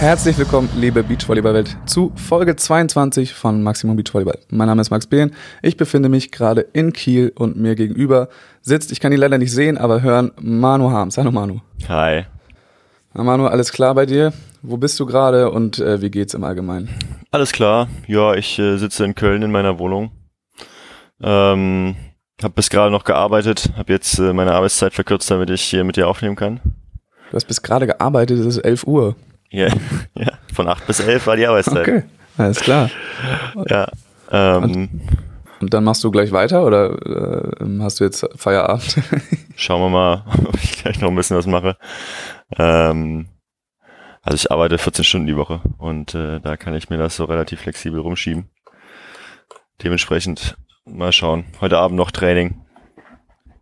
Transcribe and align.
Herzlich 0.00 0.38
willkommen, 0.38 0.70
liebe 0.76 1.02
Beachvolleyball-Welt, 1.02 1.76
zu 1.84 2.10
Folge 2.14 2.56
22 2.56 3.34
von 3.34 3.62
Maximum 3.62 3.96
Beachvolleyball. 3.96 4.38
Mein 4.48 4.66
Name 4.66 4.80
ist 4.80 4.88
Max 4.88 5.06
Behn. 5.06 5.32
Ich 5.60 5.76
befinde 5.76 6.08
mich 6.08 6.32
gerade 6.32 6.62
in 6.62 6.94
Kiel 6.94 7.34
und 7.36 7.58
mir 7.58 7.74
gegenüber 7.74 8.30
sitzt, 8.62 8.92
ich 8.92 9.00
kann 9.00 9.12
ihn 9.12 9.18
leider 9.18 9.36
nicht 9.36 9.52
sehen, 9.52 9.76
aber 9.76 10.00
hören, 10.00 10.32
Manu 10.40 10.90
Harms. 10.90 11.18
Hallo 11.18 11.30
Manu. 11.30 11.60
Hi. 11.86 12.24
Na 13.12 13.24
Manu, 13.24 13.44
alles 13.46 13.72
klar 13.72 13.94
bei 13.94 14.06
dir? 14.06 14.32
Wo 14.62 14.78
bist 14.78 14.98
du 14.98 15.04
gerade 15.04 15.50
und 15.50 15.78
äh, 15.80 16.00
wie 16.00 16.10
geht's 16.10 16.32
im 16.32 16.44
Allgemeinen? 16.44 16.88
Alles 17.30 17.52
klar. 17.52 17.86
Ja, 18.06 18.32
ich 18.32 18.58
äh, 18.58 18.78
sitze 18.78 19.04
in 19.04 19.14
Köln 19.14 19.42
in 19.42 19.52
meiner 19.52 19.78
Wohnung. 19.78 20.12
Ähm, 21.22 21.94
hab 22.42 22.54
bis 22.54 22.70
gerade 22.70 22.90
noch 22.90 23.04
gearbeitet, 23.04 23.68
hab 23.76 23.90
jetzt 23.90 24.18
äh, 24.18 24.32
meine 24.32 24.52
Arbeitszeit 24.52 24.94
verkürzt, 24.94 25.30
damit 25.30 25.50
ich 25.50 25.60
hier 25.60 25.84
mit 25.84 25.96
dir 25.96 26.08
aufnehmen 26.08 26.36
kann. 26.36 26.60
Du 27.30 27.36
hast 27.36 27.44
bis 27.44 27.60
gerade 27.60 27.86
gearbeitet, 27.86 28.38
es 28.38 28.46
ist 28.46 28.64
11 28.64 28.86
Uhr. 28.86 29.14
Ja, 29.50 29.68
ja, 30.14 30.32
von 30.54 30.68
8 30.68 30.86
bis 30.86 31.00
11 31.00 31.26
war 31.26 31.36
die 31.36 31.46
Arbeitszeit. 31.46 31.88
Okay, 31.88 32.02
alles 32.38 32.60
klar. 32.60 32.90
Ja. 33.68 33.88
Ähm, 34.30 35.00
Und 35.60 35.74
dann 35.74 35.84
machst 35.84 36.04
du 36.04 36.10
gleich 36.10 36.32
weiter 36.32 36.64
oder 36.64 36.92
äh, 37.60 37.78
hast 37.80 38.00
du 38.00 38.04
jetzt 38.04 38.26
Feierabend? 38.36 38.96
schauen 39.56 39.82
wir 39.82 39.88
mal, 39.90 40.24
ob 40.46 40.54
ich 40.62 40.82
gleich 40.82 41.00
noch 41.00 41.08
ein 41.08 41.16
bisschen 41.16 41.36
was 41.36 41.46
mache. 41.46 41.76
Ähm, 42.56 43.28
also 44.22 44.36
ich 44.36 44.50
arbeite 44.50 44.78
14 44.78 45.04
Stunden 45.04 45.26
die 45.26 45.36
Woche 45.36 45.60
und 45.78 46.14
äh, 46.14 46.40
da 46.40 46.56
kann 46.56 46.74
ich 46.74 46.90
mir 46.90 46.98
das 46.98 47.16
so 47.16 47.24
relativ 47.24 47.60
flexibel 47.60 48.00
rumschieben. 48.00 48.50
Dementsprechend 49.82 50.56
mal 50.84 51.12
schauen. 51.12 51.44
Heute 51.60 51.78
Abend 51.78 51.96
noch 51.96 52.10
Training. 52.10 52.64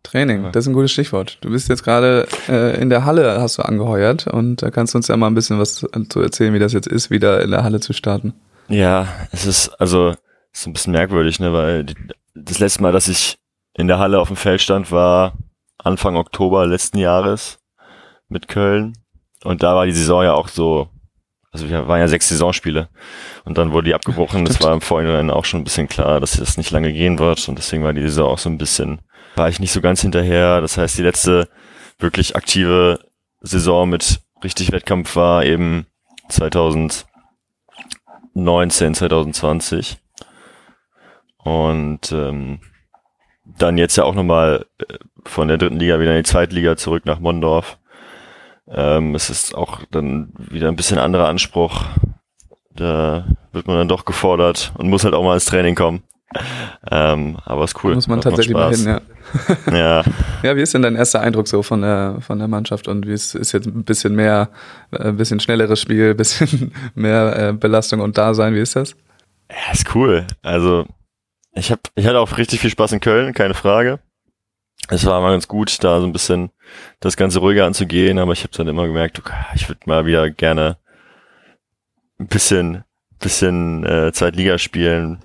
Training, 0.03 0.51
das 0.53 0.65
ist 0.65 0.69
ein 0.69 0.75
gutes 0.75 0.93
Stichwort. 0.93 1.39
Du 1.41 1.51
bist 1.51 1.69
jetzt 1.69 1.83
gerade 1.83 2.27
äh, 2.49 2.81
in 2.81 2.89
der 2.89 3.05
Halle, 3.05 3.41
hast 3.41 3.59
du 3.59 3.63
angeheuert 3.63 4.27
und 4.27 4.63
da 4.63 4.71
kannst 4.71 4.95
du 4.95 4.99
uns 4.99 5.09
ja 5.09 5.17
mal 5.17 5.27
ein 5.27 5.35
bisschen 5.35 5.59
was 5.59 5.75
zu 5.75 6.21
erzählen, 6.21 6.55
wie 6.55 6.59
das 6.59 6.73
jetzt 6.73 6.87
ist, 6.87 7.11
wieder 7.11 7.43
in 7.43 7.51
der 7.51 7.65
Halle 7.65 7.81
zu 7.81 7.93
starten. 7.93 8.35
Ja, 8.69 9.09
es 9.33 9.47
ist 9.47 9.69
also 9.81 10.15
es 10.53 10.61
ist 10.61 10.67
ein 10.67 10.73
bisschen 10.73 10.93
merkwürdig, 10.93 11.41
ne, 11.41 11.53
weil 11.53 11.85
die, 11.85 11.95
das 12.35 12.59
letzte 12.59 12.83
Mal, 12.83 12.93
dass 12.93 13.09
ich 13.09 13.39
in 13.75 13.89
der 13.89 13.99
Halle 13.99 14.21
auf 14.21 14.29
dem 14.29 14.37
Feld 14.37 14.61
stand, 14.61 14.91
war 14.93 15.35
Anfang 15.79 16.17
Oktober 16.17 16.67
letzten 16.67 16.99
Jahres 16.99 17.59
mit 18.29 18.49
Köln 18.49 18.95
und 19.45 19.63
da 19.63 19.75
war 19.75 19.87
die 19.87 19.93
Saison 19.93 20.25
ja 20.25 20.35
auch 20.35 20.49
so, 20.49 20.89
also 21.53 21.69
wir 21.69 21.87
waren 21.87 22.01
ja 22.01 22.09
sechs 22.09 22.29
Saisonspiele 22.29 22.89
und 23.45 23.59
dann 23.59 23.73
wurde 23.73 23.87
die 23.87 23.95
abgebrochen. 23.95 24.45
Das 24.45 24.63
war 24.63 24.73
im 24.73 24.81
Vorhinein 24.81 25.31
auch 25.31 25.45
schon 25.45 25.61
ein 25.61 25.65
bisschen 25.65 25.89
klar, 25.89 26.21
dass 26.21 26.33
das 26.33 26.57
nicht 26.57 26.71
lange 26.71 26.93
gehen 26.93 27.19
wird 27.19 27.49
und 27.49 27.59
deswegen 27.59 27.85
war 27.85 27.93
die 27.93 28.03
Saison 28.03 28.31
auch 28.31 28.39
so 28.39 28.49
ein 28.49 28.59
bisschen 28.59 29.01
war 29.37 29.49
ich 29.49 29.61
nicht 29.61 29.73
so 29.73 29.81
ganz 29.81 30.01
hinterher. 30.01 30.61
Das 30.61 30.77
heißt, 30.77 30.99
die 30.99 31.03
letzte 31.03 31.49
wirklich 31.99 32.37
aktive 32.37 33.01
Saison 33.41 33.89
mit 33.89 34.21
richtig 34.43 34.73
Wettkampf 34.73 35.15
war 35.17 35.45
eben 35.45 35.87
2019, 36.29 38.95
2020. 38.95 39.99
Und 41.39 42.13
ähm, 42.13 42.61
dann 43.45 43.79
jetzt 43.79 43.97
ja 43.97 44.05
auch 44.05 44.15
nochmal 44.15 44.67
äh, 44.79 44.95
von 45.25 45.49
der 45.49 45.59
dritten 45.59 45.79
Liga 45.79 46.01
wieder 46.01 46.13
in 46.13 46.23
die 46.23 46.31
zweite 46.31 46.55
Liga 46.55 46.77
zurück 46.77 47.07
nach 47.07 47.21
Mondorf. 47.21 47.79
Ähm, 48.69 49.15
es 49.15 49.31
ist 49.31 49.55
auch 49.55 49.81
dann 49.91 50.33
wieder 50.37 50.69
ein 50.69 50.77
bisschen 50.77 50.99
anderer 50.99 51.29
Anspruch. 51.29 51.85
Da 52.75 53.27
wird 53.53 53.67
man 53.67 53.79
dann 53.79 53.89
doch 53.89 54.05
gefordert 54.05 54.73
und 54.77 54.91
muss 54.91 55.05
halt 55.05 55.15
auch 55.15 55.25
mal 55.25 55.35
ins 55.35 55.47
Training 55.47 55.75
kommen. 55.75 56.03
Ähm, 56.91 57.39
aber 57.45 57.65
ist 57.65 57.83
cool. 57.83 57.95
Muss 57.95 58.07
man 58.07 58.21
tatsächlich 58.21 58.55
mal 58.55 58.75
hin, 58.75 58.85
ja. 58.87 59.01
ja. 59.73 60.05
Ja, 60.43 60.57
wie 60.57 60.61
ist 60.61 60.75
denn 60.75 60.83
dein 60.83 60.95
erster 60.95 61.21
Eindruck 61.21 61.49
so 61.49 61.63
von 61.63 61.81
der, 61.81 62.19
von 62.21 62.39
der 62.39 62.49
Mannschaft 62.49 62.87
und 62.87 63.07
wie 63.07 63.13
ist, 63.13 63.35
ist 63.35 63.53
jetzt 63.53 63.67
ein 63.67 63.85
bisschen 63.85 64.15
mehr, 64.15 64.51
ein 64.91 65.17
bisschen 65.17 65.41
schnelleres 65.41 65.81
Spiel, 65.81 66.11
ein 66.11 66.17
bisschen 66.17 66.73
mehr 66.95 67.49
äh, 67.49 67.53
Belastung 67.53 68.01
und 68.01 68.19
Dasein, 68.19 68.55
wie 68.55 68.61
ist 68.61 68.77
das? 68.77 68.95
Ja, 69.51 69.73
ist 69.73 69.95
cool. 69.95 70.27
Also, 70.43 70.87
ich 71.53 71.73
hab, 71.73 71.81
ich 71.95 72.07
hatte 72.07 72.21
auch 72.21 72.37
richtig 72.37 72.61
viel 72.61 72.71
Spaß 72.71 72.93
in 72.93 73.01
Köln, 73.01 73.33
keine 73.33 73.55
Frage. 73.55 73.99
Es 74.91 75.05
war 75.05 75.21
mal 75.21 75.33
ganz 75.33 75.49
gut, 75.49 75.83
da 75.83 76.01
so 76.01 76.07
ein 76.07 76.13
bisschen 76.13 76.51
das 77.01 77.17
Ganze 77.17 77.41
ruhiger 77.41 77.67
anzugehen, 77.67 78.19
aber 78.19 78.33
ich 78.33 78.43
habe 78.43 78.53
dann 78.57 78.69
immer 78.69 78.87
gemerkt, 78.87 79.19
okay, 79.19 79.35
ich 79.55 79.69
würde 79.69 79.81
mal 79.87 80.07
wieder 80.07 80.31
gerne 80.31 80.77
ein 82.19 82.27
bisschen, 82.27 82.85
bisschen 83.19 83.85
äh, 83.85 84.13
Zweitliga 84.13 84.59
spielen, 84.59 85.25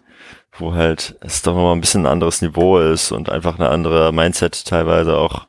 wo 0.57 0.73
halt 0.73 1.15
es 1.21 1.41
doch 1.41 1.55
nochmal 1.55 1.75
ein 1.75 1.81
bisschen 1.81 2.05
ein 2.05 2.11
anderes 2.11 2.41
Niveau 2.41 2.79
ist 2.79 3.11
und 3.11 3.29
einfach 3.29 3.57
eine 3.57 3.69
andere 3.69 4.11
Mindset 4.11 4.65
teilweise 4.65 5.17
auch, 5.17 5.47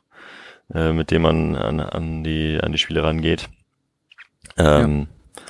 äh, 0.73 0.91
mit 0.91 1.11
dem 1.11 1.23
man 1.23 1.55
an, 1.55 1.79
an 1.79 2.23
die 2.23 2.59
an 2.61 2.71
die 2.71 2.77
Spiele 2.77 3.03
rangeht. 3.03 3.49
Ähm, 4.57 5.07
ja. 5.07 5.41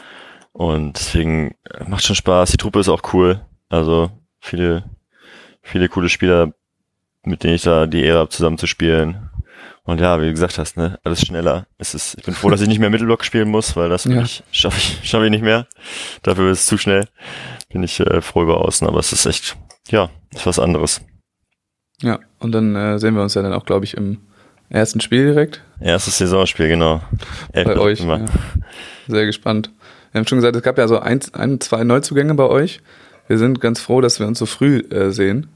Und 0.54 0.94
deswegen 0.94 1.56
macht 1.88 2.06
schon 2.06 2.16
Spaß. 2.16 2.52
Die 2.52 2.58
Truppe 2.58 2.80
ist 2.80 2.90
auch 2.90 3.14
cool. 3.14 3.42
Also 3.70 4.12
viele 4.40 4.84
viele 5.66 5.90
coole 5.90 6.10
Spieler, 6.10 6.54
mit 7.24 7.44
denen 7.44 7.56
ich 7.56 7.64
da 7.64 7.88
die 7.88 8.04
Ehre 8.04 8.20
habe, 8.20 8.30
zusammen 8.30 8.58
zu 8.58 8.68
spielen. 8.68 9.25
Und 9.84 10.02
ja, 10.02 10.20
wie 10.20 10.26
du 10.26 10.32
gesagt 10.32 10.58
hast, 10.58 10.78
ne, 10.78 11.00
alles 11.04 11.22
schneller. 11.22 11.68
Es 11.78 11.94
ist, 11.94 12.16
ich 12.18 12.24
bin 12.24 12.34
froh, 12.34 12.50
dass 12.50 12.62
ich 12.62 12.68
nicht 12.68 12.80
mehr 12.80 12.90
Mittelblock 12.90 13.24
spielen 13.24 13.50
muss, 13.50 13.76
weil 13.76 13.90
das 13.90 14.06
ja. 14.06 14.26
schaffe 14.52 14.78
ich, 14.78 15.00
schaffe 15.04 15.26
ich 15.26 15.32
nicht 15.32 15.44
mehr. 15.44 15.68
Dafür 16.24 16.52
ist 16.52 16.62
es 16.62 16.66
zu 16.66 16.78
schnell. 16.78 17.08
Bin 17.72 17.84
ich 17.84 18.00
äh, 18.00 18.22
froh 18.22 18.44
über 18.44 18.62
außen, 18.66 18.88
aber 18.88 19.00
es 19.00 19.14
ist 19.14 19.26
echt, 19.26 19.58
ja, 19.90 20.10
ist 20.34 20.46
was 20.46 20.60
anderes. 20.60 21.02
Ja, 22.02 22.20
und 22.40 22.52
dann 22.52 22.76
äh, 22.76 23.00
sehen 23.00 23.16
wir 23.16 23.22
uns 23.22 23.36
ja 23.36 23.42
dann 23.42 23.54
auch, 23.54 23.66
glaube 23.66 23.86
ich, 23.86 23.96
im 23.96 24.20
ersten 24.70 25.02
Spiel 25.02 25.26
direkt. 25.26 25.64
Erstes 25.80 26.18
Saisonspiel, 26.18 26.68
genau. 26.68 27.02
Elf 27.54 27.68
bei 27.68 27.78
euch. 27.78 28.00
Ja. 28.00 28.26
Sehr 29.08 29.26
gespannt. 29.26 29.72
Wir 30.12 30.20
haben 30.20 30.28
schon 30.28 30.38
gesagt, 30.38 30.56
es 30.56 30.64
gab 30.64 30.78
ja 30.78 30.88
so 30.88 31.00
ein, 31.00 31.20
ein, 31.34 31.60
zwei 31.60 31.84
Neuzugänge 31.84 32.34
bei 32.36 32.46
euch. 32.46 32.82
Wir 33.28 33.38
sind 33.38 33.60
ganz 33.60 33.80
froh, 33.80 34.02
dass 34.02 34.20
wir 34.20 34.28
uns 34.28 34.38
so 34.38 34.46
früh 34.46 34.80
äh, 34.92 35.12
sehen, 35.12 35.48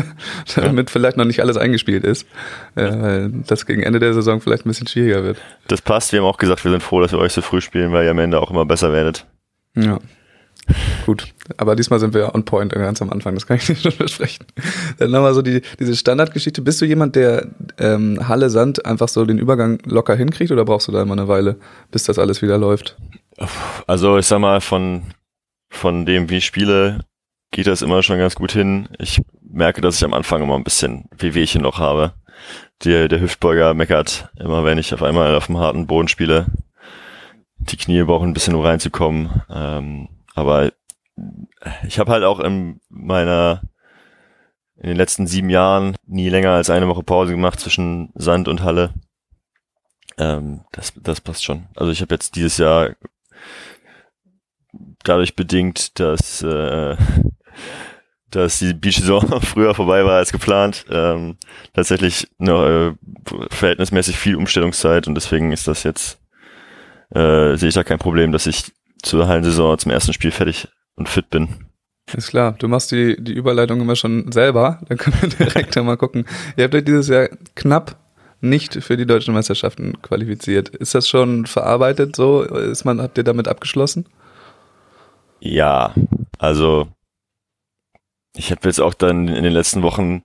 damit 0.56 0.88
ja. 0.88 0.92
vielleicht 0.92 1.16
noch 1.16 1.24
nicht 1.24 1.40
alles 1.40 1.56
eingespielt 1.56 2.04
ist, 2.04 2.26
äh, 2.74 2.82
weil 2.82 3.30
das 3.46 3.64
gegen 3.66 3.82
Ende 3.82 4.00
der 4.00 4.12
Saison 4.12 4.40
vielleicht 4.40 4.66
ein 4.66 4.70
bisschen 4.70 4.88
schwieriger 4.88 5.22
wird. 5.22 5.38
Das 5.68 5.82
passt. 5.82 6.12
Wir 6.12 6.20
haben 6.20 6.26
auch 6.26 6.38
gesagt, 6.38 6.64
wir 6.64 6.70
sind 6.70 6.82
froh, 6.82 7.00
dass 7.00 7.12
wir 7.12 7.18
euch 7.18 7.32
so 7.32 7.42
früh 7.42 7.60
spielen, 7.60 7.92
weil 7.92 8.04
ihr 8.04 8.10
am 8.10 8.18
Ende 8.18 8.40
auch 8.40 8.50
immer 8.50 8.66
besser 8.66 8.92
werdet. 8.92 9.26
Ja. 9.76 9.98
Gut, 11.06 11.34
aber 11.56 11.74
diesmal 11.74 11.98
sind 11.98 12.14
wir 12.14 12.34
on 12.34 12.44
point 12.44 12.72
ganz 12.72 13.02
am 13.02 13.10
Anfang, 13.10 13.34
das 13.34 13.46
kann 13.46 13.56
ich 13.56 13.68
nicht 13.68 13.82
schon 13.82 13.92
versprechen. 13.92 14.46
Dann 14.98 15.10
nochmal 15.10 15.34
so 15.34 15.42
die, 15.42 15.62
diese 15.78 15.96
Standardgeschichte. 15.96 16.62
Bist 16.62 16.80
du 16.80 16.84
jemand, 16.84 17.16
der 17.16 17.48
ähm, 17.78 18.28
Halle 18.28 18.48
Sand 18.48 18.86
einfach 18.86 19.08
so 19.08 19.24
den 19.24 19.38
Übergang 19.38 19.78
locker 19.84 20.14
hinkriegt 20.14 20.52
oder 20.52 20.64
brauchst 20.64 20.88
du 20.88 20.92
da 20.92 21.02
immer 21.02 21.12
eine 21.12 21.28
Weile, 21.28 21.56
bis 21.90 22.04
das 22.04 22.18
alles 22.18 22.42
wieder 22.42 22.58
läuft? 22.58 22.96
Also 23.86 24.18
ich 24.18 24.26
sag 24.26 24.38
mal, 24.38 24.60
von, 24.60 25.02
von 25.68 26.06
dem, 26.06 26.30
wie 26.30 26.36
ich 26.36 26.46
spiele, 26.46 27.00
geht 27.52 27.66
das 27.66 27.82
immer 27.82 28.02
schon 28.02 28.18
ganz 28.18 28.34
gut 28.34 28.50
hin. 28.50 28.88
Ich 28.98 29.22
merke, 29.40 29.80
dass 29.80 29.96
ich 29.96 30.04
am 30.04 30.14
Anfang 30.14 30.42
immer 30.42 30.56
ein 30.56 30.64
bisschen 30.64 31.08
Wehwehchen 31.16 31.62
noch 31.62 31.78
habe. 31.78 32.14
Der, 32.82 33.06
der 33.06 33.20
Hüftbeuger 33.20 33.74
meckert 33.74 34.30
immer, 34.40 34.64
wenn 34.64 34.78
ich 34.78 34.92
auf 34.92 35.02
einmal 35.02 35.36
auf 35.36 35.46
dem 35.46 35.58
harten 35.58 35.86
Boden 35.86 36.08
spiele. 36.08 36.46
Die 37.58 37.76
Knie 37.76 38.02
brauchen 38.02 38.30
ein 38.30 38.34
bisschen, 38.34 38.54
um 38.54 38.62
reinzukommen. 38.62 39.42
Ähm, 39.48 40.08
aber 40.34 40.72
ich 41.86 41.98
habe 41.98 42.10
halt 42.10 42.24
auch 42.24 42.40
in 42.40 42.80
meiner 42.88 43.62
in 44.76 44.88
den 44.88 44.96
letzten 44.96 45.28
sieben 45.28 45.50
Jahren 45.50 45.94
nie 46.06 46.28
länger 46.28 46.50
als 46.50 46.70
eine 46.70 46.88
Woche 46.88 47.04
Pause 47.04 47.30
gemacht 47.30 47.60
zwischen 47.60 48.10
Sand 48.14 48.48
und 48.48 48.64
Halle. 48.64 48.92
Ähm, 50.18 50.64
das, 50.72 50.92
das 50.96 51.20
passt 51.20 51.44
schon. 51.44 51.68
Also 51.76 51.92
ich 51.92 52.00
habe 52.00 52.14
jetzt 52.14 52.34
dieses 52.34 52.58
Jahr 52.58 52.96
dadurch 55.04 55.36
bedingt, 55.36 56.00
dass 56.00 56.42
äh, 56.42 56.96
dass 58.30 58.58
die 58.58 58.74
Beach-Saison 58.74 59.40
früher 59.42 59.74
vorbei 59.74 60.04
war 60.04 60.16
als 60.16 60.32
geplant. 60.32 60.84
Ähm, 60.90 61.36
tatsächlich 61.74 62.28
noch 62.38 62.64
äh, 62.64 62.92
verhältnismäßig 63.50 64.16
viel 64.16 64.36
Umstellungszeit 64.36 65.06
und 65.06 65.14
deswegen 65.14 65.52
ist 65.52 65.68
das 65.68 65.82
jetzt, 65.84 66.18
äh, 67.14 67.56
sehe 67.56 67.68
ich 67.68 67.74
da 67.74 67.84
kein 67.84 67.98
Problem, 67.98 68.32
dass 68.32 68.46
ich 68.46 68.72
zur 69.02 69.28
Hallensaison 69.28 69.78
zum 69.78 69.92
ersten 69.92 70.12
Spiel 70.12 70.30
fertig 70.30 70.68
und 70.96 71.08
fit 71.08 71.30
bin. 71.30 71.66
Ist 72.14 72.28
klar, 72.28 72.54
du 72.58 72.68
machst 72.68 72.90
die, 72.90 73.16
die 73.22 73.32
Überleitung 73.32 73.80
immer 73.80 73.96
schon 73.96 74.32
selber, 74.32 74.80
dann 74.88 74.98
können 74.98 75.16
wir 75.20 75.28
direkt 75.46 75.76
mal 75.76 75.96
gucken. 75.96 76.26
Ihr 76.56 76.64
habt 76.64 76.74
euch 76.74 76.84
dieses 76.84 77.08
Jahr 77.08 77.28
knapp 77.54 77.96
nicht 78.40 78.82
für 78.82 78.96
die 78.96 79.06
deutschen 79.06 79.34
Meisterschaften 79.34 80.02
qualifiziert. 80.02 80.68
Ist 80.68 80.94
das 80.94 81.08
schon 81.08 81.46
verarbeitet 81.46 82.16
so? 82.16 82.42
Ist 82.42 82.84
man, 82.84 83.00
habt 83.00 83.16
ihr 83.16 83.24
damit 83.24 83.46
abgeschlossen? 83.46 84.06
Ja, 85.38 85.94
also 86.38 86.88
ich 88.34 88.50
habe 88.50 88.60
jetzt 88.64 88.80
auch 88.80 88.94
dann 88.94 89.28
in 89.28 89.44
den 89.44 89.52
letzten 89.52 89.82
Wochen 89.82 90.22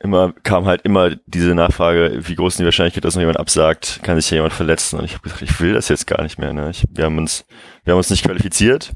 immer 0.00 0.32
kam 0.32 0.64
halt 0.64 0.82
immer 0.82 1.14
diese 1.26 1.54
Nachfrage, 1.54 2.26
wie 2.26 2.34
groß 2.34 2.54
ist 2.54 2.60
die 2.60 2.64
Wahrscheinlichkeit, 2.64 3.04
dass 3.04 3.14
noch 3.14 3.20
jemand 3.20 3.38
absagt, 3.38 4.00
kann 4.02 4.16
sich 4.16 4.28
hier 4.28 4.36
jemand 4.36 4.54
verletzen? 4.54 4.98
Und 4.98 5.04
ich 5.04 5.12
habe 5.12 5.22
gesagt, 5.22 5.42
ich 5.42 5.60
will 5.60 5.74
das 5.74 5.88
jetzt 5.88 6.06
gar 6.06 6.22
nicht 6.22 6.38
mehr. 6.38 6.54
Ne? 6.54 6.70
Ich, 6.70 6.84
wir 6.90 7.04
haben 7.04 7.18
uns, 7.18 7.44
wir 7.84 7.92
haben 7.92 7.98
uns 7.98 8.08
nicht 8.08 8.24
qualifiziert 8.24 8.92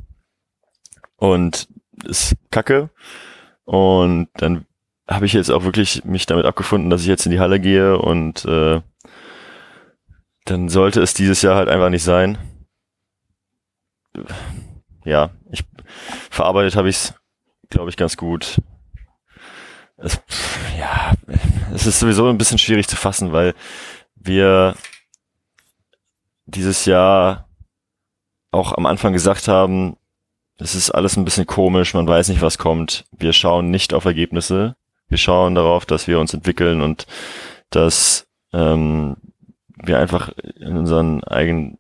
und 1.16 1.68
ist 2.04 2.36
Kacke. 2.50 2.90
Und 3.64 4.28
dann 4.36 4.64
habe 5.06 5.26
ich 5.26 5.34
jetzt 5.34 5.50
auch 5.50 5.64
wirklich 5.64 6.04
mich 6.04 6.24
damit 6.24 6.46
abgefunden, 6.46 6.88
dass 6.88 7.02
ich 7.02 7.06
jetzt 7.06 7.26
in 7.26 7.32
die 7.32 7.40
Halle 7.40 7.60
gehe 7.60 7.98
und 7.98 8.44
äh, 8.46 8.80
dann 10.46 10.68
sollte 10.68 11.02
es 11.02 11.14
dieses 11.14 11.42
Jahr 11.42 11.56
halt 11.56 11.68
einfach 11.68 11.90
nicht 11.90 12.02
sein. 12.02 12.38
Ja, 15.04 15.30
ich 15.50 15.64
verarbeitet 16.30 16.76
habe 16.76 16.88
ich 16.88 16.96
es, 16.96 17.14
glaube 17.74 17.90
ich, 17.90 17.96
ganz 17.96 18.16
gut 18.16 18.58
es, 19.96 20.20
ja, 20.78 21.12
es 21.72 21.86
ist 21.86 22.00
sowieso 22.00 22.28
ein 22.28 22.38
bisschen 22.38 22.58
schwierig 22.58 22.88
zu 22.88 22.96
fassen, 22.96 23.32
weil 23.32 23.54
wir 24.16 24.74
dieses 26.46 26.84
Jahr 26.84 27.48
auch 28.50 28.72
am 28.72 28.86
Anfang 28.86 29.12
gesagt 29.12 29.48
haben, 29.48 29.96
es 30.58 30.74
ist 30.74 30.90
alles 30.90 31.16
ein 31.16 31.24
bisschen 31.24 31.46
komisch, 31.46 31.94
man 31.94 32.06
weiß 32.06 32.28
nicht, 32.28 32.42
was 32.42 32.58
kommt. 32.58 33.06
Wir 33.10 33.32
schauen 33.32 33.70
nicht 33.70 33.92
auf 33.92 34.04
Ergebnisse. 34.04 34.76
Wir 35.08 35.18
schauen 35.18 35.54
darauf, 35.54 35.84
dass 35.84 36.06
wir 36.06 36.20
uns 36.20 36.32
entwickeln 36.32 36.80
und 36.80 37.06
dass 37.70 38.26
ähm, 38.52 39.16
wir 39.76 39.98
einfach 39.98 40.30
in 40.56 40.76
unseren 40.76 41.24
eigenen, 41.24 41.76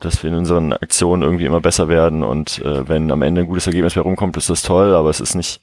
dass 0.00 0.22
wir 0.22 0.30
in 0.30 0.36
unseren 0.36 0.72
Aktionen 0.72 1.22
irgendwie 1.22 1.44
immer 1.44 1.60
besser 1.60 1.88
werden 1.88 2.22
und 2.22 2.58
äh, 2.60 2.88
wenn 2.88 3.10
am 3.10 3.22
Ende 3.22 3.42
ein 3.42 3.46
gutes 3.46 3.66
Ergebnis 3.66 3.96
mehr 3.96 4.04
rumkommt, 4.04 4.36
ist 4.36 4.50
das 4.50 4.62
toll, 4.62 4.94
aber 4.94 5.10
es 5.10 5.20
ist 5.20 5.34
nicht 5.34 5.60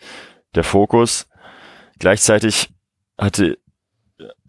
der 0.56 0.64
Fokus. 0.64 1.28
Gleichzeitig 2.00 2.70
hatte, 3.18 3.58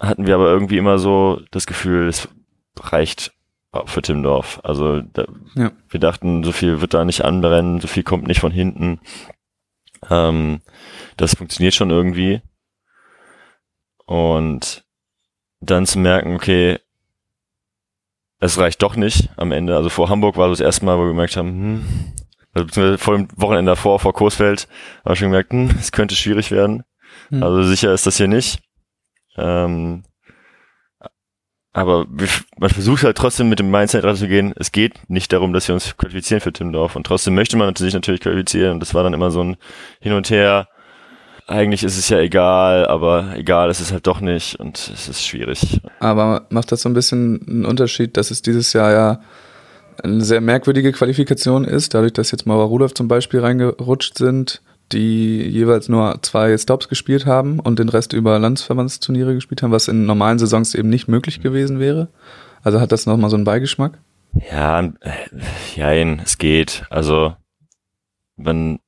hatten 0.00 0.26
wir 0.26 0.34
aber 0.34 0.50
irgendwie 0.50 0.78
immer 0.78 0.98
so 0.98 1.40
das 1.50 1.66
Gefühl, 1.66 2.08
es 2.08 2.28
reicht 2.78 3.32
für 3.84 4.02
Timdorf. 4.02 4.60
Also 4.62 5.02
da, 5.02 5.26
ja. 5.54 5.72
wir 5.88 6.00
dachten, 6.00 6.42
so 6.42 6.52
viel 6.52 6.80
wird 6.80 6.94
da 6.94 7.04
nicht 7.04 7.24
anbrennen, 7.24 7.80
so 7.80 7.88
viel 7.88 8.02
kommt 8.02 8.26
nicht 8.26 8.40
von 8.40 8.52
hinten. 8.52 9.00
Ähm, 10.08 10.62
das 11.16 11.34
funktioniert 11.34 11.74
schon 11.74 11.90
irgendwie. 11.90 12.40
Und 14.06 14.84
dann 15.60 15.86
zu 15.86 15.98
merken, 15.98 16.34
okay, 16.34 16.78
es 18.38 18.58
reicht 18.58 18.82
doch 18.82 18.96
nicht 18.96 19.30
am 19.36 19.52
Ende. 19.52 19.76
Also 19.76 19.88
vor 19.88 20.08
Hamburg 20.08 20.36
war 20.36 20.48
das 20.48 20.60
erste 20.60 20.84
Mal, 20.84 20.98
wo 20.98 21.02
wir 21.02 21.08
gemerkt 21.08 21.36
haben, 21.36 21.48
hm, 21.48 21.84
also 22.52 22.66
beziehungsweise 22.66 22.98
vor 22.98 23.16
dem 23.16 23.28
Wochenende 23.36 23.72
davor, 23.72 23.98
vor 23.98 24.12
Kursfeld, 24.12 24.68
haben 25.04 25.12
wir 25.12 25.16
schon 25.16 25.28
gemerkt, 25.28 25.52
hm, 25.52 25.70
es 25.78 25.92
könnte 25.92 26.14
schwierig 26.14 26.50
werden. 26.50 26.84
Hm. 27.30 27.42
Also 27.42 27.62
sicher 27.62 27.92
ist 27.92 28.06
das 28.06 28.16
hier 28.16 28.28
nicht. 28.28 28.60
Ähm, 29.36 30.04
aber 31.76 32.06
man 32.56 32.70
versucht 32.70 33.04
halt 33.04 33.18
trotzdem 33.18 33.50
mit 33.50 33.58
dem 33.58 33.70
Mindset 33.70 34.02
ranzugehen. 34.02 34.54
Es 34.56 34.72
geht 34.72 35.10
nicht 35.10 35.30
darum, 35.30 35.52
dass 35.52 35.68
wir 35.68 35.74
uns 35.74 35.94
qualifizieren 35.98 36.40
für 36.40 36.50
Timdorf. 36.50 36.96
Und 36.96 37.06
trotzdem 37.06 37.34
möchte 37.34 37.58
man 37.58 37.76
sich 37.76 37.92
natürlich 37.92 38.22
qualifizieren. 38.22 38.72
Und 38.72 38.80
das 38.80 38.94
war 38.94 39.02
dann 39.02 39.12
immer 39.12 39.30
so 39.30 39.44
ein 39.44 39.58
Hin 40.00 40.14
und 40.14 40.30
Her. 40.30 40.68
Eigentlich 41.48 41.84
ist 41.84 41.96
es 41.96 42.08
ja 42.08 42.18
egal, 42.18 42.86
aber 42.86 43.36
egal 43.36 43.70
ist 43.70 43.80
es 43.80 43.92
halt 43.92 44.06
doch 44.06 44.20
nicht. 44.20 44.58
Und 44.58 44.90
es 44.92 45.08
ist 45.08 45.24
schwierig. 45.24 45.80
Aber 46.00 46.46
macht 46.50 46.72
das 46.72 46.82
so 46.82 46.88
ein 46.88 46.94
bisschen 46.94 47.40
einen 47.46 47.64
Unterschied, 47.64 48.16
dass 48.16 48.32
es 48.32 48.42
dieses 48.42 48.72
Jahr 48.72 48.92
ja 48.92 49.20
eine 50.02 50.24
sehr 50.24 50.40
merkwürdige 50.40 50.92
Qualifikation 50.92 51.64
ist, 51.64 51.94
dadurch, 51.94 52.12
dass 52.12 52.32
jetzt 52.32 52.46
Mauer 52.46 52.66
Rudolph 52.66 52.94
zum 52.94 53.08
Beispiel 53.08 53.40
reingerutscht 53.40 54.18
sind, 54.18 54.60
die 54.92 55.42
jeweils 55.42 55.88
nur 55.88 56.18
zwei 56.22 56.56
Stops 56.58 56.88
gespielt 56.88 57.26
haben 57.26 57.60
und 57.60 57.78
den 57.78 57.88
Rest 57.88 58.12
über 58.12 58.38
Landesverbandsturniere 58.38 59.34
gespielt 59.34 59.62
haben, 59.62 59.72
was 59.72 59.88
in 59.88 60.04
normalen 60.04 60.38
Saisons 60.38 60.74
eben 60.74 60.90
nicht 60.90 61.08
möglich 61.08 61.40
gewesen 61.40 61.80
wäre. 61.80 62.08
Also 62.62 62.80
hat 62.80 62.92
das 62.92 63.06
nochmal 63.06 63.30
so 63.30 63.36
einen 63.36 63.44
Beigeschmack? 63.44 63.98
Ja, 64.50 64.92
jein, 65.74 66.20
es 66.24 66.38
geht. 66.38 66.84
Also 66.90 67.34
man, 68.36 68.80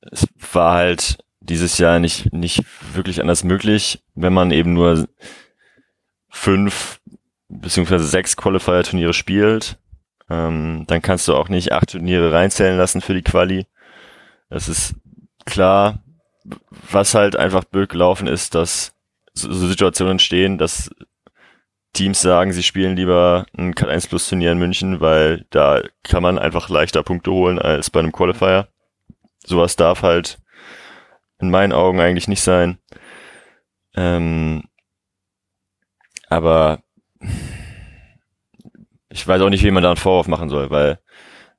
es 0.00 0.26
war 0.52 0.74
halt 0.74 1.18
dieses 1.46 1.78
Jahr 1.78 1.98
nicht, 1.98 2.32
nicht 2.32 2.62
wirklich 2.94 3.20
anders 3.20 3.44
möglich, 3.44 4.02
wenn 4.14 4.32
man 4.32 4.50
eben 4.50 4.72
nur 4.72 5.08
fünf 6.28 7.00
beziehungsweise 7.48 8.06
sechs 8.06 8.36
Qualifier-Turniere 8.36 9.14
spielt. 9.14 9.78
Ähm, 10.28 10.84
dann 10.88 11.02
kannst 11.02 11.28
du 11.28 11.34
auch 11.34 11.48
nicht 11.48 11.72
acht 11.72 11.90
Turniere 11.90 12.32
reinzählen 12.32 12.76
lassen 12.76 13.00
für 13.00 13.14
die 13.14 13.22
Quali. 13.22 13.66
Das 14.50 14.68
ist 14.68 14.94
klar, 15.44 16.02
was 16.90 17.14
halt 17.14 17.36
einfach 17.36 17.64
blöd 17.64 17.88
gelaufen 17.88 18.26
ist, 18.26 18.54
dass 18.54 18.94
so, 19.32 19.52
Situationen 19.52 20.12
entstehen, 20.12 20.58
dass 20.58 20.90
Teams 21.92 22.20
sagen, 22.20 22.52
sie 22.52 22.62
spielen 22.62 22.96
lieber 22.96 23.46
ein 23.56 23.74
Cut1 23.74 24.08
Plus 24.08 24.28
Turnier 24.28 24.52
in 24.52 24.58
München, 24.58 25.00
weil 25.00 25.46
da 25.50 25.82
kann 26.02 26.22
man 26.22 26.38
einfach 26.38 26.68
leichter 26.68 27.02
Punkte 27.02 27.30
holen 27.30 27.58
als 27.58 27.90
bei 27.90 28.00
einem 28.00 28.12
Qualifier. 28.12 28.68
Sowas 29.44 29.76
darf 29.76 30.02
halt 30.02 30.38
in 31.38 31.50
meinen 31.50 31.72
Augen 31.72 32.00
eigentlich 32.00 32.28
nicht 32.28 32.42
sein. 32.42 32.78
Ähm, 33.94 34.64
aber 36.28 36.80
ich 39.08 39.26
weiß 39.26 39.40
auch 39.42 39.50
nicht, 39.50 39.64
wie 39.64 39.70
man 39.70 39.82
da 39.82 39.90
einen 39.90 39.96
Vorwurf 39.96 40.28
machen 40.28 40.48
soll, 40.48 40.70
weil 40.70 40.98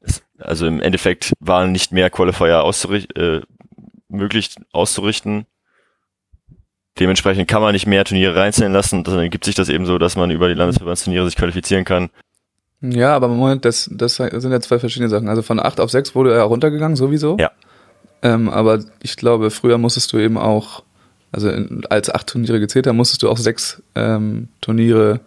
es, 0.01 0.23
also 0.37 0.67
im 0.67 0.81
Endeffekt 0.81 1.33
waren 1.39 1.71
nicht 1.71 1.91
mehr 1.91 2.09
Qualifier 2.09 2.63
auszurichten, 2.63 3.15
äh, 3.15 3.41
möglich 4.09 4.55
auszurichten. 4.71 5.45
Dementsprechend 6.99 7.47
kann 7.47 7.61
man 7.61 7.73
nicht 7.73 7.85
mehr 7.85 8.05
Turniere 8.05 8.35
reinzählen 8.35 8.73
lassen. 8.73 9.03
Dann 9.03 9.19
ergibt 9.19 9.45
sich 9.45 9.55
das 9.55 9.69
eben 9.69 9.85
so, 9.85 9.97
dass 9.97 10.15
man 10.15 10.31
über 10.31 10.47
die 10.47 10.55
Landesverbandsturniere 10.55 11.25
sich 11.25 11.35
qualifizieren 11.35 11.85
kann. 11.85 12.09
Ja, 12.81 13.15
aber 13.15 13.27
Moment, 13.27 13.65
das, 13.65 13.89
das 13.91 14.15
sind 14.15 14.51
ja 14.51 14.59
zwei 14.59 14.79
verschiedene 14.79 15.09
Sachen. 15.09 15.29
Also 15.29 15.41
von 15.41 15.59
8 15.59 15.79
auf 15.79 15.91
6 15.91 16.15
wurde 16.15 16.33
er 16.33 16.43
runtergegangen, 16.43 16.95
sowieso. 16.95 17.37
Ja. 17.39 17.51
Ähm, 18.21 18.49
aber 18.49 18.83
ich 19.01 19.15
glaube, 19.15 19.51
früher 19.51 19.77
musstest 19.77 20.11
du 20.13 20.17
eben 20.17 20.37
auch, 20.37 20.83
also 21.31 21.49
in, 21.49 21.85
als 21.89 22.09
acht 22.09 22.27
Turniere 22.27 22.59
gezählt 22.59 22.87
haben, 22.87 22.97
musstest 22.97 23.23
du 23.23 23.29
auch 23.29 23.37
sechs 23.37 23.81
ähm, 23.95 24.47
Turniere 24.61 25.19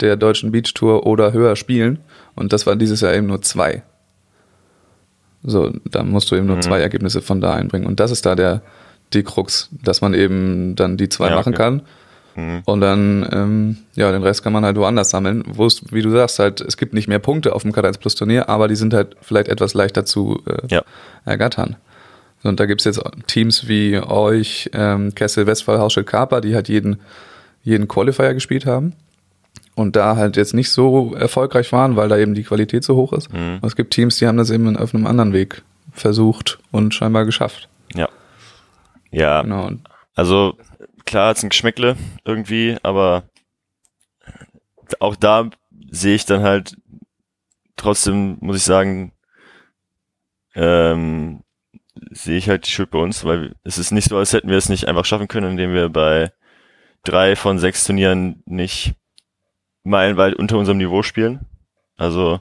der 0.00 0.16
deutschen 0.16 0.52
Beach 0.52 0.72
Tour 0.74 1.06
oder 1.06 1.32
höher 1.32 1.56
spielen. 1.56 1.98
Und 2.34 2.52
das 2.52 2.66
war 2.66 2.76
dieses 2.76 3.00
Jahr 3.00 3.14
eben 3.14 3.26
nur 3.26 3.42
zwei. 3.42 3.82
So, 5.42 5.72
da 5.84 6.02
musst 6.02 6.30
du 6.30 6.36
eben 6.36 6.46
nur 6.46 6.56
mhm. 6.56 6.62
zwei 6.62 6.80
Ergebnisse 6.80 7.22
von 7.22 7.40
da 7.40 7.54
einbringen. 7.54 7.86
Und 7.86 8.00
das 8.00 8.10
ist 8.10 8.26
da 8.26 8.34
der, 8.34 8.62
die 9.12 9.22
Krux, 9.22 9.70
dass 9.82 10.00
man 10.00 10.14
eben 10.14 10.76
dann 10.76 10.96
die 10.96 11.08
zwei 11.08 11.30
ja, 11.30 11.36
machen 11.36 11.54
okay. 11.54 11.62
kann. 11.62 11.82
Mhm. 12.36 12.62
Und 12.64 12.80
dann, 12.80 13.28
ähm, 13.32 13.76
ja, 13.94 14.12
den 14.12 14.22
Rest 14.22 14.42
kann 14.42 14.52
man 14.52 14.64
halt 14.64 14.76
woanders 14.76 15.10
sammeln, 15.10 15.42
wo 15.46 15.66
es, 15.66 15.92
wie 15.92 16.02
du 16.02 16.10
sagst, 16.10 16.38
halt, 16.38 16.60
es 16.60 16.76
gibt 16.76 16.94
nicht 16.94 17.08
mehr 17.08 17.18
Punkte 17.18 17.54
auf 17.54 17.62
dem 17.62 17.72
K1 17.72 17.98
Plus 17.98 18.14
Turnier, 18.14 18.48
aber 18.48 18.68
die 18.68 18.76
sind 18.76 18.94
halt 18.94 19.16
vielleicht 19.20 19.48
etwas 19.48 19.74
leichter 19.74 20.04
zu 20.04 20.42
äh, 20.46 20.66
ja. 20.68 20.82
ergattern. 21.24 21.76
Und 22.42 22.60
da 22.60 22.66
gibt's 22.66 22.84
jetzt 22.84 23.02
Teams 23.26 23.68
wie 23.68 23.98
euch, 23.98 24.70
ähm, 24.72 25.14
Kessel 25.14 25.46
Westphal, 25.46 25.78
Hauschild 25.78 26.06
Kaper, 26.06 26.40
die 26.40 26.54
halt 26.54 26.68
jeden, 26.68 27.00
jeden 27.62 27.88
Qualifier 27.88 28.34
gespielt 28.34 28.64
haben 28.64 28.94
und 29.74 29.96
da 29.96 30.16
halt 30.16 30.36
jetzt 30.36 30.54
nicht 30.54 30.70
so 30.70 31.14
erfolgreich 31.14 31.72
waren, 31.72 31.96
weil 31.96 32.08
da 32.08 32.18
eben 32.18 32.34
die 32.34 32.42
Qualität 32.42 32.84
so 32.84 32.96
hoch 32.96 33.12
ist. 33.12 33.32
Mhm. 33.32 33.60
Es 33.62 33.76
gibt 33.76 33.92
Teams, 33.92 34.18
die 34.18 34.26
haben 34.26 34.36
das 34.36 34.50
eben 34.50 34.76
auf 34.76 34.94
einem 34.94 35.06
anderen 35.06 35.32
Weg 35.32 35.62
versucht 35.92 36.58
und 36.70 36.94
scheinbar 36.94 37.24
geschafft. 37.24 37.68
Ja. 37.94 38.08
Ja. 39.10 39.42
Genau. 39.42 39.70
Also 40.14 40.58
klar, 41.06 41.32
es 41.32 41.42
ein 41.42 41.50
Geschmäckle 41.50 41.96
irgendwie, 42.24 42.76
aber 42.82 43.24
auch 45.00 45.16
da 45.16 45.48
sehe 45.90 46.14
ich 46.14 46.26
dann 46.26 46.42
halt 46.42 46.76
trotzdem, 47.76 48.36
muss 48.40 48.56
ich 48.56 48.64
sagen, 48.64 49.12
ähm, 50.54 51.42
sehe 52.10 52.38
ich 52.38 52.48
halt 52.48 52.66
die 52.66 52.70
Schuld 52.70 52.90
bei 52.90 52.98
uns, 52.98 53.24
weil 53.24 53.54
es 53.64 53.78
ist 53.78 53.90
nicht 53.90 54.08
so, 54.08 54.16
als 54.16 54.32
hätten 54.32 54.48
wir 54.48 54.56
es 54.56 54.68
nicht 54.68 54.88
einfach 54.88 55.04
schaffen 55.04 55.28
können, 55.28 55.52
indem 55.52 55.72
wir 55.74 55.88
bei 55.88 56.32
drei 57.04 57.36
von 57.36 57.58
sechs 57.58 57.84
Turnieren 57.84 58.42
nicht 58.46 58.94
meilenweit 59.84 60.34
unter 60.34 60.58
unserem 60.58 60.78
Niveau 60.78 61.02
spielen. 61.02 61.46
Also 61.96 62.40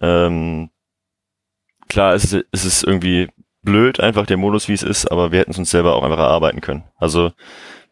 ähm, 0.00 0.70
klar, 1.88 2.14
es 2.14 2.32
ist, 2.32 2.46
es 2.52 2.64
ist 2.64 2.84
irgendwie 2.84 3.28
blöd, 3.62 4.00
einfach 4.00 4.26
der 4.26 4.36
Modus, 4.36 4.68
wie 4.68 4.74
es 4.74 4.82
ist, 4.82 5.10
aber 5.10 5.32
wir 5.32 5.40
hätten 5.40 5.52
es 5.52 5.58
uns 5.58 5.70
selber 5.70 5.94
auch 5.94 6.02
einfach 6.02 6.18
erarbeiten 6.18 6.60
können. 6.60 6.84
Also 6.96 7.32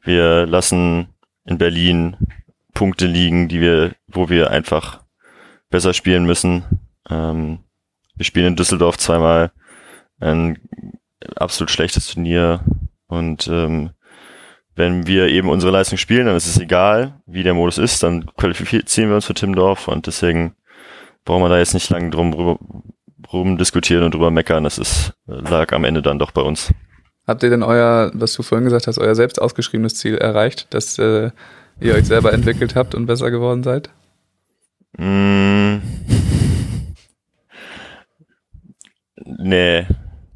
wir 0.02 0.46
lassen 0.46 1.14
in 1.44 1.58
Berlin 1.58 2.16
Punkte 2.74 3.06
liegen, 3.06 3.48
die 3.48 3.60
wir, 3.60 3.94
wo 4.06 4.28
wir 4.28 4.50
einfach 4.50 5.04
besser 5.70 5.94
spielen 5.94 6.26
müssen. 6.26 6.64
Ähm, 7.08 7.60
wir 8.14 8.24
spielen 8.24 8.46
in 8.46 8.56
Düsseldorf 8.56 8.98
zweimal 8.98 9.50
ein 10.20 10.58
absolut 11.36 11.70
schlechtes 11.70 12.08
Turnier 12.08 12.60
und 13.06 13.48
ähm, 13.48 13.90
wenn 14.74 15.06
wir 15.06 15.28
eben 15.28 15.48
unsere 15.48 15.72
Leistung 15.72 15.96
spielen, 15.96 16.26
dann 16.26 16.36
ist 16.36 16.46
es 16.46 16.60
egal, 16.60 17.20
wie 17.26 17.42
der 17.42 17.54
Modus 17.54 17.78
ist, 17.78 18.02
dann 18.02 18.26
qualifizieren 18.36 19.08
wir 19.08 19.16
uns 19.16 19.24
für 19.24 19.34
Timdorf 19.34 19.88
und 19.88 20.06
deswegen 20.06 20.54
brauchen 21.24 21.42
wir 21.42 21.48
da 21.48 21.58
jetzt 21.58 21.74
nicht 21.74 21.88
lange 21.90 22.10
drum 22.10 22.58
rum 23.32 23.58
diskutieren 23.58 24.04
und 24.04 24.14
drüber 24.14 24.30
meckern. 24.30 24.64
Das 24.64 24.78
ist, 24.78 25.14
lag 25.26 25.72
am 25.72 25.84
Ende 25.84 26.02
dann 26.02 26.18
doch 26.18 26.30
bei 26.30 26.42
uns. 26.42 26.72
Habt 27.26 27.42
ihr 27.42 27.50
denn 27.50 27.62
euer, 27.62 28.12
was 28.14 28.34
du 28.34 28.42
vorhin 28.42 28.64
gesagt 28.64 28.86
hast, 28.86 28.98
euer 28.98 29.14
selbst 29.14 29.40
ausgeschriebenes 29.40 29.96
Ziel 29.96 30.16
erreicht, 30.16 30.72
dass 30.72 30.98
äh, 30.98 31.30
ihr 31.80 31.94
euch 31.94 32.06
selber 32.06 32.32
entwickelt 32.32 32.76
habt 32.76 32.94
und 32.94 33.06
besser 33.06 33.30
geworden 33.30 33.64
seid? 33.64 33.90
Mm. 34.96 35.78
Nee, 39.38 39.86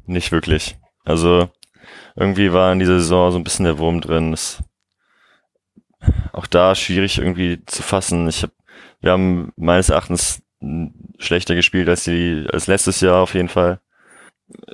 nicht 0.05 0.31
wirklich. 0.31 0.77
Also 1.03 1.49
irgendwie 2.15 2.53
war 2.53 2.71
in 2.71 2.79
dieser 2.79 2.99
Saison 2.99 3.31
so 3.31 3.37
ein 3.37 3.43
bisschen 3.43 3.65
der 3.65 3.77
Wurm 3.77 4.01
drin. 4.01 4.31
Das, 4.31 4.63
auch 6.33 6.47
da 6.47 6.75
schwierig 6.75 7.17
irgendwie 7.17 7.63
zu 7.65 7.83
fassen. 7.83 8.27
Ich 8.27 8.43
hab, 8.43 8.51
wir 8.99 9.11
haben 9.11 9.51
meines 9.55 9.89
Erachtens 9.89 10.41
schlechter 11.17 11.55
gespielt 11.55 11.89
als 11.89 12.03
die 12.03 12.45
als 12.51 12.67
letztes 12.67 13.01
Jahr 13.01 13.21
auf 13.21 13.33
jeden 13.33 13.49
Fall. 13.49 13.79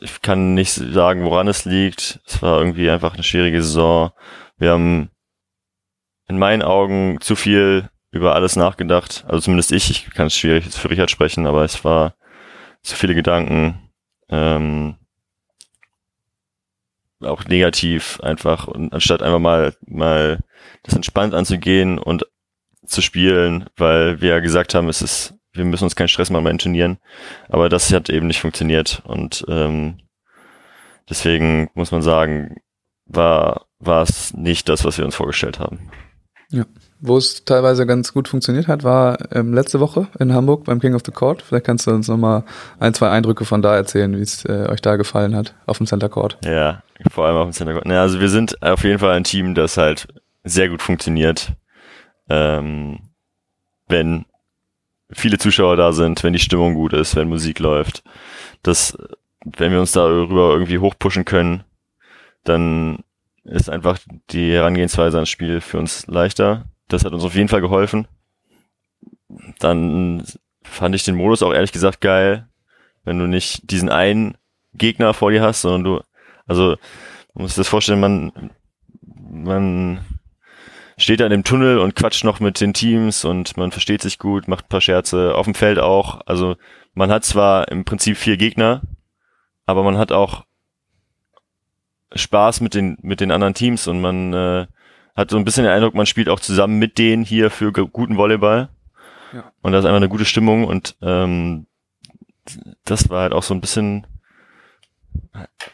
Ich 0.02 0.22
kann 0.22 0.54
nicht 0.54 0.72
sagen, 0.72 1.24
woran 1.24 1.48
es 1.48 1.66
liegt. 1.66 2.20
Es 2.26 2.42
war 2.42 2.60
irgendwie 2.60 2.90
einfach 2.90 3.14
eine 3.14 3.24
schwierige 3.24 3.62
Saison. 3.62 4.12
Wir 4.58 4.72
haben 4.72 5.10
in 6.28 6.40
meinen 6.40 6.64
Augen 6.64 7.22
zu 7.22 7.36
viel 7.36 7.90
über 8.12 8.36
alles 8.36 8.56
nachgedacht. 8.56 9.24
Also 9.28 9.42
zumindest 9.42 9.72
ich, 9.72 9.90
ich 9.90 10.10
kann 10.14 10.28
es 10.28 10.36
schwierig 10.36 10.66
für 10.66 10.90
Richard 10.90 11.12
sprechen, 11.12 11.48
aber 11.48 11.64
es 11.64 11.84
war 11.86 12.16
zu 12.82 12.96
viele 12.96 13.16
Gedanken. 13.16 13.92
Ähm, 14.30 14.96
auch 17.22 17.46
negativ 17.46 18.20
einfach 18.22 18.68
und 18.68 18.94
anstatt 18.94 19.22
einfach 19.22 19.40
mal 19.40 19.74
mal 19.86 20.40
das 20.84 20.96
entspannt 20.96 21.34
anzugehen 21.34 22.00
und 22.00 22.26
zu 22.86 23.02
spielen, 23.02 23.66
weil 23.76 24.22
wir 24.22 24.30
ja 24.30 24.40
gesagt 24.40 24.74
haben, 24.74 24.88
es 24.88 25.02
ist, 25.02 25.34
wir 25.52 25.66
müssen 25.66 25.84
uns 25.84 25.96
keinen 25.96 26.08
Stress 26.08 26.30
machen 26.30 26.44
bei 26.44 26.52
den 26.52 26.60
Turnieren, 26.60 26.98
aber 27.50 27.70
das 27.70 27.92
hat 27.92 28.10
eben 28.10 28.28
nicht 28.28 28.40
funktioniert 28.40 29.02
und 29.06 29.46
ähm, 29.48 29.98
deswegen 31.10 31.70
muss 31.74 31.92
man 31.92 32.02
sagen, 32.02 32.58
war 33.06 33.68
war 33.80 34.02
es 34.02 34.34
nicht 34.34 34.70
das, 34.70 34.86
was 34.86 34.98
wir 34.98 35.06
uns 35.06 35.16
vorgestellt 35.16 35.60
haben. 35.60 35.92
Ja. 36.50 36.66
Wo 37.00 37.18
es 37.18 37.46
teilweise 37.46 37.86
ganz 37.86 38.12
gut 38.12 38.28
funktioniert 38.28 38.68
hat, 38.68 38.84
war 38.84 39.18
ähm, 39.32 39.54
letzte 39.54 39.80
Woche 39.80 40.08
in 40.20 40.34
Hamburg 40.34 40.66
beim 40.66 40.80
King 40.80 40.96
of 40.96 41.04
the 41.06 41.12
Court. 41.12 41.44
Vielleicht 41.44 41.66
kannst 41.66 41.86
du 41.86 41.92
uns 41.92 42.08
nochmal 42.08 42.44
ein, 42.80 42.94
zwei 42.96 43.10
Eindrücke 43.10 43.46
von 43.46 43.62
da 43.62 43.76
erzählen, 43.76 44.16
wie 44.18 44.22
es 44.22 44.44
äh, 44.46 44.68
euch 44.68 44.82
da 44.82 44.96
gefallen 44.96 45.36
hat 45.36 45.54
auf 45.68 45.78
dem 45.78 45.86
Center 45.86 46.10
Court. 46.10 46.40
Ja, 46.44 46.82
vor 47.12 47.26
allem 47.26 47.38
auf 47.38 47.48
dem 47.48 47.54
Center 47.54 47.74
Court. 47.74 47.86
Ja, 47.86 48.02
also 48.02 48.20
wir 48.20 48.30
sind 48.30 48.62
auf 48.64 48.84
jeden 48.84 48.98
Fall 48.98 49.12
ein 49.12 49.24
Team, 49.24 49.54
das 49.54 49.78
halt 49.78 50.08
sehr 50.44 50.70
gut 50.70 50.82
funktioniert. 50.82 51.52
Ähm, 52.30 53.00
wenn 53.88 54.26
viele 55.12 55.38
Zuschauer 55.38 55.78
da 55.78 55.94
sind, 55.94 56.24
wenn 56.24 56.34
die 56.34 56.40
Stimmung 56.40 56.74
gut 56.74 56.94
ist, 56.94 57.16
wenn 57.16 57.30
Musik 57.30 57.60
läuft. 57.60 58.04
Das, 58.64 58.98
wenn 59.46 59.72
wir 59.72 59.80
uns 59.80 59.92
darüber 59.92 60.52
irgendwie 60.52 60.80
hochpushen 60.80 61.26
können, 61.26 61.64
dann 62.44 63.04
ist 63.44 63.70
einfach 63.70 64.00
die 64.32 64.52
Herangehensweise 64.52 65.18
ans 65.18 65.30
Spiel 65.30 65.62
für 65.62 65.78
uns 65.78 66.08
leichter. 66.08 66.66
Das 66.88 67.04
hat 67.04 67.14
uns 67.14 67.24
auf 67.24 67.36
jeden 67.36 67.50
Fall 67.50 67.62
geholfen. 67.62 68.08
Dann 69.60 70.24
fand 70.64 70.96
ich 70.96 71.04
den 71.04 71.16
Modus 71.16 71.44
auch 71.44 71.54
ehrlich 71.54 71.72
gesagt 71.72 72.02
geil, 72.02 72.48
wenn 73.04 73.20
du 73.20 73.28
nicht 73.28 73.70
diesen 73.72 73.90
einen 73.90 74.38
Gegner 74.74 75.14
vor 75.14 75.32
dir 75.32 75.42
hast, 75.42 75.62
sondern 75.62 75.84
du, 75.84 76.02
also, 76.46 76.78
man 77.34 77.44
muss 77.44 77.52
sich 77.52 77.58
das 77.58 77.68
vorstellen, 77.68 78.00
man, 78.00 78.52
man 79.02 80.06
steht 80.98 81.20
da 81.20 81.26
in 81.26 81.32
dem 81.32 81.44
Tunnel 81.44 81.80
und 81.80 81.96
quatscht 81.96 82.24
noch 82.24 82.40
mit 82.40 82.60
den 82.60 82.74
Teams 82.74 83.26
und 83.26 83.58
man 83.58 83.72
versteht 83.72 84.02
sich 84.02 84.20
gut, 84.20 84.48
macht 84.48 84.66
ein 84.66 84.70
paar 84.70 84.82
Scherze, 84.82 85.36
auf 85.36 85.46
dem 85.46 85.56
Feld 85.56 85.80
auch. 85.80 86.22
Also, 86.26 86.56
man 86.94 87.12
hat 87.12 87.26
zwar 87.26 87.70
im 87.70 87.86
Prinzip 87.86 88.18
vier 88.18 88.38
Gegner, 88.38 88.82
aber 89.66 89.84
man 89.84 89.98
hat 89.98 90.12
auch 90.12 90.46
Spaß 92.16 92.62
mit 92.62 92.74
den, 92.74 92.98
mit 93.02 93.20
den 93.20 93.32
anderen 93.32 93.54
Teams 93.54 93.88
und 93.88 94.02
man 94.02 94.34
äh, 94.34 94.68
hat 95.18 95.32
so 95.32 95.38
ein 95.38 95.44
bisschen 95.44 95.64
den 95.64 95.74
Eindruck, 95.74 95.96
man 95.96 96.06
spielt 96.06 96.30
auch 96.30 96.40
zusammen 96.40 96.78
mit 96.78 96.98
denen 97.00 97.24
hier 97.24 97.50
für 97.50 97.74
guten 97.74 98.18
Volleyball. 98.18 98.70
Ja. 99.34 99.52
Und 99.62 99.72
da 99.72 99.80
ist 99.80 99.86
einfach 99.86 99.98
eine 99.98 100.10
gute 100.10 100.26
Stimmung 100.26 100.66
und 100.66 100.96
ähm, 101.02 101.66
das 102.86 103.10
war 103.10 103.24
halt 103.24 103.34
auch 103.34 103.44
so 103.44 103.54
ein 103.54 103.60
bisschen, 103.60 104.08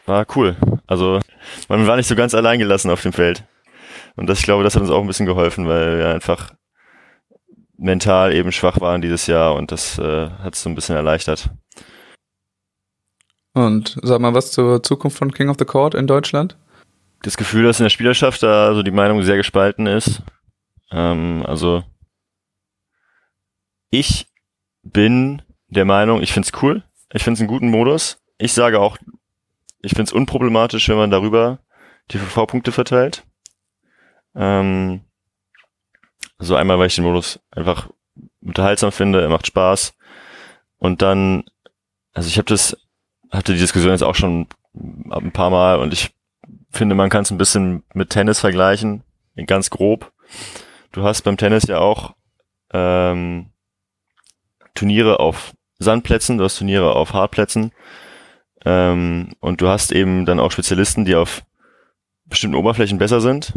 war 0.06 0.26
cool. 0.34 0.56
Also 0.86 1.20
man 1.68 1.86
war 1.86 1.96
nicht 1.96 2.08
so 2.08 2.16
ganz 2.16 2.34
allein 2.34 2.58
gelassen 2.58 2.90
auf 2.90 3.02
dem 3.02 3.12
Feld. 3.12 3.44
Und 4.16 4.28
das, 4.28 4.40
ich 4.40 4.44
glaube, 4.44 4.64
das 4.64 4.74
hat 4.74 4.82
uns 4.82 4.90
auch 4.90 5.00
ein 5.00 5.06
bisschen 5.06 5.26
geholfen, 5.26 5.68
weil 5.68 5.98
wir 5.98 6.08
einfach 6.08 6.52
mental 7.76 8.32
eben 8.32 8.50
schwach 8.50 8.80
waren 8.80 9.02
dieses 9.02 9.26
Jahr 9.26 9.54
und 9.54 9.72
das 9.72 9.98
äh, 9.98 10.30
hat 10.30 10.54
es 10.54 10.62
so 10.62 10.70
ein 10.70 10.74
bisschen 10.74 10.96
erleichtert. 10.96 11.50
Und 13.52 13.98
sag 14.02 14.20
mal 14.20 14.34
was 14.34 14.52
zur 14.52 14.82
Zukunft 14.82 15.18
von 15.18 15.32
King 15.32 15.48
of 15.48 15.56
the 15.58 15.64
Court 15.64 15.94
in 15.94 16.06
Deutschland? 16.06 16.56
Das 17.24 17.38
Gefühl, 17.38 17.64
dass 17.64 17.80
in 17.80 17.84
der 17.84 17.90
Spielerschaft 17.90 18.42
da 18.42 18.66
also 18.66 18.82
die 18.82 18.90
Meinung 18.90 19.22
sehr 19.22 19.38
gespalten 19.38 19.86
ist. 19.86 20.20
Ähm, 20.90 21.42
also 21.46 21.82
ich 23.88 24.26
bin 24.82 25.40
der 25.68 25.86
Meinung, 25.86 26.20
ich 26.20 26.34
find's 26.34 26.52
cool. 26.60 26.82
Ich 27.14 27.24
find's 27.24 27.40
einen 27.40 27.48
guten 27.48 27.70
Modus. 27.70 28.22
Ich 28.36 28.52
sage 28.52 28.78
auch, 28.78 28.98
ich 29.80 29.92
find's 29.92 30.12
unproblematisch, 30.12 30.86
wenn 30.90 30.98
man 30.98 31.10
darüber 31.10 31.60
die 32.10 32.18
VV-Punkte 32.18 32.72
verteilt. 32.72 33.24
Ähm, 34.34 35.00
also 36.36 36.56
einmal, 36.56 36.78
weil 36.78 36.88
ich 36.88 36.96
den 36.96 37.04
Modus 37.04 37.40
einfach 37.50 37.88
unterhaltsam 38.42 38.92
finde, 38.92 39.22
er 39.22 39.30
macht 39.30 39.46
Spaß. 39.46 39.96
Und 40.76 41.00
dann, 41.00 41.44
also 42.12 42.28
ich 42.28 42.36
habe 42.36 42.48
das 42.50 42.76
hatte 43.30 43.54
die 43.54 43.60
Diskussion 43.60 43.92
jetzt 43.92 44.02
auch 44.02 44.14
schon 44.14 44.46
ein 44.74 45.32
paar 45.32 45.48
Mal 45.48 45.78
und 45.78 45.94
ich 45.94 46.14
finde, 46.76 46.94
man 46.94 47.10
kann 47.10 47.22
es 47.22 47.30
ein 47.30 47.38
bisschen 47.38 47.82
mit 47.94 48.10
Tennis 48.10 48.40
vergleichen, 48.40 49.02
ganz 49.46 49.70
grob. 49.70 50.12
Du 50.92 51.02
hast 51.02 51.22
beim 51.22 51.36
Tennis 51.36 51.64
ja 51.66 51.78
auch 51.78 52.14
ähm, 52.72 53.50
Turniere 54.74 55.20
auf 55.20 55.54
Sandplätzen, 55.78 56.38
du 56.38 56.44
hast 56.44 56.58
Turniere 56.58 56.94
auf 56.94 57.12
Hartplätzen 57.12 57.72
ähm, 58.64 59.32
und 59.40 59.60
du 59.60 59.68
hast 59.68 59.92
eben 59.92 60.24
dann 60.26 60.40
auch 60.40 60.50
Spezialisten, 60.50 61.04
die 61.04 61.14
auf 61.14 61.42
bestimmten 62.26 62.56
Oberflächen 62.56 62.98
besser 62.98 63.20
sind, 63.20 63.54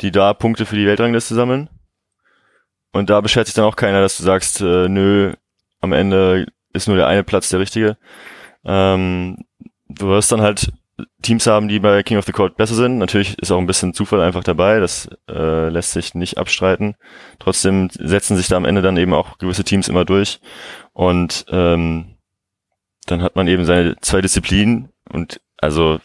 die 0.00 0.10
da 0.10 0.34
Punkte 0.34 0.66
für 0.66 0.76
die 0.76 0.86
Weltrangliste 0.86 1.34
sammeln. 1.34 1.68
Und 2.92 3.08
da 3.08 3.20
beschert 3.20 3.46
sich 3.46 3.54
dann 3.54 3.64
auch 3.64 3.76
keiner, 3.76 4.00
dass 4.00 4.18
du 4.18 4.22
sagst, 4.22 4.60
äh, 4.60 4.88
nö, 4.88 5.32
am 5.80 5.92
Ende 5.92 6.46
ist 6.72 6.88
nur 6.88 6.96
der 6.96 7.06
eine 7.06 7.24
Platz 7.24 7.48
der 7.48 7.60
richtige, 7.60 7.96
ähm, 8.64 9.38
du 9.88 10.08
wirst 10.08 10.30
dann 10.30 10.42
halt 10.42 10.72
Teams 11.22 11.46
haben, 11.46 11.68
die 11.68 11.78
bei 11.78 12.02
King 12.02 12.18
of 12.18 12.24
the 12.24 12.32
Court 12.32 12.56
besser 12.56 12.74
sind. 12.74 12.98
Natürlich 12.98 13.38
ist 13.38 13.50
auch 13.50 13.58
ein 13.58 13.66
bisschen 13.66 13.94
Zufall 13.94 14.20
einfach 14.20 14.44
dabei, 14.44 14.80
das 14.80 15.08
äh, 15.28 15.68
lässt 15.68 15.92
sich 15.92 16.14
nicht 16.14 16.38
abstreiten. 16.38 16.96
Trotzdem 17.38 17.88
setzen 17.92 18.36
sich 18.36 18.48
da 18.48 18.56
am 18.56 18.64
Ende 18.64 18.82
dann 18.82 18.96
eben 18.96 19.14
auch 19.14 19.38
gewisse 19.38 19.64
Teams 19.64 19.88
immer 19.88 20.04
durch. 20.04 20.40
Und 20.92 21.46
ähm, 21.50 22.16
dann 23.06 23.22
hat 23.22 23.36
man 23.36 23.48
eben 23.48 23.64
seine 23.64 23.96
zwei 24.00 24.20
Disziplinen 24.20 24.90
und 25.10 25.40
also 25.58 26.00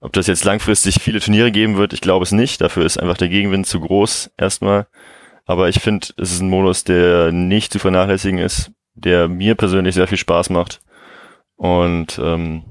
ob 0.00 0.12
das 0.12 0.28
jetzt 0.28 0.44
langfristig 0.44 1.00
viele 1.00 1.20
Turniere 1.20 1.50
geben 1.50 1.76
wird, 1.76 1.92
ich 1.92 2.00
glaube 2.00 2.22
es 2.22 2.32
nicht. 2.32 2.60
Dafür 2.60 2.84
ist 2.84 2.98
einfach 2.98 3.16
der 3.16 3.28
Gegenwind 3.28 3.66
zu 3.66 3.80
groß 3.80 4.30
erstmal. 4.36 4.86
Aber 5.44 5.68
ich 5.68 5.80
finde, 5.80 6.06
es 6.18 6.32
ist 6.32 6.40
ein 6.40 6.50
Modus, 6.50 6.84
der 6.84 7.32
nicht 7.32 7.72
zu 7.72 7.78
vernachlässigen 7.78 8.38
ist, 8.38 8.70
der 8.94 9.28
mir 9.28 9.54
persönlich 9.54 9.94
sehr 9.94 10.06
viel 10.06 10.18
Spaß 10.18 10.50
macht 10.50 10.80
und 11.58 12.20
ähm, 12.22 12.62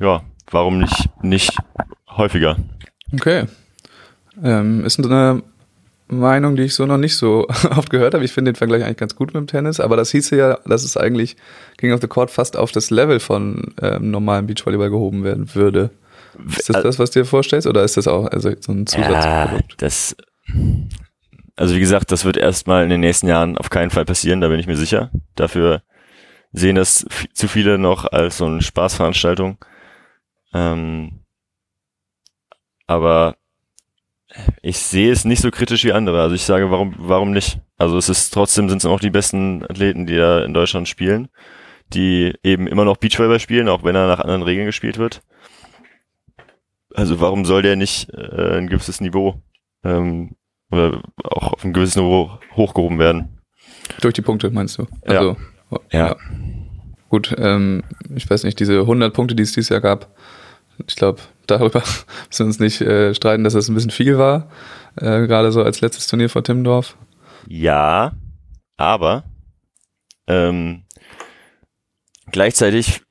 ja, 0.00 0.22
warum 0.50 0.78
nicht, 0.78 1.08
nicht 1.22 1.56
häufiger? 2.08 2.56
Okay. 3.12 3.46
Ähm, 4.42 4.84
ist 4.84 4.98
eine 4.98 5.42
Meinung, 6.08 6.56
die 6.56 6.64
ich 6.64 6.74
so 6.74 6.86
noch 6.86 6.98
nicht 6.98 7.16
so 7.16 7.46
oft 7.70 7.90
gehört 7.90 8.14
habe. 8.14 8.24
Ich 8.24 8.32
finde 8.32 8.52
den 8.52 8.56
Vergleich 8.56 8.84
eigentlich 8.84 8.96
ganz 8.96 9.16
gut 9.16 9.28
mit 9.28 9.36
dem 9.36 9.46
Tennis, 9.46 9.80
aber 9.80 9.96
das 9.96 10.10
hieße 10.10 10.36
ja, 10.36 10.58
dass 10.66 10.84
es 10.84 10.96
eigentlich 10.96 11.36
King 11.78 11.92
of 11.92 12.00
the 12.00 12.08
Court 12.08 12.30
fast 12.30 12.56
auf 12.56 12.72
das 12.72 12.90
Level 12.90 13.20
von 13.20 13.74
ähm, 13.80 14.10
normalen 14.10 14.46
Beachvolleyball 14.46 14.90
gehoben 14.90 15.24
werden 15.24 15.54
würde. 15.54 15.90
Ist 16.56 16.70
das 16.70 16.82
das, 16.82 16.98
was 16.98 17.10
du 17.10 17.20
dir 17.20 17.26
vorstellst, 17.26 17.66
oder 17.66 17.82
ist 17.82 17.96
das 17.96 18.06
auch 18.06 18.26
also 18.26 18.50
so 18.60 18.72
ein 18.72 18.86
Zusatzprodukt? 18.86 19.72
Ja, 19.72 19.76
das, 19.78 20.16
also 21.56 21.74
wie 21.74 21.80
gesagt, 21.80 22.12
das 22.12 22.24
wird 22.24 22.36
erstmal 22.36 22.84
in 22.84 22.90
den 22.90 23.00
nächsten 23.00 23.26
Jahren 23.26 23.58
auf 23.58 23.68
keinen 23.68 23.90
Fall 23.90 24.04
passieren, 24.04 24.40
da 24.40 24.48
bin 24.48 24.60
ich 24.60 24.66
mir 24.66 24.76
sicher. 24.76 25.10
Dafür 25.34 25.82
sehen 26.52 26.76
das 26.76 27.06
zu 27.32 27.48
viele 27.48 27.78
noch 27.78 28.10
als 28.10 28.38
so 28.38 28.46
eine 28.46 28.62
Spaßveranstaltung. 28.62 29.58
Ähm, 30.52 31.20
aber 32.86 33.36
ich 34.62 34.78
sehe 34.78 35.10
es 35.10 35.24
nicht 35.24 35.42
so 35.42 35.50
kritisch 35.50 35.84
wie 35.84 35.92
andere. 35.92 36.20
Also 36.22 36.34
ich 36.34 36.44
sage, 36.44 36.70
warum, 36.70 36.94
warum 36.98 37.32
nicht? 37.32 37.60
Also 37.76 37.96
es 37.96 38.08
ist 38.08 38.32
trotzdem 38.32 38.68
sind 38.68 38.78
es 38.78 38.86
auch 38.86 39.00
die 39.00 39.10
besten 39.10 39.64
Athleten, 39.64 40.06
die 40.06 40.16
da 40.16 40.44
in 40.44 40.54
Deutschland 40.54 40.88
spielen, 40.88 41.28
die 41.92 42.34
eben 42.42 42.66
immer 42.66 42.84
noch 42.84 42.96
Beachvolleyball 42.96 43.40
spielen, 43.40 43.68
auch 43.68 43.82
wenn 43.82 43.96
er 43.96 44.06
nach 44.06 44.20
anderen 44.20 44.42
Regeln 44.42 44.66
gespielt 44.66 44.98
wird. 44.98 45.22
Also 46.94 47.20
warum 47.20 47.44
soll 47.44 47.62
der 47.62 47.76
nicht 47.76 48.10
äh, 48.10 48.58
ein 48.58 48.68
gewisses 48.68 49.00
Niveau 49.00 49.42
ähm, 49.84 50.36
oder 50.70 51.02
auch 51.22 51.52
auf 51.54 51.64
ein 51.64 51.72
gewisses 51.72 51.96
Niveau 51.96 52.38
hochgehoben 52.54 52.98
werden? 52.98 53.40
Durch 54.00 54.14
die 54.14 54.22
Punkte 54.22 54.50
meinst 54.50 54.78
du? 54.78 54.86
Also, 55.02 55.36
ja. 55.70 55.78
Ja. 55.92 56.08
ja. 56.08 56.16
Gut, 57.08 57.34
ähm, 57.38 57.82
ich 58.14 58.28
weiß 58.28 58.44
nicht, 58.44 58.60
diese 58.60 58.80
100 58.80 59.12
Punkte, 59.12 59.34
die 59.34 59.42
es 59.42 59.52
dieses 59.52 59.68
Jahr 59.68 59.80
gab, 59.80 60.14
ich 60.86 60.96
glaube 60.96 61.20
darüber 61.46 61.82
müssen 62.28 62.38
wir 62.38 62.46
uns 62.46 62.60
nicht 62.60 62.80
äh, 62.80 63.14
streiten, 63.14 63.44
dass 63.44 63.54
das 63.54 63.68
ein 63.68 63.74
bisschen 63.74 63.90
viel 63.90 64.18
war. 64.18 64.50
Äh, 64.96 65.26
Gerade 65.26 65.52
so 65.52 65.62
als 65.62 65.80
letztes 65.80 66.06
Turnier 66.06 66.28
vor 66.28 66.44
Timmendorf. 66.44 66.96
Ja, 67.48 68.12
aber 68.76 69.24
ähm, 70.26 70.84
gleichzeitig, 72.30 73.02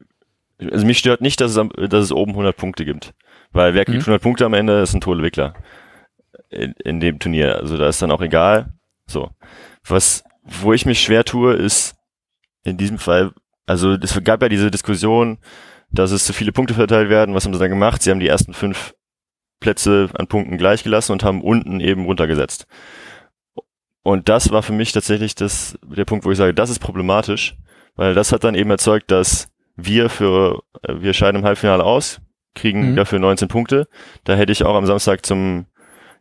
also 0.60 0.86
mich 0.86 1.00
stört 1.00 1.22
nicht, 1.22 1.42
dass 1.42 1.56
es, 1.56 1.70
dass 1.90 2.04
es 2.06 2.12
oben 2.12 2.32
100 2.32 2.56
Punkte 2.56 2.86
gibt. 2.86 3.14
Weil 3.52 3.74
wer 3.74 3.86
kriegt 3.86 4.00
Mhm. 4.00 4.14
100 4.14 4.22
Punkte 4.22 4.46
am 4.46 4.54
Ende, 4.54 4.82
ist 4.82 4.94
ein 4.94 5.02
Tole 5.02 5.24
Wickler. 5.24 5.54
In, 6.50 6.74
in 6.84 7.00
dem 7.00 7.20
Turnier. 7.20 7.58
Also 7.58 7.78
da 7.78 7.90
ist 7.90 8.02
dann 8.02 8.12
auch 8.12 8.22
egal. 8.22 8.74
So. 9.08 9.32
Was, 9.88 10.24
wo 10.44 10.74
ich 10.74 10.86
mich 10.86 11.02
schwer 11.02 11.24
tue, 11.26 11.54
ist 11.54 11.96
in 12.64 12.78
diesem 12.78 12.98
Fall, 13.00 13.32
also 13.66 13.94
es 13.94 14.20
gab 14.24 14.42
ja 14.42 14.50
diese 14.50 14.72
Diskussion, 14.72 15.40
dass 15.92 16.12
es 16.12 16.26
zu 16.26 16.34
viele 16.34 16.52
Punkte 16.52 16.74
verteilt 16.74 17.10
werden. 17.10 17.36
Was 17.36 17.46
haben 17.46 17.54
sie 17.54 17.60
dann 17.60 17.70
gemacht? 17.70 18.02
Sie 18.02 18.12
haben 18.12 18.20
die 18.20 18.28
ersten 18.28 18.54
fünf 18.54 18.94
Plätze 19.60 20.10
an 20.14 20.28
Punkten 20.28 20.58
gleich 20.58 20.84
gelassen 20.84 21.12
und 21.12 21.24
haben 21.24 21.42
unten 21.42 21.80
eben 21.80 22.06
runtergesetzt. 22.06 22.66
Und 24.04 24.30
das 24.30 24.52
war 24.52 24.64
für 24.64 24.74
mich 24.74 24.92
tatsächlich 24.92 25.36
das, 25.36 25.78
der 25.84 26.06
Punkt, 26.06 26.26
wo 26.26 26.32
ich 26.32 26.38
sage, 26.38 26.54
das 26.54 26.70
ist 26.70 26.80
problematisch, 26.80 27.56
weil 27.96 28.14
das 28.14 28.32
hat 28.32 28.44
dann 28.44 28.56
eben 28.56 28.70
erzeugt, 28.72 29.12
dass 29.12 29.50
wir 29.76 30.10
für, 30.10 30.64
äh, 30.84 30.96
wir 31.00 31.14
scheiden 31.14 31.42
im 31.42 31.46
Halbfinale 31.46 31.84
aus, 31.84 32.22
kriegen 32.56 32.92
Mhm. 32.92 32.96
dafür 32.96 33.20
19 33.20 33.48
Punkte. 33.48 33.88
Da 34.24 34.36
hätte 34.36 34.52
ich 34.52 34.64
auch 34.64 34.76
am 34.76 34.86
Samstag 34.86 35.26
zum 35.26 35.66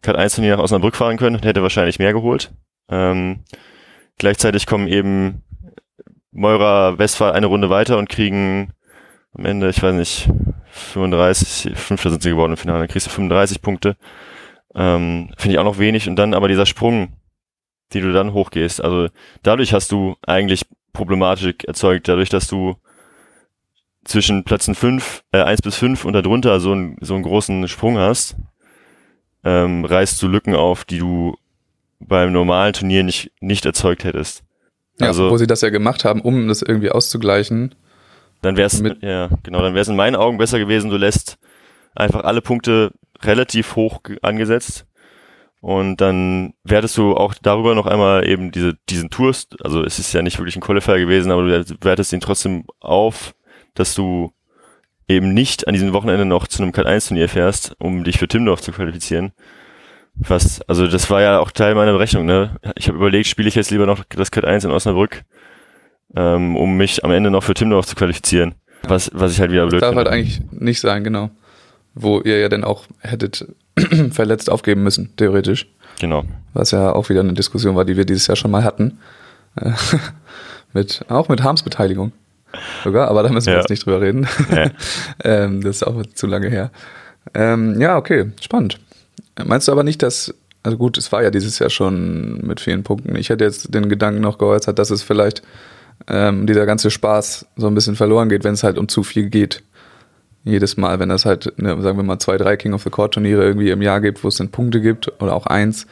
Cut 0.03 0.17
1 0.17 0.35
Turnier 0.35 0.57
nach 0.57 0.63
Osnabrück 0.63 0.97
fahren 0.97 1.17
können 1.17 1.37
und 1.37 1.45
hätte 1.45 1.63
wahrscheinlich 1.63 1.99
mehr 1.99 2.13
geholt. 2.13 2.53
Ähm, 2.89 3.45
gleichzeitig 4.19 4.67
kommen 4.67 4.89
eben 4.89 5.43
Meurer 6.31 6.99
Westphal 6.99 7.33
eine 7.33 7.47
Runde 7.47 7.71
weiter 7.71 7.99
und 7.99 8.09
kriegen 8.09 8.73
am 9.39 9.45
Ende, 9.45 9.69
ich 9.71 9.83
weiß 9.83 9.95
nicht, 9.95 10.29
35, 10.71 11.77
Fünfter 11.77 12.11
sind 12.11 12.23
sie 12.23 12.31
geworden 12.31 12.53
im 12.53 12.57
Finale, 12.59 12.81
dann 12.81 12.89
kriegst 12.89 13.07
du 13.07 13.11
35 13.11 13.63
Punkte. 13.63 13.97
Ähm, 14.75 15.31
Finde 15.39 15.55
ich 15.55 15.59
auch 15.59 15.65
noch 15.65 15.79
wenig. 15.79 16.09
Und 16.09 16.17
dann 16.17 16.35
aber 16.35 16.49
dieser 16.49 16.67
Sprung, 16.67 17.13
die 17.93 18.01
du 18.01 18.13
dann 18.13 18.33
hochgehst. 18.33 18.83
Also 18.83 19.09
dadurch 19.43 19.73
hast 19.73 19.93
du 19.93 20.17
eigentlich 20.27 20.67
Problematik 20.93 21.65
erzeugt, 21.65 22.09
dadurch, 22.09 22.29
dass 22.29 22.49
du 22.49 22.77
zwischen 24.05 24.45
Plätzen 24.45 24.75
fünf, 24.75 25.23
äh, 25.33 25.43
eins 25.43 25.63
bis 25.63 25.77
fünf 25.77 26.05
und 26.05 26.13
darunter 26.15 26.61
so, 26.61 26.73
einen 26.73 26.97
so 27.01 27.15
einen 27.15 27.23
großen 27.23 27.69
Sprung 27.69 27.99
hast, 27.99 28.37
ähm, 29.45 29.85
reißt 29.85 30.21
du 30.23 30.29
Lücken 30.29 30.55
auf, 30.55 30.85
die 30.85 30.99
du 30.99 31.37
beim 32.01 32.33
normalen 32.33 32.73
Turnier 32.73 33.03
nicht, 33.03 33.33
nicht 33.41 33.65
erzeugt 33.67 34.05
hättest. 34.05 34.43
Ja, 35.01 35.09
Also- 35.09 35.31
wo 35.31 35.37
sie 35.37 35.47
das 35.47 35.61
ja 35.61 35.71
gemacht 35.71 36.05
haben, 36.05 36.21
um 36.21 36.49
das 36.49 36.63
irgendwie 36.63 36.91
auszugleichen. 36.91 37.75
Dann 38.43 38.57
wäre 38.57 38.67
es 38.67 38.83
ja 39.01 39.29
genau, 39.43 39.61
dann 39.63 39.75
wäre 39.75 39.83
es 39.83 39.89
in 39.89 39.97
meinen 39.97 40.17
Augen 40.17 40.39
besser 40.39 40.59
gewesen. 40.59 40.91
Du 40.91 40.97
lässt 40.97 41.39
einfach 41.95 42.25
alle 42.25 42.41
Punkte 42.41 42.93
relativ 43.23 43.75
hoch 43.77 44.03
ge- 44.05 44.19
angesetzt 44.23 44.87
und 45.61 45.97
dann 46.01 46.55
wertest 46.63 46.97
du 46.97 47.17
auch 47.17 47.35
darüber 47.43 47.75
noch 47.75 47.87
einmal 47.87 48.29
eben 48.29 48.53
diese 48.53 48.75
diesen 48.89 49.11
Tours. 49.11 49.49
Also 49.63 49.83
es 49.83 49.99
ist 49.99 50.13
ja 50.13 50.23
nicht 50.23 50.39
wirklich 50.39 50.55
ein 50.57 50.63
Qualifier 50.63 50.99
gewesen, 50.99 51.33
aber 51.33 51.43
du 51.43 51.77
wertest 51.81 52.13
ihn 52.13 52.21
trotzdem 52.21 52.65
auf, 52.81 53.35
dass 53.75 53.95
du 53.95 54.33
eben 55.09 55.35
nicht 55.35 55.67
an 55.67 55.75
diesem 55.75 55.93
Wochenende 55.93 56.25
noch 56.27 56.47
zu 56.47 56.63
einem 56.63 56.71
Cut 56.73 56.87
1 56.87 57.09
Turnier 57.09 57.29
fährst, 57.29 57.75
um 57.79 58.05
dich 58.05 58.19
für 58.19 58.29
Timdorf 58.29 58.61
zu 58.61 58.73
qualifizieren. 58.73 59.33
Was, 60.15 60.61
also 60.63 60.87
das 60.87 61.11
war 61.11 61.23
ja 61.23 61.39
auch 61.39 61.51
Teil 61.51 61.75
meiner 61.75 61.93
Berechnung, 61.93 62.27
ne? 62.27 62.57
Ich 62.77 62.89
habe 62.89 62.99
überlegt, 62.99 63.27
spiele 63.29 63.49
ich 63.49 63.55
jetzt 63.55 63.71
lieber 63.71 63.87
noch 63.87 64.05
das 64.05 64.31
Cut 64.31 64.45
1 64.45 64.65
in 64.65 64.71
Osnabrück, 64.71 65.25
ähm, 66.17 66.57
um 66.57 66.77
mich 66.77 67.05
am 67.05 67.11
Ende 67.11 67.31
noch 67.31 67.43
für 67.45 67.55
Timdorf 67.55 67.87
zu 67.87 67.95
qualifizieren. 67.97 68.55
Was, 68.85 69.11
was 69.13 69.33
ich 69.33 69.41
halt 69.41 69.51
wieder 69.51 69.67
blöd 69.67 69.83
Darf 69.83 69.91
finde. 69.91 70.05
halt 70.05 70.13
eigentlich 70.13 70.41
nicht 70.53 70.81
sein, 70.81 71.05
genau. 71.05 71.31
Wo 71.95 72.21
ihr 72.21 72.39
ja 72.39 72.49
dann 72.49 72.65
auch 72.65 72.85
hättet 73.01 73.47
verletzt 74.11 74.51
aufgeben 74.51 74.83
müssen, 74.83 75.15
theoretisch. 75.17 75.67
Genau. 76.01 76.25
Was 76.55 76.71
ja 76.71 76.93
auch 76.93 77.09
wieder 77.09 77.21
eine 77.21 77.33
Diskussion 77.33 77.75
war, 77.77 77.85
die 77.85 77.97
wir 77.97 78.05
dieses 78.05 78.27
Jahr 78.29 78.37
schon 78.37 78.51
mal 78.51 78.63
hatten. 78.65 78.99
Äh, 79.57 79.73
mit, 80.73 81.05
auch 81.09 81.29
mit 81.29 81.43
Harms 81.43 81.63
Beteiligung. 81.63 82.13
Sogar, 82.85 83.09
aber 83.09 83.23
da 83.23 83.29
müssen 83.31 83.47
wir 83.49 83.55
Ja. 83.55 83.59
jetzt 83.61 83.69
nicht 83.71 83.85
drüber 83.85 84.01
reden. 84.01 84.27
Nee. 84.51 84.71
ähm, 85.25 85.61
das 85.61 85.77
ist 85.77 85.83
auch 85.83 86.03
zu 86.15 86.27
lange 86.27 86.49
her. 86.49 86.71
Ähm, 87.35 87.81
ja, 87.81 87.97
okay, 87.97 88.31
spannend. 88.41 88.79
Meinst 89.45 89.69
du 89.69 89.73
aber 89.73 89.83
nicht, 89.83 90.03
dass, 90.03 90.33
also 90.63 90.79
gut, 90.79 90.97
es 90.99 91.13
war 91.13 91.23
ja 91.23 91.31
dieses 91.31 91.59
Jahr 91.59 91.69
schon 91.71 92.39
mit 92.47 92.61
vielen 92.61 92.85
Punkten. 92.85 93.15
Ich 93.17 93.29
hätte 93.29 93.45
jetzt 93.45 93.75
den 93.75 93.89
Gedanken 93.89 94.21
noch 94.23 94.39
geäußert, 94.39 94.79
dass 94.79 94.91
es 94.91 95.03
vielleicht 95.03 95.43
ähm, 96.07 96.47
dieser 96.47 96.67
ganze 96.67 96.91
Spaß 96.91 97.47
so 97.57 97.67
ein 97.67 97.75
bisschen 97.75 97.97
verloren 97.97 98.29
geht, 98.29 98.45
wenn 98.45 98.55
es 98.55 98.63
halt 98.63 98.79
um 98.79 98.89
zu 98.89 99.03
viel 99.03 99.31
geht. 99.31 99.63
Jedes 100.45 100.77
Mal, 100.77 100.99
wenn 101.01 101.11
es 101.11 101.25
halt, 101.25 101.53
ne, 101.59 101.81
sagen 101.83 101.99
wir 101.99 102.05
mal, 102.05 102.19
zwei, 102.19 102.37
drei 102.37 102.57
King 102.57 102.73
of 102.73 102.83
the 102.83 102.91
Court 102.91 103.15
Turniere 103.15 103.45
irgendwie 103.45 103.71
im 103.71 103.83
Jahr 103.83 104.01
gibt, 104.01 104.25
wo 104.25 104.29
es 104.29 104.37
dann 104.37 104.51
Punkte 104.51 104.81
gibt 104.81 105.11
oder 105.21 105.35
auch 105.35 105.47
eins, 105.47 105.87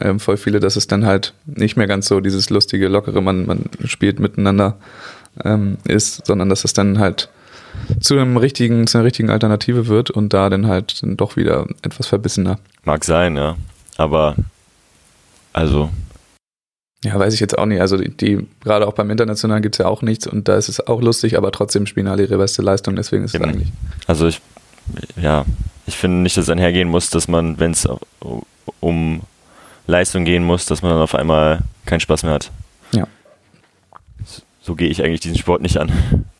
ähm, 0.00 0.20
voll 0.20 0.36
viele, 0.36 0.60
dass 0.60 0.76
es 0.76 0.86
dann 0.86 1.06
halt 1.06 1.34
nicht 1.46 1.76
mehr 1.76 1.86
ganz 1.86 2.06
so 2.06 2.20
dieses 2.20 2.50
lustige, 2.50 2.88
lockere, 2.88 3.22
man, 3.22 3.46
man 3.46 3.64
spielt 3.84 4.20
miteinander 4.20 4.76
ähm, 5.44 5.78
ist, 5.84 6.26
sondern 6.26 6.48
dass 6.48 6.64
es 6.64 6.72
dann 6.72 6.98
halt 6.98 7.28
zu 8.00 8.14
einem 8.14 8.36
richtigen, 8.36 8.86
zu 8.86 8.98
einer 8.98 9.04
richtigen 9.04 9.30
Alternative 9.30 9.86
wird 9.86 10.10
und 10.10 10.32
da 10.32 10.50
dann 10.50 10.66
halt 10.66 11.02
dann 11.02 11.16
doch 11.16 11.36
wieder 11.36 11.66
etwas 11.82 12.06
verbissener. 12.06 12.58
Mag 12.84 13.04
sein, 13.04 13.36
ja. 13.36 13.56
Aber, 13.96 14.36
also, 15.52 15.90
Ja, 17.04 17.18
weiß 17.18 17.34
ich 17.34 17.40
jetzt 17.40 17.56
auch 17.56 17.66
nicht. 17.66 17.80
Also 17.80 17.96
die, 17.98 18.08
die 18.10 18.46
gerade 18.62 18.86
auch 18.86 18.94
beim 18.94 19.10
Internationalen 19.10 19.62
gibt's 19.62 19.78
ja 19.78 19.86
auch 19.86 20.02
nichts 20.02 20.26
und 20.26 20.48
da 20.48 20.56
ist 20.56 20.68
es 20.68 20.86
auch 20.86 21.00
lustig, 21.00 21.36
aber 21.36 21.52
trotzdem 21.52 21.86
spielen 21.86 22.08
alle 22.08 22.22
ihre 22.24 22.38
beste 22.38 22.62
Leistung, 22.62 22.96
deswegen 22.96 23.24
ist 23.24 23.34
es 23.34 23.40
Genau. 23.40 23.52
eigentlich. 23.52 23.68
also 24.06 24.26
ich, 24.26 24.40
ja, 25.16 25.44
ich 25.86 25.96
finde 25.96 26.18
nicht, 26.18 26.36
dass 26.36 26.44
es 26.44 26.50
einhergehen 26.50 26.88
muss, 26.88 27.10
dass 27.10 27.28
man, 27.28 27.58
wenn 27.60 27.72
es 27.72 27.86
um 28.80 29.20
Leistung 29.86 30.24
gehen 30.24 30.42
muss, 30.44 30.66
dass 30.66 30.82
man 30.82 30.90
dann 30.92 31.00
auf 31.02 31.14
einmal 31.14 31.60
keinen 31.84 32.00
Spaß 32.00 32.24
mehr 32.24 32.32
hat. 32.32 32.50
Ja. 32.92 33.06
So, 34.24 34.42
so 34.62 34.74
gehe 34.74 34.88
ich 34.88 35.02
eigentlich 35.04 35.20
diesen 35.20 35.38
Sport 35.38 35.62
nicht 35.62 35.76
an. 35.78 35.92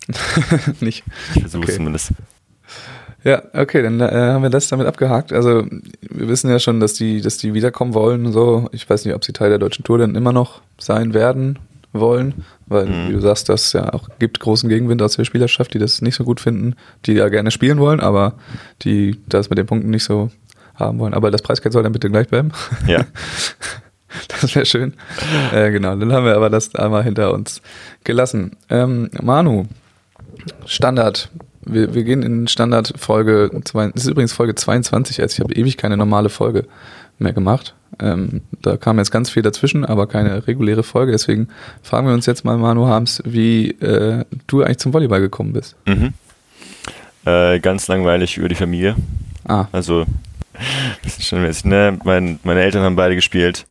nicht. 0.80 1.04
Ich 1.34 1.40
versuche 1.42 1.62
Okay. 1.62 1.70
es 1.72 1.76
zumindest. 1.76 2.10
Ja, 3.26 3.42
okay, 3.54 3.82
dann 3.82 3.98
äh, 4.00 4.08
haben 4.08 4.42
wir 4.44 4.50
das 4.50 4.68
damit 4.68 4.86
abgehakt. 4.86 5.32
Also 5.32 5.64
wir 6.00 6.28
wissen 6.28 6.48
ja 6.48 6.60
schon, 6.60 6.78
dass 6.78 6.94
die, 6.94 7.20
dass 7.20 7.38
die 7.38 7.54
wiederkommen 7.54 7.92
wollen. 7.92 8.30
So, 8.30 8.68
ich 8.70 8.88
weiß 8.88 9.04
nicht, 9.04 9.14
ob 9.16 9.24
sie 9.24 9.32
Teil 9.32 9.48
der 9.48 9.58
deutschen 9.58 9.82
Tour 9.84 9.98
dann 9.98 10.14
immer 10.14 10.32
noch 10.32 10.60
sein 10.78 11.12
werden 11.12 11.58
wollen, 11.92 12.44
weil 12.66 12.86
Mhm. 12.86 13.08
wie 13.08 13.12
du 13.14 13.20
sagst, 13.20 13.48
das 13.48 13.72
ja 13.72 13.92
auch 13.92 14.08
gibt 14.20 14.38
großen 14.38 14.68
Gegenwind 14.68 15.02
aus 15.02 15.16
der 15.16 15.24
Spielerschaft, 15.24 15.74
die 15.74 15.78
das 15.80 16.02
nicht 16.02 16.14
so 16.14 16.22
gut 16.22 16.38
finden, 16.38 16.76
die 17.04 17.14
ja 17.14 17.28
gerne 17.28 17.50
spielen 17.50 17.78
wollen, 17.80 17.98
aber 17.98 18.34
die 18.82 19.18
das 19.28 19.50
mit 19.50 19.58
den 19.58 19.66
Punkten 19.66 19.90
nicht 19.90 20.04
so 20.04 20.30
haben 20.76 20.98
wollen. 21.00 21.14
Aber 21.14 21.32
das 21.32 21.42
Preisgeld 21.42 21.72
soll 21.72 21.82
dann 21.82 21.92
bitte 21.92 22.08
gleich 22.10 22.28
bleiben. 22.28 22.52
Ja. 22.86 23.04
Das 24.28 24.54
wäre 24.54 24.64
schön. 24.64 24.94
Äh, 25.52 25.70
genau, 25.72 25.94
dann 25.94 26.10
haben 26.10 26.24
wir 26.24 26.36
aber 26.36 26.48
das 26.48 26.74
einmal 26.74 27.02
hinter 27.02 27.34
uns 27.34 27.60
gelassen. 28.02 28.56
Ähm, 28.70 29.10
Manu, 29.20 29.64
Standard. 30.64 31.28
Wir, 31.66 31.94
wir 31.94 32.04
gehen 32.04 32.22
in 32.22 32.48
Standard 32.48 32.92
Folge, 32.96 33.50
zwei, 33.64 33.88
das 33.88 34.04
ist 34.04 34.10
übrigens 34.10 34.32
Folge 34.32 34.54
22 34.54 35.16
jetzt. 35.16 35.34
Ich 35.34 35.40
habe 35.40 35.54
ewig 35.54 35.76
keine 35.76 35.96
normale 35.96 36.28
Folge 36.28 36.66
mehr 37.18 37.32
gemacht. 37.32 37.74
Ähm, 37.98 38.42
da 38.62 38.76
kam 38.76 38.98
jetzt 38.98 39.10
ganz 39.10 39.30
viel 39.30 39.42
dazwischen, 39.42 39.84
aber 39.84 40.06
keine 40.06 40.46
reguläre 40.46 40.82
Folge. 40.82 41.12
Deswegen 41.12 41.48
fragen 41.82 42.06
wir 42.06 42.14
uns 42.14 42.26
jetzt 42.26 42.44
mal, 42.44 42.56
Manu 42.58 42.86
Harms, 42.86 43.22
wie 43.24 43.70
äh, 43.70 44.24
du 44.46 44.62
eigentlich 44.62 44.78
zum 44.78 44.92
Volleyball 44.92 45.20
gekommen 45.20 45.52
bist. 45.52 45.76
Mhm. 45.86 46.12
Äh, 47.24 47.58
ganz 47.60 47.88
langweilig 47.88 48.36
über 48.36 48.48
die 48.48 48.54
Familie. 48.54 48.94
Ah, 49.46 49.66
Also, 49.72 50.04
das 51.02 51.18
ist 51.18 51.26
schon 51.26 51.42
mäßig, 51.42 51.64
ne? 51.64 51.98
Mein, 52.04 52.38
meine 52.44 52.60
Eltern 52.62 52.82
haben 52.82 52.96
beide 52.96 53.14
gespielt. 53.14 53.66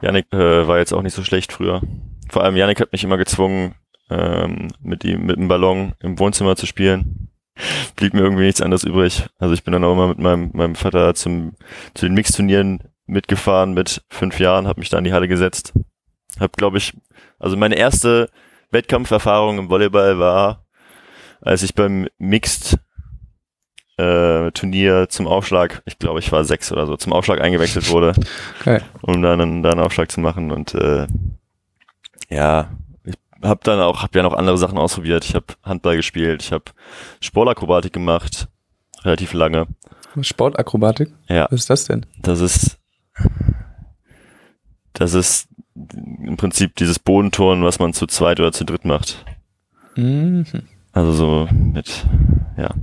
Janik 0.00 0.26
äh, 0.32 0.66
war 0.66 0.78
jetzt 0.78 0.92
auch 0.92 1.02
nicht 1.02 1.14
so 1.14 1.22
schlecht 1.22 1.52
früher. 1.52 1.80
Vor 2.28 2.42
allem 2.42 2.56
Janik 2.56 2.80
hat 2.80 2.92
mich 2.92 3.04
immer 3.04 3.18
gezwungen, 3.18 3.74
ähm, 4.12 4.68
mit 4.80 5.04
ihm, 5.04 5.24
mit 5.24 5.36
dem 5.36 5.48
Ballon 5.48 5.94
im 6.00 6.18
Wohnzimmer 6.18 6.56
zu 6.56 6.66
spielen. 6.66 7.28
Blieb 7.96 8.14
mir 8.14 8.20
irgendwie 8.20 8.44
nichts 8.44 8.60
anderes 8.60 8.84
übrig. 8.84 9.26
Also 9.38 9.54
ich 9.54 9.64
bin 9.64 9.72
dann 9.72 9.84
auch 9.84 9.92
immer 9.92 10.08
mit 10.08 10.18
meinem, 10.18 10.50
meinem 10.52 10.74
Vater 10.74 11.14
zum, 11.14 11.54
zu 11.94 12.06
den 12.06 12.14
Mixturnieren 12.14 12.82
mitgefahren 13.06 13.74
mit 13.74 14.02
fünf 14.08 14.38
Jahren, 14.38 14.66
habe 14.66 14.80
mich 14.80 14.88
da 14.88 14.98
in 14.98 15.04
die 15.04 15.12
Halle 15.12 15.28
gesetzt. 15.28 15.72
Hab, 16.40 16.56
glaube 16.56 16.78
ich, 16.78 16.94
also 17.38 17.56
meine 17.56 17.76
erste 17.76 18.30
Wettkampferfahrung 18.70 19.58
im 19.58 19.68
Volleyball 19.70 20.18
war, 20.18 20.64
als 21.40 21.62
ich 21.62 21.74
beim 21.74 22.08
Mixed 22.18 22.78
äh, 23.98 24.50
Turnier 24.52 25.08
zum 25.08 25.26
Aufschlag, 25.26 25.82
ich 25.84 25.98
glaube, 25.98 26.20
ich 26.20 26.32
war 26.32 26.44
sechs 26.44 26.72
oder 26.72 26.86
so, 26.86 26.96
zum 26.96 27.12
Aufschlag 27.12 27.40
eingewechselt 27.40 27.90
wurde, 27.90 28.14
geil. 28.64 28.82
um 29.02 29.20
dann 29.20 29.40
einen, 29.40 29.62
dann 29.62 29.72
einen 29.72 29.82
Aufschlag 29.82 30.10
zu 30.10 30.20
machen. 30.20 30.50
Und 30.50 30.74
äh, 30.74 31.06
ja, 32.30 32.70
habe 33.42 33.60
dann 33.64 33.80
auch, 33.80 34.02
habe 34.02 34.18
ja 34.18 34.22
noch 34.22 34.34
andere 34.34 34.58
Sachen 34.58 34.78
ausprobiert. 34.78 35.24
Ich 35.24 35.34
habe 35.34 35.46
Handball 35.62 35.96
gespielt, 35.96 36.42
ich 36.42 36.52
habe 36.52 36.64
Sportakrobatik 37.20 37.92
gemacht, 37.92 38.48
relativ 39.02 39.32
lange. 39.32 39.66
Sportakrobatik? 40.20 41.12
Ja, 41.28 41.46
Was 41.50 41.60
ist 41.60 41.70
das 41.70 41.84
denn? 41.84 42.06
das 42.20 42.40
ist, 42.40 42.78
das 44.92 45.14
ist 45.14 45.48
im 45.74 46.36
Prinzip 46.36 46.76
dieses 46.76 46.98
Bodenturnen, 46.98 47.64
was 47.64 47.78
man 47.78 47.92
zu 47.94 48.06
zweit 48.06 48.40
oder 48.40 48.52
zu 48.52 48.64
dritt 48.64 48.84
macht. 48.84 49.24
Mhm. 49.96 50.44
Also 50.92 51.12
so 51.12 51.48
mit, 51.50 52.06
ja, 52.58 52.74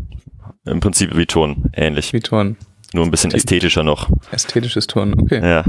im 0.66 0.80
Prinzip 0.80 1.16
wie 1.16 1.26
Turn, 1.26 1.72
ähnlich. 1.74 2.14
Wie 2.14 2.20
Turn. 2.20 2.58
Nur 2.94 3.06
ein 3.06 3.12
bisschen 3.12 3.32
ästhetischer 3.32 3.84
noch. 3.84 4.10
Ästhetisches 4.32 4.88
Turn, 4.88 5.20
okay. 5.20 5.48
Ja. 5.48 5.64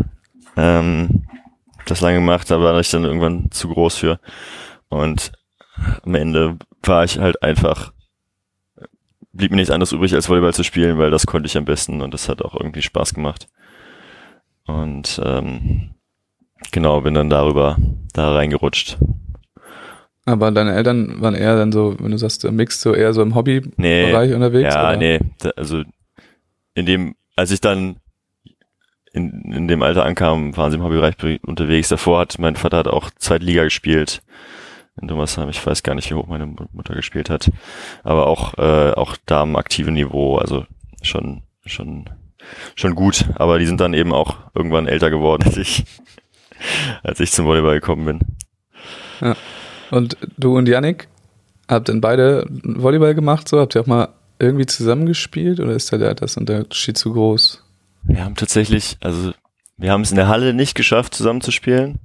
Ähm, 0.56 1.24
das 1.84 2.00
lange 2.00 2.16
gemacht, 2.16 2.50
da 2.50 2.60
war 2.60 2.78
ich 2.80 2.90
dann 2.90 3.04
irgendwann 3.04 3.50
zu 3.50 3.68
groß 3.68 3.96
für. 3.96 4.20
Und 4.90 5.32
am 6.04 6.14
Ende 6.14 6.58
war 6.82 7.04
ich 7.04 7.18
halt 7.18 7.42
einfach, 7.42 7.92
blieb 9.32 9.50
mir 9.50 9.56
nichts 9.56 9.70
anderes 9.70 9.92
übrig, 9.92 10.14
als 10.14 10.28
Volleyball 10.28 10.52
zu 10.52 10.64
spielen, 10.64 10.98
weil 10.98 11.10
das 11.10 11.26
konnte 11.26 11.46
ich 11.46 11.56
am 11.56 11.64
besten 11.64 12.02
und 12.02 12.12
das 12.12 12.28
hat 12.28 12.42
auch 12.42 12.54
irgendwie 12.54 12.82
Spaß 12.82 13.14
gemacht. 13.14 13.48
Und 14.66 15.20
ähm, 15.24 15.90
genau, 16.70 17.00
bin 17.00 17.14
dann 17.14 17.30
darüber 17.30 17.76
da 18.12 18.34
reingerutscht. 18.34 18.98
Aber 20.26 20.50
deine 20.50 20.74
Eltern 20.74 21.20
waren 21.20 21.34
eher 21.34 21.56
dann 21.56 21.72
so, 21.72 21.96
wenn 21.98 22.10
du 22.10 22.18
sagst, 22.18 22.44
mixed, 22.44 22.80
so 22.82 22.94
eher 22.94 23.14
so 23.14 23.22
im 23.22 23.34
Hobbybereich 23.34 24.28
Nee, 24.28 24.34
unterwegs? 24.34 24.74
ja, 24.74 24.88
oder? 24.90 24.96
nee, 24.98 25.18
da, 25.38 25.50
also 25.56 25.82
in 26.74 26.86
dem, 26.86 27.14
als 27.36 27.50
ich 27.50 27.60
dann 27.60 27.96
in, 29.12 29.50
in 29.52 29.66
dem 29.66 29.82
Alter 29.82 30.04
ankam, 30.04 30.56
waren 30.56 30.70
sie 30.70 30.76
im 30.76 30.84
Hobbybereich 30.84 31.16
be- 31.16 31.40
unterwegs. 31.44 31.88
Davor 31.88 32.20
hat 32.20 32.38
mein 32.38 32.54
Vater 32.54 32.76
hat 32.78 32.86
auch 32.88 33.10
Zweitliga 33.16 33.64
gespielt 33.64 34.22
in 35.00 35.08
Dummersheim. 35.08 35.48
Ich 35.48 35.64
weiß 35.64 35.82
gar 35.82 35.94
nicht, 35.94 36.10
wie 36.10 36.14
hoch 36.14 36.26
meine 36.26 36.46
Mu- 36.46 36.66
Mutter 36.72 36.94
gespielt 36.94 37.30
hat, 37.30 37.50
aber 38.04 38.26
auch 38.26 38.54
äh, 38.58 38.92
auch 38.92 39.16
da 39.26 39.42
am 39.42 39.56
aktiven 39.56 39.94
Niveau, 39.94 40.36
also 40.36 40.64
schon 41.02 41.42
schon 41.66 42.08
schon 42.74 42.94
gut. 42.94 43.26
Aber 43.36 43.58
die 43.58 43.66
sind 43.66 43.80
dann 43.80 43.94
eben 43.94 44.12
auch 44.12 44.36
irgendwann 44.54 44.86
älter 44.86 45.10
geworden 45.10 45.42
als 45.46 45.56
ich, 45.56 45.84
als 47.02 47.20
ich 47.20 47.32
zum 47.32 47.46
Volleyball 47.46 47.74
gekommen 47.80 48.04
bin. 48.06 48.20
Und 49.90 50.16
du 50.38 50.56
und 50.56 50.68
Yannick, 50.68 51.08
habt 51.68 51.88
dann 51.88 52.00
beide 52.00 52.46
Volleyball 52.48 53.14
gemacht? 53.14 53.48
So 53.48 53.58
habt 53.60 53.74
ihr 53.74 53.80
auch 53.82 53.86
mal 53.86 54.08
irgendwie 54.38 54.66
zusammengespielt 54.66 55.60
oder 55.60 55.72
ist 55.72 55.92
da 55.92 55.98
der 55.98 56.14
das 56.14 56.36
Unterschied 56.36 56.96
zu 56.96 57.12
groß? 57.12 57.62
Wir 58.04 58.24
haben 58.24 58.34
tatsächlich, 58.36 58.96
also 59.00 59.32
wir 59.76 59.92
haben 59.92 60.00
es 60.00 60.10
in 60.10 60.16
der 60.16 60.28
Halle 60.28 60.54
nicht 60.54 60.74
geschafft, 60.74 61.14
zusammenzuspielen. 61.14 61.98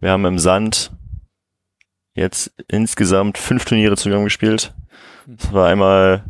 Wir 0.00 0.10
haben 0.10 0.24
im 0.24 0.38
Sand 0.38 0.92
jetzt 2.14 2.52
insgesamt 2.68 3.38
fünf 3.38 3.64
Turniere 3.64 3.96
zusammen 3.96 4.24
gespielt. 4.24 4.72
Es 5.38 5.52
war 5.52 5.68
einmal 5.68 6.24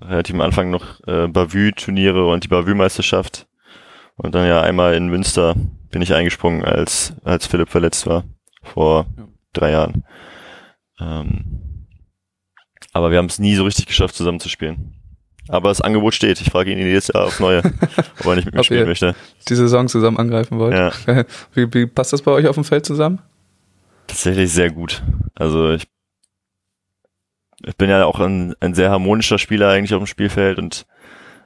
relativ 0.00 0.34
am 0.34 0.40
Anfang 0.40 0.70
noch 0.70 1.00
äh, 1.06 1.26
Bavü-Turniere 1.28 2.26
und 2.26 2.44
die 2.44 2.48
Bavü-Meisterschaft. 2.48 3.46
Und 4.16 4.34
dann 4.34 4.46
ja 4.46 4.60
einmal 4.62 4.94
in 4.94 5.08
Münster 5.08 5.54
bin 5.90 6.02
ich 6.02 6.14
eingesprungen, 6.14 6.64
als, 6.64 7.14
als 7.24 7.46
Philipp 7.46 7.68
verletzt 7.68 8.06
war, 8.06 8.24
vor 8.62 9.06
Ja. 9.16 9.28
drei 9.52 9.70
Jahren. 9.72 10.04
Ähm, 11.00 11.86
aber 12.92 13.10
wir 13.10 13.18
haben 13.18 13.26
es 13.26 13.38
nie 13.38 13.54
so 13.56 13.64
richtig 13.64 13.86
geschafft, 13.86 14.14
zusammenzuspielen. 14.14 14.94
Aber 15.48 15.68
das 15.68 15.80
Angebot 15.80 16.14
steht. 16.14 16.40
Ich 16.40 16.50
frage 16.50 16.70
ihn 16.70 16.78
jedes 16.78 17.08
Jahr 17.08 17.24
auf 17.24 17.40
neue, 17.40 17.58
ob 18.20 18.26
er 18.26 18.36
nicht 18.36 18.44
mit 18.44 18.54
mir 18.54 18.62
spielen 18.64 18.86
möchte. 18.86 19.16
Die 19.48 19.54
Saison 19.54 19.88
zusammen 19.88 20.18
angreifen 20.18 20.58
wollt? 20.58 20.74
Ja. 20.74 20.92
Wie, 21.54 21.72
wie 21.74 21.86
passt 21.86 22.12
das 22.12 22.22
bei 22.22 22.30
euch 22.30 22.46
auf 22.46 22.54
dem 22.54 22.64
Feld 22.64 22.86
zusammen? 22.86 23.20
Tatsächlich 24.10 24.52
sehr 24.52 24.70
gut. 24.72 25.04
Also 25.36 25.70
ich, 25.70 25.86
ich 27.64 27.76
bin 27.76 27.88
ja 27.88 28.04
auch 28.04 28.18
ein, 28.18 28.56
ein 28.58 28.74
sehr 28.74 28.90
harmonischer 28.90 29.38
Spieler 29.38 29.68
eigentlich 29.68 29.94
auf 29.94 30.02
dem 30.02 30.08
Spielfeld 30.08 30.58
und 30.58 30.84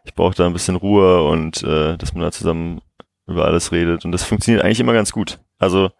ich 0.04 0.14
brauche 0.14 0.34
da 0.34 0.46
ein 0.46 0.54
bisschen 0.54 0.76
Ruhe 0.76 1.28
und 1.28 1.62
äh, 1.62 1.98
dass 1.98 2.14
man 2.14 2.22
da 2.22 2.32
zusammen 2.32 2.80
über 3.26 3.44
alles 3.44 3.70
redet 3.70 4.06
und 4.06 4.12
das 4.12 4.24
funktioniert 4.24 4.64
eigentlich 4.64 4.80
immer 4.80 4.94
ganz 4.94 5.12
gut. 5.12 5.40
Also 5.58 5.90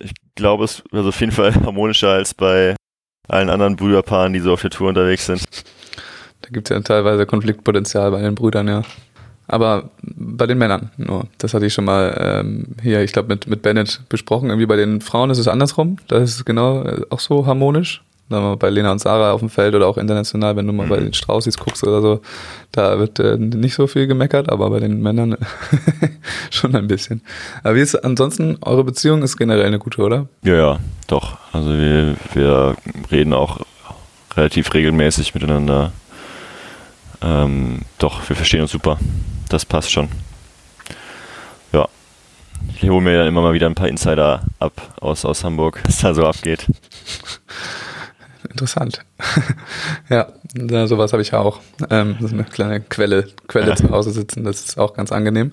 ich 0.00 0.12
glaube, 0.34 0.64
es 0.64 0.80
ist 0.80 0.92
auf 0.92 1.20
jeden 1.20 1.32
Fall 1.32 1.54
harmonischer 1.54 2.10
als 2.10 2.34
bei 2.34 2.76
allen 3.26 3.48
anderen 3.48 3.76
Brüderpaaren, 3.76 4.34
die 4.34 4.40
so 4.40 4.52
auf 4.52 4.60
der 4.60 4.70
Tour 4.70 4.90
unterwegs 4.90 5.24
sind. 5.24 5.46
Da 6.42 6.50
gibt 6.50 6.70
es 6.70 6.76
ja 6.76 6.82
teilweise 6.82 7.24
Konfliktpotenzial 7.24 8.10
bei 8.10 8.20
den 8.20 8.34
Brüdern, 8.34 8.68
ja. 8.68 8.82
Aber 9.46 9.90
bei 10.02 10.46
den 10.46 10.58
Männern 10.58 10.90
nur. 10.96 11.26
Das 11.38 11.52
hatte 11.52 11.66
ich 11.66 11.74
schon 11.74 11.84
mal 11.84 12.16
ähm, 12.18 12.66
hier, 12.82 13.02
ich 13.02 13.12
glaube, 13.12 13.28
mit, 13.28 13.46
mit 13.46 13.62
Bennett 13.62 14.00
besprochen. 14.08 14.48
Irgendwie 14.48 14.66
bei 14.66 14.76
den 14.76 15.00
Frauen 15.00 15.30
ist 15.30 15.38
es 15.38 15.48
andersrum. 15.48 15.98
Da 16.08 16.16
ist 16.18 16.36
es 16.36 16.44
genau 16.44 16.82
äh, 16.82 17.02
auch 17.10 17.20
so 17.20 17.46
harmonisch. 17.46 18.02
Mal 18.30 18.56
bei 18.56 18.70
Lena 18.70 18.90
und 18.90 19.00
Sarah 19.00 19.32
auf 19.32 19.40
dem 19.40 19.50
Feld 19.50 19.74
oder 19.74 19.86
auch 19.86 19.98
international, 19.98 20.56
wenn 20.56 20.66
du 20.66 20.72
mal 20.72 20.86
bei 20.86 20.98
den 20.98 21.12
Straußis 21.12 21.58
guckst 21.58 21.86
oder 21.86 22.00
so, 22.00 22.20
da 22.72 22.98
wird 22.98 23.18
äh, 23.18 23.36
nicht 23.36 23.74
so 23.74 23.86
viel 23.86 24.06
gemeckert, 24.06 24.48
aber 24.48 24.70
bei 24.70 24.80
den 24.80 25.02
Männern 25.02 25.36
schon 26.50 26.74
ein 26.74 26.86
bisschen. 26.86 27.20
Aber 27.62 27.74
wie 27.74 27.82
ist 27.82 27.94
ansonsten, 27.96 28.56
eure 28.62 28.82
Beziehung 28.82 29.22
ist 29.22 29.36
generell 29.36 29.66
eine 29.66 29.78
gute, 29.78 30.00
oder? 30.00 30.26
Ja, 30.42 30.54
ja, 30.54 30.78
doch. 31.06 31.36
Also 31.52 31.78
wir, 31.78 32.16
wir 32.32 32.76
reden 33.12 33.34
auch 33.34 33.60
relativ 34.34 34.72
regelmäßig 34.72 35.34
miteinander. 35.34 35.92
Ähm, 37.20 37.80
doch, 37.98 38.26
wir 38.26 38.36
verstehen 38.36 38.62
uns 38.62 38.70
super. 38.70 38.98
Das 39.48 39.64
passt 39.64 39.90
schon. 39.92 40.08
Ja. 41.72 41.88
Ich 42.80 42.88
hole 42.88 43.02
mir 43.02 43.18
dann 43.18 43.28
immer 43.28 43.42
mal 43.42 43.52
wieder 43.54 43.66
ein 43.66 43.74
paar 43.74 43.88
Insider 43.88 44.42
ab 44.58 44.94
aus, 45.00 45.24
aus 45.24 45.44
Hamburg, 45.44 45.80
was 45.84 45.98
da 45.98 46.14
so 46.14 46.26
abgeht. 46.26 46.66
Interessant. 48.50 49.00
ja, 50.10 50.28
sowas 50.86 51.12
habe 51.12 51.22
ich 51.22 51.30
ja 51.30 51.40
auch. 51.40 51.60
Ähm, 51.90 52.16
so 52.20 52.28
eine 52.28 52.44
kleine 52.44 52.80
Quelle, 52.80 53.26
Quelle 53.48 53.70
Ja. 53.70 53.76
zu 53.76 53.90
Hause 53.90 54.10
sitzen, 54.10 54.44
das 54.44 54.64
ist 54.64 54.78
auch 54.78 54.94
ganz 54.94 55.10
angenehm. 55.12 55.52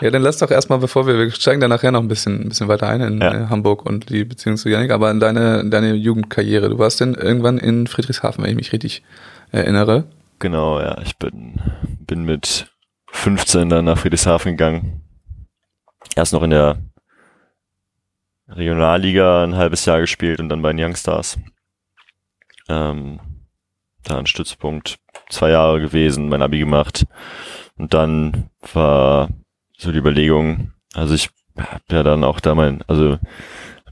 Ja, 0.00 0.10
dann 0.10 0.22
lass 0.22 0.38
doch 0.38 0.50
erstmal, 0.50 0.78
bevor 0.78 1.06
wir, 1.06 1.18
wir 1.18 1.30
steigen 1.30 1.60
dann 1.60 1.70
nachher 1.70 1.92
noch 1.92 2.00
ein 2.00 2.08
bisschen, 2.08 2.40
ein 2.40 2.48
bisschen 2.48 2.68
weiter 2.68 2.88
ein 2.88 3.00
in 3.02 3.20
Ja. 3.20 3.32
äh, 3.44 3.46
Hamburg 3.48 3.84
und 3.84 4.08
die 4.08 4.24
Beziehung 4.24 4.56
zu 4.56 4.68
Janik, 4.70 4.90
aber 4.90 5.10
in 5.10 5.20
deine, 5.20 5.60
in 5.60 5.70
deine 5.70 5.92
Jugendkarriere. 5.94 6.68
Du 6.70 6.78
warst 6.78 7.00
denn 7.00 7.14
irgendwann 7.14 7.58
in 7.58 7.86
Friedrichshafen, 7.86 8.42
wenn 8.42 8.50
ich 8.50 8.56
mich 8.56 8.72
richtig 8.72 9.02
erinnere. 9.52 10.04
Genau, 10.38 10.80
ja. 10.80 10.98
Ich 11.02 11.18
bin, 11.18 11.60
bin 12.06 12.24
mit 12.24 12.66
15 13.26 13.68
dann 13.68 13.86
nach 13.86 13.98
Friedrichshafen 13.98 14.52
gegangen. 14.52 15.02
Erst 16.14 16.32
noch 16.32 16.44
in 16.44 16.50
der 16.50 16.78
Regionalliga 18.46 19.42
ein 19.42 19.56
halbes 19.56 19.84
Jahr 19.84 19.98
gespielt 19.98 20.38
und 20.38 20.48
dann 20.48 20.62
bei 20.62 20.72
den 20.72 20.78
Youngstars. 20.78 21.36
Ähm, 22.68 23.18
da 24.04 24.18
ein 24.18 24.26
Stützpunkt, 24.26 25.00
zwei 25.28 25.50
Jahre 25.50 25.80
gewesen, 25.80 26.28
mein 26.28 26.40
Abi 26.40 26.60
gemacht. 26.60 27.04
Und 27.76 27.94
dann 27.94 28.48
war 28.72 29.30
so 29.76 29.90
die 29.90 29.98
Überlegung, 29.98 30.70
also 30.94 31.12
ich 31.12 31.28
hab 31.58 31.82
ja 31.90 32.04
dann 32.04 32.22
auch 32.22 32.38
da 32.38 32.54
mein, 32.54 32.84
also 32.86 33.18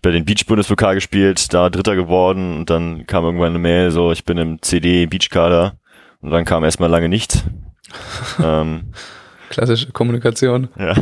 bei 0.00 0.12
den 0.12 0.24
Beach-Bundespokal 0.24 0.94
gespielt, 0.94 1.52
da 1.52 1.70
Dritter 1.70 1.96
geworden 1.96 2.58
und 2.58 2.70
dann 2.70 3.04
kam 3.08 3.24
irgendwann 3.24 3.50
eine 3.50 3.58
Mail, 3.58 3.90
so 3.90 4.12
ich 4.12 4.24
bin 4.24 4.38
im 4.38 4.62
CD-Beach-Kader 4.62 5.76
und 6.20 6.30
dann 6.30 6.44
kam 6.44 6.62
erstmal 6.62 6.88
lange 6.88 7.08
nichts. 7.08 7.42
ähm, 8.40 8.92
Klassische 9.54 9.92
Kommunikation. 9.92 10.68
ja. 10.78 10.94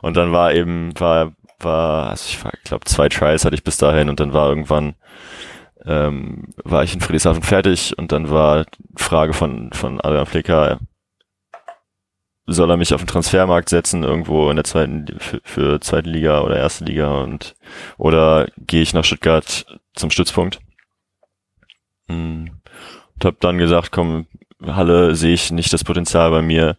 Und 0.00 0.16
dann 0.16 0.32
war 0.32 0.54
eben, 0.54 0.98
war, 0.98 1.32
war, 1.60 2.10
also 2.10 2.24
ich 2.28 2.38
glaube, 2.64 2.84
zwei 2.86 3.08
Tries 3.08 3.44
hatte 3.44 3.54
ich 3.54 3.62
bis 3.62 3.76
dahin 3.76 4.08
und 4.08 4.20
dann 4.20 4.32
war 4.32 4.48
irgendwann, 4.48 4.94
ähm, 5.84 6.54
war 6.64 6.82
ich 6.82 6.94
in 6.94 7.00
Friedrichshafen 7.00 7.42
fertig 7.42 7.96
und 7.98 8.10
dann 8.10 8.30
war 8.30 8.64
Frage 8.96 9.34
von, 9.34 9.70
von 9.72 10.00
Adrian 10.00 10.24
Flicker, 10.24 10.78
soll 12.46 12.70
er 12.70 12.76
mich 12.78 12.94
auf 12.94 13.02
den 13.02 13.06
Transfermarkt 13.06 13.68
setzen, 13.68 14.02
irgendwo 14.02 14.48
in 14.48 14.56
der 14.56 14.64
zweiten, 14.64 15.06
für, 15.18 15.40
für 15.44 15.80
zweite 15.80 16.08
Liga 16.08 16.40
oder 16.40 16.56
erste 16.56 16.84
Liga 16.84 17.22
und, 17.22 17.54
oder 17.98 18.48
gehe 18.56 18.82
ich 18.82 18.94
nach 18.94 19.04
Stuttgart 19.04 19.66
zum 19.94 20.10
Stützpunkt? 20.10 20.60
Hm. 22.08 22.50
Und 23.14 23.24
hab 23.24 23.40
dann 23.40 23.58
gesagt, 23.58 23.92
komm, 23.92 24.26
Halle 24.66 25.14
sehe 25.14 25.34
ich 25.34 25.50
nicht 25.50 25.72
das 25.72 25.84
Potenzial 25.84 26.30
bei 26.30 26.42
mir. 26.42 26.78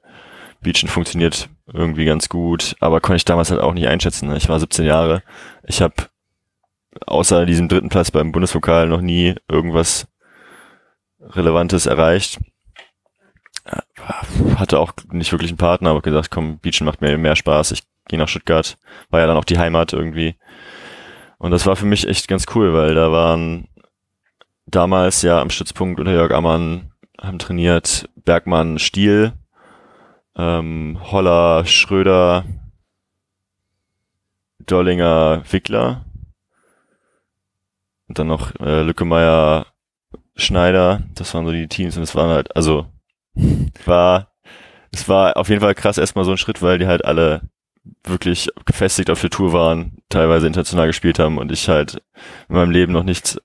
Beachen 0.65 0.89
funktioniert 0.89 1.47
irgendwie 1.71 2.05
ganz 2.05 2.27
gut, 2.27 2.75
aber 2.79 2.99
konnte 2.99 3.17
ich 3.17 3.25
damals 3.25 3.51
halt 3.51 3.61
auch 3.61 3.73
nicht 3.73 3.87
einschätzen. 3.87 4.27
ne? 4.27 4.37
Ich 4.37 4.49
war 4.49 4.59
17 4.59 4.83
Jahre. 4.83 5.21
Ich 5.63 5.81
habe 5.81 5.93
außer 7.05 7.45
diesem 7.45 7.67
dritten 7.69 7.89
Platz 7.89 8.09
beim 8.09 8.31
Bundesvokal 8.31 8.87
noch 8.87 9.01
nie 9.01 9.35
irgendwas 9.47 10.07
Relevantes 11.19 11.85
erreicht. 11.85 12.39
Hatte 14.55 14.79
auch 14.79 14.93
nicht 15.11 15.31
wirklich 15.31 15.51
einen 15.51 15.57
Partner, 15.57 15.91
aber 15.91 16.01
gesagt, 16.01 16.31
komm, 16.31 16.57
Beachen 16.57 16.85
macht 16.85 16.99
mir 16.99 17.15
mehr 17.19 17.35
Spaß. 17.35 17.71
Ich 17.71 17.83
gehe 18.07 18.17
nach 18.17 18.27
Stuttgart. 18.27 18.77
War 19.11 19.19
ja 19.19 19.27
dann 19.27 19.37
auch 19.37 19.45
die 19.45 19.59
Heimat 19.59 19.93
irgendwie. 19.93 20.35
Und 21.37 21.51
das 21.51 21.67
war 21.67 21.75
für 21.75 21.85
mich 21.85 22.07
echt 22.07 22.27
ganz 22.27 22.45
cool, 22.55 22.73
weil 22.73 22.95
da 22.95 23.11
waren 23.11 23.67
damals 24.65 25.21
ja 25.21 25.41
am 25.41 25.51
Stützpunkt 25.51 25.99
unter 25.99 26.13
Jörg 26.13 26.31
Ammann 26.31 26.91
haben 27.21 27.39
trainiert 27.39 28.09
Bergmann 28.15 28.79
Stiel, 28.79 29.33
ähm, 30.37 30.99
Holler, 31.11 31.65
Schröder, 31.65 32.45
Dollinger, 34.65 35.43
Wickler 35.49 36.05
und 38.07 38.19
dann 38.19 38.27
noch 38.27 38.51
äh, 38.59 38.81
Lückemeier, 38.81 39.67
Schneider. 40.35 41.03
Das 41.15 41.33
waren 41.33 41.45
so 41.45 41.51
die 41.51 41.67
Teams 41.67 41.97
und 41.97 42.03
es 42.03 42.15
waren 42.15 42.29
halt, 42.29 42.55
also 42.55 42.87
war, 43.85 44.31
es 44.91 45.07
war 45.07 45.37
auf 45.37 45.49
jeden 45.49 45.61
Fall 45.61 45.75
krass 45.75 45.97
erstmal 45.97 46.25
so 46.25 46.31
ein 46.31 46.37
Schritt, 46.37 46.61
weil 46.61 46.79
die 46.79 46.87
halt 46.87 47.05
alle 47.05 47.41
wirklich 48.03 48.49
gefestigt 48.65 49.09
auf 49.09 49.21
der 49.21 49.29
Tour 49.29 49.53
waren, 49.53 49.97
teilweise 50.09 50.47
international 50.47 50.87
gespielt 50.87 51.19
haben 51.19 51.37
und 51.37 51.51
ich 51.51 51.69
halt 51.69 52.01
in 52.49 52.55
meinem 52.55 52.71
Leben 52.71 52.91
noch 52.91 53.03
nichts 53.03 53.39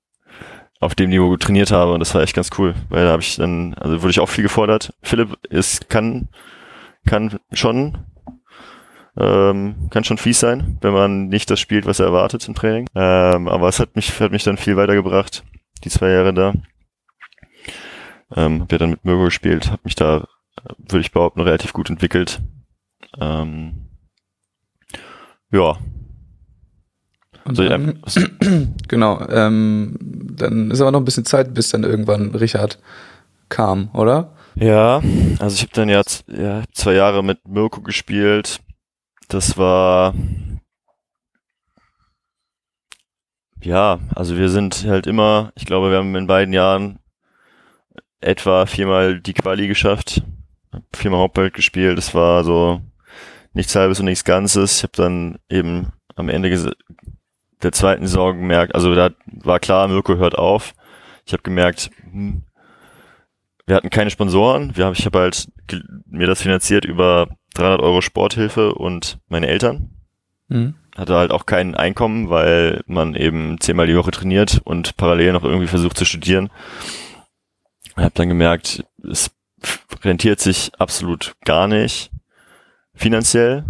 auf 0.81 0.95
dem 0.95 1.11
Niveau 1.11 1.37
trainiert 1.37 1.71
habe 1.71 1.93
und 1.93 2.01
das 2.01 2.15
war 2.15 2.23
echt 2.23 2.35
ganz 2.35 2.51
cool, 2.57 2.75
weil 2.89 3.05
da 3.05 3.13
habe 3.13 3.23
ich 3.23 3.37
dann, 3.37 3.75
also 3.75 4.01
wurde 4.01 4.11
ich 4.11 4.21
auch 4.21 4.31
viel 4.31 4.43
gefordert. 4.43 4.95
Philipp 5.03 5.39
ist, 5.51 5.91
kann, 5.91 6.29
kann 7.07 7.39
schon, 7.53 7.99
ähm, 9.17 9.89
kann 9.91 10.05
schon 10.05 10.19
fies 10.19 10.41
sein, 10.41 10.79
wenn 10.81 10.93
man 10.93 11.29
nicht 11.29 11.51
das 11.51 11.61
spielt, 11.61 11.87
was 11.87 12.01
er 12.01 12.07
erwartet 12.07 12.47
im 12.49 12.55
Training. 12.55 12.87
Ähm, 12.95 13.49
aber 13.49 13.69
es 13.69 13.81
hat 13.81 13.97
mich, 13.97 14.19
hat 14.21 14.33
mich 14.33 14.45
dann 14.45 14.57
viel 14.57 14.77
weitergebracht, 14.77 15.45
die 15.85 15.91
zwei 15.91 16.11
Jahre 16.11 16.35
da. 16.35 16.55
Ähm, 18.37 18.63
hab 18.63 18.73
ja 18.73 18.79
dann 18.79 18.91
mit 18.91 19.05
Mirko 19.05 19.25
gespielt, 19.25 19.71
habe 19.71 19.83
mich 19.85 19.97
da, 19.97 20.27
würde 20.79 21.01
ich 21.01 21.13
behaupten, 21.13 21.41
relativ 21.41 21.73
gut 21.73 21.91
entwickelt. 21.91 22.41
Ähm, 23.19 23.89
ja, 25.51 25.77
und 27.45 27.59
dann, 27.59 28.03
genau, 28.89 29.27
ähm, 29.29 29.97
dann 30.01 30.71
ist 30.71 30.81
aber 30.81 30.93
noch 30.93 31.01
ein 31.01 31.05
bisschen 31.05 31.25
Zeit, 31.25 31.55
bis 31.55 31.71
dann 31.71 31.85
irgendwann 31.85 32.35
Richard 32.35 32.79
kam, 33.49 33.91
oder? 33.93 34.33
Ja, 34.61 35.01
also 35.39 35.55
ich 35.55 35.63
habe 35.63 35.73
dann 35.73 35.89
jetzt 35.89 36.27
ja, 36.29 36.65
zwei 36.75 36.93
Jahre 36.93 37.25
mit 37.25 37.49
Mirko 37.49 37.81
gespielt. 37.81 38.61
Das 39.29 39.57
war 39.57 40.13
ja, 43.63 44.01
also 44.15 44.37
wir 44.37 44.51
sind 44.51 44.85
halt 44.87 45.07
immer, 45.07 45.53
ich 45.57 45.65
glaube, 45.65 45.91
wir 45.91 45.97
haben 45.97 46.15
in 46.15 46.27
beiden 46.27 46.53
Jahren 46.53 46.99
etwa 48.21 48.67
viermal 48.67 49.21
die 49.21 49.33
Quali 49.33 49.67
geschafft, 49.67 50.23
viermal 50.95 51.21
Hauptwelt 51.21 51.55
gespielt. 51.55 51.97
Das 51.97 52.15
war 52.15 52.45
so 52.45 52.83
nichts 53.55 53.75
halbes 53.75 53.99
und 54.01 54.05
nichts 54.07 54.25
Ganzes. 54.25 54.79
Ich 54.79 54.83
habe 54.83 54.93
dann 54.95 55.39
eben 55.49 55.93
am 56.17 56.29
Ende 56.29 56.75
der 57.63 57.73
zweiten 57.73 58.07
Saison 58.07 58.37
gemerkt, 58.37 58.75
also 58.75 58.95
da 58.95 59.11
war 59.27 59.59
klar, 59.59 59.89
Mirko 59.89 60.17
hört 60.17 60.37
auf. 60.37 60.75
Ich 61.25 61.33
habe 61.33 61.43
gemerkt, 61.43 61.91
hm, 62.11 62.45
wir 63.71 63.77
hatten 63.77 63.89
keine 63.89 64.11
Sponsoren. 64.11 64.77
Wir 64.77 64.85
haben, 64.85 64.93
ich 64.93 65.07
habe 65.07 65.19
halt 65.19 65.49
mir 66.07 66.27
das 66.27 66.43
finanziert 66.43 66.85
über 66.85 67.29
300 67.55 67.81
Euro 67.81 68.03
Sporthilfe 68.03 68.75
und 68.75 69.19
meine 69.29 69.47
Eltern. 69.47 69.91
Mhm. 70.49 70.75
Hatte 70.97 71.15
halt 71.15 71.31
auch 71.31 71.47
kein 71.47 71.75
Einkommen, 71.75 72.29
weil 72.29 72.83
man 72.87 73.15
eben 73.15 73.59
zehnmal 73.61 73.87
die 73.87 73.97
Woche 73.97 74.11
trainiert 74.11 74.61
und 74.65 74.97
parallel 74.97 75.33
noch 75.33 75.45
irgendwie 75.45 75.69
versucht 75.69 75.97
zu 75.97 76.05
studieren. 76.05 76.51
Ich 77.85 77.97
habe 77.97 78.13
dann 78.15 78.29
gemerkt, 78.29 78.85
es 79.09 79.31
rentiert 80.03 80.41
sich 80.41 80.73
absolut 80.79 81.35
gar 81.45 81.67
nicht 81.67 82.11
finanziell 82.95 83.65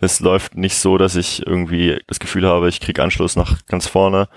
es 0.00 0.20
läuft 0.20 0.56
nicht 0.56 0.76
so, 0.76 0.96
dass 0.96 1.16
ich 1.16 1.44
irgendwie 1.44 2.00
das 2.06 2.20
Gefühl 2.20 2.46
habe, 2.46 2.68
ich 2.68 2.80
kriege 2.80 3.02
Anschluss 3.02 3.34
nach 3.34 3.66
ganz 3.66 3.88
vorne. 3.88 4.28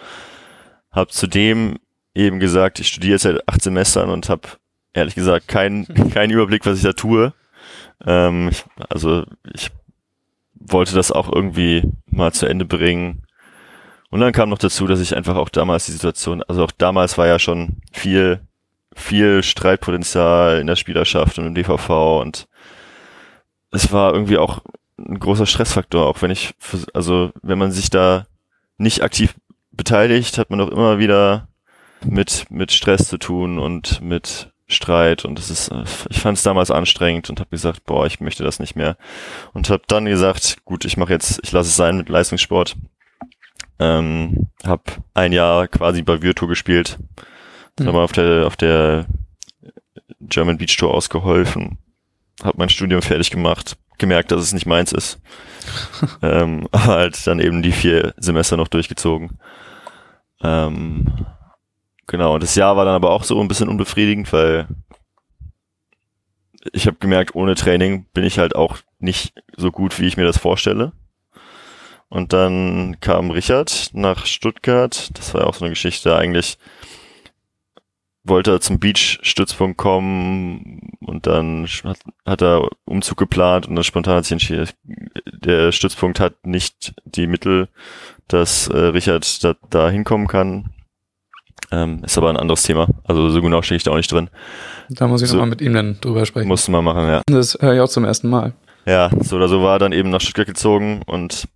Hab 0.91 1.11
zudem 1.11 1.77
eben 2.15 2.39
gesagt, 2.39 2.79
ich 2.79 2.87
studiere 2.87 3.13
jetzt 3.13 3.21
seit 3.21 3.47
acht 3.47 3.61
Semestern 3.61 4.09
und 4.09 4.27
habe 4.27 4.41
ehrlich 4.93 5.15
gesagt 5.15 5.47
keinen 5.47 5.85
keinen 6.11 6.31
Überblick, 6.31 6.65
was 6.65 6.77
ich 6.77 6.83
da 6.83 6.93
tue. 6.93 7.33
Ähm, 8.05 8.49
ich, 8.49 8.65
also 8.89 9.25
ich 9.53 9.71
wollte 10.53 10.95
das 10.95 11.11
auch 11.11 11.31
irgendwie 11.31 11.83
mal 12.05 12.31
zu 12.33 12.45
Ende 12.45 12.65
bringen. 12.65 13.23
Und 14.09 14.19
dann 14.19 14.33
kam 14.33 14.49
noch 14.49 14.57
dazu, 14.57 14.87
dass 14.87 14.99
ich 14.99 15.15
einfach 15.15 15.37
auch 15.37 15.49
damals 15.49 15.85
die 15.85 15.93
Situation, 15.93 16.43
also 16.43 16.65
auch 16.65 16.71
damals 16.71 17.17
war 17.17 17.27
ja 17.27 17.39
schon 17.39 17.77
viel, 17.93 18.41
viel 18.93 19.41
Streitpotenzial 19.41 20.59
in 20.59 20.67
der 20.67 20.75
Spielerschaft 20.75 21.39
und 21.39 21.47
im 21.47 21.55
DVV 21.55 22.19
und 22.19 22.47
es 23.71 23.93
war 23.93 24.13
irgendwie 24.13 24.37
auch 24.37 24.61
ein 24.97 25.17
großer 25.17 25.45
Stressfaktor, 25.45 26.05
auch 26.05 26.21
wenn 26.21 26.29
ich, 26.29 26.53
also 26.93 27.31
wenn 27.41 27.57
man 27.57 27.71
sich 27.71 27.89
da 27.89 28.27
nicht 28.77 29.01
aktiv 29.01 29.33
beteiligt, 29.71 30.37
hat 30.37 30.49
man 30.49 30.59
auch 30.59 30.69
immer 30.69 30.99
wieder 30.99 31.47
mit, 32.03 32.45
mit 32.49 32.71
Stress 32.73 33.07
zu 33.07 33.17
tun 33.17 33.59
und 33.59 34.01
mit 34.01 34.50
Streit 34.71 35.25
und 35.25 35.37
das 35.37 35.49
ist, 35.49 35.71
ich 36.09 36.19
fand 36.19 36.37
es 36.37 36.43
damals 36.43 36.71
anstrengend 36.71 37.29
und 37.29 37.39
habe 37.39 37.49
gesagt, 37.49 37.85
boah, 37.85 38.05
ich 38.05 38.19
möchte 38.19 38.43
das 38.43 38.59
nicht 38.59 38.75
mehr 38.75 38.97
und 39.53 39.69
habe 39.69 39.83
dann 39.87 40.05
gesagt, 40.05 40.57
gut, 40.65 40.85
ich 40.85 40.97
mache 40.97 41.13
jetzt, 41.13 41.39
ich 41.43 41.51
lasse 41.51 41.69
es 41.69 41.75
sein 41.75 41.97
mit 41.97 42.09
Leistungssport. 42.09 42.75
Ähm, 43.79 44.47
habe 44.63 44.83
ein 45.13 45.31
Jahr 45.31 45.67
quasi 45.67 46.03
bei 46.03 46.21
Virtu 46.21 46.47
gespielt, 46.47 46.99
mhm. 47.79 47.87
habe 47.87 47.99
auf 48.01 48.11
der 48.11 48.45
auf 48.45 48.55
der 48.55 49.07
German 50.19 50.57
Beach 50.57 50.77
Tour 50.77 50.93
ausgeholfen, 50.93 51.79
habe 52.43 52.57
mein 52.57 52.69
Studium 52.69 53.01
fertig 53.01 53.31
gemacht, 53.31 53.77
gemerkt, 53.97 54.31
dass 54.31 54.41
es 54.41 54.53
nicht 54.53 54.67
meins 54.67 54.91
ist. 54.91 55.19
ähm, 56.21 56.67
aber 56.71 56.85
halt 56.85 57.27
dann 57.27 57.39
eben 57.39 57.61
die 57.61 57.71
vier 57.71 58.13
Semester 58.17 58.57
noch 58.57 58.67
durchgezogen. 58.67 59.39
Ähm, 60.43 61.07
genau, 62.11 62.35
und 62.35 62.43
das 62.43 62.55
Jahr 62.55 62.77
war 62.77 62.85
dann 62.85 62.95
aber 62.95 63.09
auch 63.09 63.23
so 63.23 63.39
ein 63.41 63.47
bisschen 63.47 63.69
unbefriedigend, 63.69 64.31
weil 64.31 64.67
ich 66.71 66.85
habe 66.85 66.97
gemerkt, 66.99 67.33
ohne 67.33 67.55
Training 67.55 68.05
bin 68.13 68.23
ich 68.23 68.37
halt 68.37 68.55
auch 68.55 68.77
nicht 68.99 69.33
so 69.57 69.71
gut, 69.71 69.99
wie 69.99 70.05
ich 70.05 70.17
mir 70.17 70.25
das 70.25 70.37
vorstelle. 70.37 70.91
Und 72.07 72.33
dann 72.33 72.97
kam 72.99 73.31
Richard 73.31 73.89
nach 73.93 74.25
Stuttgart. 74.25 75.09
Das 75.17 75.33
war 75.33 75.41
ja 75.41 75.47
auch 75.47 75.55
so 75.55 75.65
eine 75.65 75.71
Geschichte 75.71 76.15
eigentlich 76.15 76.57
wollte 78.23 78.51
er 78.51 78.61
zum 78.61 78.79
Beach-Stützpunkt 78.79 79.77
kommen 79.77 80.91
und 80.99 81.25
dann 81.25 81.67
hat, 81.83 81.99
hat 82.25 82.41
er 82.41 82.69
Umzug 82.85 83.17
geplant 83.17 83.67
und 83.67 83.75
dann 83.75 83.83
spontan 83.83 84.17
hat 84.17 84.25
sich 84.25 84.33
entschieden, 84.33 84.69
der 85.25 85.71
Stützpunkt 85.71 86.19
hat 86.19 86.45
nicht 86.45 86.93
die 87.05 87.27
Mittel, 87.27 87.67
dass 88.27 88.67
äh, 88.67 88.77
Richard 88.77 89.43
da, 89.43 89.55
da 89.69 89.89
hinkommen 89.89 90.27
kann. 90.27 90.69
Ähm, 91.71 92.03
ist 92.03 92.17
aber 92.17 92.29
ein 92.29 92.37
anderes 92.37 92.63
Thema. 92.63 92.87
Also 93.05 93.29
so 93.29 93.41
genau 93.41 93.61
stehe 93.61 93.77
ich 93.77 93.83
da 93.83 93.91
auch 93.91 93.95
nicht 93.95 94.11
drin. 94.11 94.29
Da 94.89 95.07
muss 95.07 95.21
ich 95.21 95.29
so, 95.29 95.35
nochmal 95.35 95.51
mit 95.51 95.61
ihm 95.61 95.73
dann 95.73 95.99
drüber 96.01 96.25
sprechen. 96.25 96.47
Musst 96.47 96.67
du 96.67 96.71
mal 96.71 96.81
machen, 96.81 97.07
ja. 97.07 97.21
Das 97.27 97.57
höre 97.59 97.73
ich 97.73 97.79
auch 97.79 97.89
zum 97.89 98.03
ersten 98.03 98.29
Mal. 98.29 98.53
Ja, 98.85 99.09
so 99.21 99.37
oder 99.37 99.47
so 99.47 99.61
war 99.61 99.75
er 99.75 99.79
dann 99.79 99.91
eben 99.93 100.09
nach 100.09 100.21
Stuttgart 100.21 100.47
gezogen 100.47 101.01
und 101.05 101.47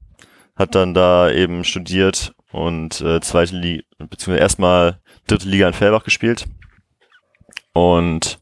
hat 0.56 0.76
dann 0.76 0.94
da 0.94 1.30
eben 1.30 1.64
studiert 1.64 2.34
und 2.52 3.02
äh, 3.02 3.20
zweite 3.20 3.56
Liga, 3.58 3.84
beziehungsweise 3.98 4.40
erstmal 4.40 5.00
dritte 5.28 5.50
Liga 5.50 5.68
in 5.68 5.74
Fellbach 5.74 6.04
gespielt. 6.04 6.46
Und 7.74 8.40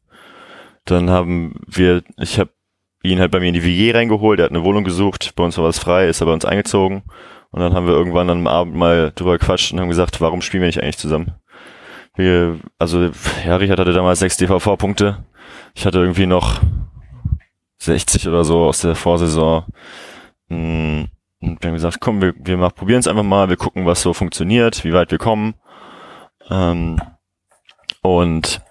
dann 0.85 1.09
haben 1.09 1.55
wir, 1.65 2.03
ich 2.19 2.39
habe 2.39 2.51
ihn 3.03 3.19
halt 3.19 3.31
bei 3.31 3.39
mir 3.39 3.47
in 3.47 3.53
die 3.55 3.63
WG 3.63 3.91
reingeholt, 3.91 4.39
er 4.39 4.45
hat 4.45 4.51
eine 4.51 4.63
Wohnung 4.63 4.83
gesucht, 4.83 5.33
bei 5.35 5.43
uns 5.43 5.57
war 5.57 5.65
was 5.65 5.79
frei, 5.79 6.07
ist 6.07 6.21
er 6.21 6.27
bei 6.27 6.33
uns 6.33 6.45
eingezogen. 6.45 7.03
Und 7.51 7.59
dann 7.61 7.73
haben 7.73 7.87
wir 7.87 7.93
irgendwann 7.93 8.29
am 8.29 8.47
Abend 8.47 8.75
mal 8.75 9.11
drüber 9.13 9.37
gequatscht 9.37 9.73
und 9.73 9.79
haben 9.79 9.89
gesagt, 9.89 10.21
warum 10.21 10.41
spielen 10.41 10.61
wir 10.61 10.67
nicht 10.67 10.81
eigentlich 10.81 10.97
zusammen? 10.97 11.33
Wir, 12.15 12.59
also, 12.77 13.09
ja, 13.45 13.55
Richard 13.55 13.79
hatte 13.79 13.93
damals 13.93 14.19
sechs 14.19 14.37
DVV-Punkte. 14.37 15.23
Ich 15.73 15.85
hatte 15.85 15.99
irgendwie 15.99 16.27
noch 16.27 16.61
60 17.79 18.27
oder 18.27 18.43
so 18.43 18.65
aus 18.65 18.81
der 18.81 18.95
Vorsaison. 18.95 19.65
Hm, 20.49 21.07
und 21.41 21.61
wir 21.61 21.67
haben 21.67 21.75
gesagt, 21.75 21.99
komm, 21.99 22.21
wir, 22.21 22.33
wir 22.37 22.69
probieren 22.69 22.99
es 22.99 23.07
einfach 23.07 23.23
mal, 23.23 23.49
wir 23.49 23.57
gucken, 23.57 23.85
was 23.85 24.01
so 24.01 24.13
funktioniert, 24.13 24.83
wie 24.83 24.93
weit 24.93 25.11
wir 25.11 25.17
kommen. 25.17 25.55
Ähm, 26.49 27.01
und 28.01 28.61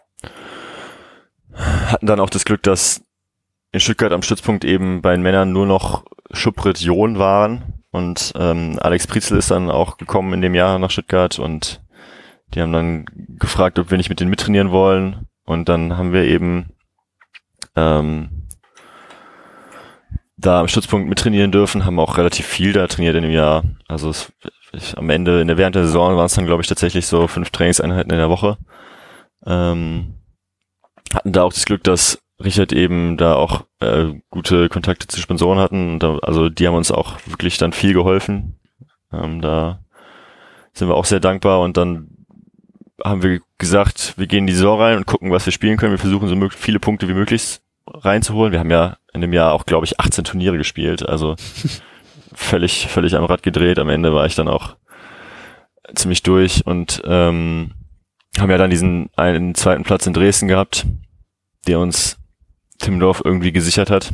hatten 1.55 2.07
dann 2.07 2.20
auch 2.20 2.31
das 2.31 2.44
Glück, 2.44 2.62
dass 2.62 3.02
in 3.72 3.81
Stuttgart 3.81 4.12
am 4.12 4.22
Stützpunkt 4.22 4.64
eben 4.64 5.02
bei 5.02 5.12
den 5.12 5.22
Männern 5.22 5.52
nur 5.52 5.66
noch 5.66 6.05
Schuprit 6.33 6.78
John 6.81 7.18
waren. 7.18 7.83
Und 7.90 8.33
ähm, 8.37 8.78
Alex 8.81 9.07
Prizel 9.07 9.37
ist 9.37 9.50
dann 9.50 9.70
auch 9.70 9.98
gekommen 9.98 10.33
in 10.33 10.40
dem 10.40 10.55
Jahr 10.55 10.78
nach 10.78 10.90
Stuttgart 10.90 11.38
und 11.38 11.82
die 12.55 12.61
haben 12.61 12.73
dann 12.73 13.07
gefragt, 13.38 13.79
ob 13.79 13.91
wir 13.91 13.99
nicht 13.99 14.09
mit 14.09 14.21
denen 14.21 14.31
mittrainieren 14.31 14.71
wollen. 14.71 15.27
Und 15.45 15.69
dann 15.69 15.97
haben 15.97 16.12
wir 16.12 16.25
eben 16.25 16.71
ähm, 17.77 18.49
da 20.37 20.61
am 20.61 20.69
Stützpunkt 20.69 21.09
mittrainieren 21.09 21.53
dürfen, 21.53 21.85
haben 21.85 21.99
auch 21.99 22.19
relativ 22.19 22.47
viel 22.47 22.73
da 22.73 22.87
trainiert 22.87 23.17
in 23.17 23.23
dem 23.23 23.33
Jahr. 23.33 23.65
Also 23.88 24.11
es, 24.11 24.33
ich, 24.73 24.97
am 24.99 25.09
Ende, 25.11 25.41
in 25.41 25.49
der 25.49 25.59
während 25.59 25.75
der 25.75 25.85
Saison 25.85 26.17
waren 26.17 26.27
es 26.27 26.35
dann, 26.35 26.47
glaube 26.47 26.62
ich, 26.62 26.69
tatsächlich 26.69 27.07
so 27.07 27.27
fünf 27.29 27.51
Trainingseinheiten 27.51 28.12
in 28.12 28.19
der 28.19 28.31
Woche. 28.31 28.59
Ähm, 29.47 30.15
hatten 31.12 31.33
da 31.33 31.43
auch 31.43 31.53
das 31.53 31.65
Glück, 31.65 31.85
dass 31.85 32.23
Richard 32.43 32.73
eben 32.73 33.17
da 33.17 33.35
auch 33.35 33.67
äh, 33.81 34.15
gute 34.31 34.69
Kontakte 34.69 35.07
zu 35.07 35.21
Sponsoren 35.21 35.59
hatten. 35.59 35.99
Da, 35.99 36.19
also 36.19 36.49
die 36.49 36.67
haben 36.67 36.75
uns 36.75 36.91
auch 36.91 37.19
wirklich 37.27 37.59
dann 37.59 37.73
viel 37.73 37.95
geholfen. 37.95 38.59
Ähm, 39.12 39.41
da 39.41 39.85
sind 40.73 40.88
wir 40.88 40.97
auch 40.97 41.05
sehr 41.05 41.21
dankbar 41.21 41.61
und 41.61 41.77
dann 41.77 42.12
haben 43.05 43.23
wir 43.23 43.41
gesagt, 43.59 44.15
wir 44.17 44.27
gehen 44.27 44.41
in 44.41 44.47
die 44.47 44.55
Saison 44.55 44.81
rein 44.81 44.97
und 44.97 45.07
gucken, 45.07 45.31
was 45.31 45.47
wir 45.47 45.53
spielen 45.53 45.77
können. 45.77 45.93
Wir 45.93 45.99
versuchen 45.99 46.29
so 46.29 46.49
viele 46.51 46.81
Punkte 46.81 47.09
wie 47.09 47.15
möglich 47.15 47.61
reinzuholen. 47.87 48.53
Wir 48.53 48.61
haben 48.61 48.71
ja 48.71 48.97
in 49.12 49.21
dem 49.21 49.33
Jahr 49.33 49.53
auch, 49.53 49.67
glaube 49.67 49.87
ich, 49.87 50.01
18 50.01 50.25
Turniere 50.25 50.59
gespielt. 50.59 51.07
Also 51.09 51.37
völlig, 52.35 52.87
völlig 52.88 53.17
am 53.17 53.25
Rad 53.25 53.43
gedreht. 53.43 53.79
Am 53.79 53.88
Ende 53.88 54.15
war 54.15 54.27
ich 54.27 54.35
dann 54.35 54.49
auch 54.49 54.77
ziemlich 55.95 56.23
durch 56.23 56.67
und 56.67 57.03
ähm, 57.05 57.73
haben 58.38 58.51
ja 58.51 58.59
dann 58.59 58.71
diesen 58.71 59.11
einen 59.17 59.55
zweiten 59.55 59.83
Platz 59.83 60.07
in 60.07 60.15
Dresden 60.15 60.49
gehabt, 60.49 60.87
der 61.67 61.81
uns 61.81 62.19
Timmendorf 62.79 63.23
irgendwie 63.25 63.53
gesichert 63.53 63.91
hat. 63.91 64.12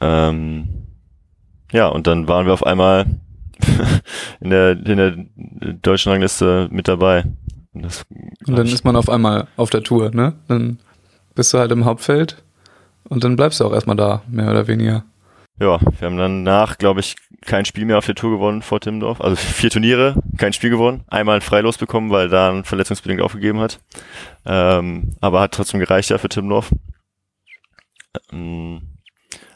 Ähm, 0.00 0.86
ja, 1.72 1.88
und 1.88 2.06
dann 2.06 2.28
waren 2.28 2.46
wir 2.46 2.52
auf 2.52 2.66
einmal 2.66 3.06
in 4.40 4.50
der, 4.50 4.72
in 4.72 4.96
der 4.96 5.72
deutschen 5.82 6.12
Rangliste 6.12 6.68
mit 6.70 6.88
dabei. 6.88 7.24
Das, 7.72 8.04
Und 8.46 8.56
dann 8.56 8.66
ist 8.66 8.84
man 8.84 8.96
auf 8.96 9.08
einmal 9.08 9.48
auf 9.56 9.70
der 9.70 9.82
Tour, 9.82 10.10
ne? 10.14 10.34
Dann 10.48 10.78
bist 11.34 11.52
du 11.52 11.58
halt 11.58 11.72
im 11.72 11.84
Hauptfeld 11.84 12.42
und 13.08 13.24
dann 13.24 13.36
bleibst 13.36 13.60
du 13.60 13.64
auch 13.64 13.72
erstmal 13.72 13.96
da, 13.96 14.22
mehr 14.28 14.50
oder 14.50 14.68
weniger. 14.68 15.04
Ja, 15.60 15.78
wir 15.80 16.06
haben 16.06 16.16
dann 16.16 16.42
nach, 16.42 16.78
glaube 16.78 17.00
ich, 17.00 17.16
kein 17.42 17.64
Spiel 17.64 17.84
mehr 17.84 17.98
auf 17.98 18.06
der 18.06 18.16
Tour 18.16 18.32
gewonnen 18.32 18.62
vor 18.62 18.80
Timmendorf. 18.80 19.20
Also 19.20 19.36
vier 19.36 19.70
Turniere, 19.70 20.16
kein 20.36 20.52
Spiel 20.52 20.70
gewonnen. 20.70 21.04
Einmal 21.08 21.36
ein 21.36 21.42
Freilos 21.42 21.78
bekommen, 21.78 22.10
weil 22.10 22.28
da 22.28 22.50
ein 22.50 22.64
verletzungsbedingt 22.64 23.22
aufgegeben 23.22 23.60
hat. 23.60 23.78
Ähm, 24.46 25.12
aber 25.20 25.40
hat 25.40 25.52
trotzdem 25.52 25.80
gereicht 25.80 26.10
ja 26.10 26.18
für 26.18 26.28
Timmendorf. 26.28 26.72
Ähm, 28.32 28.82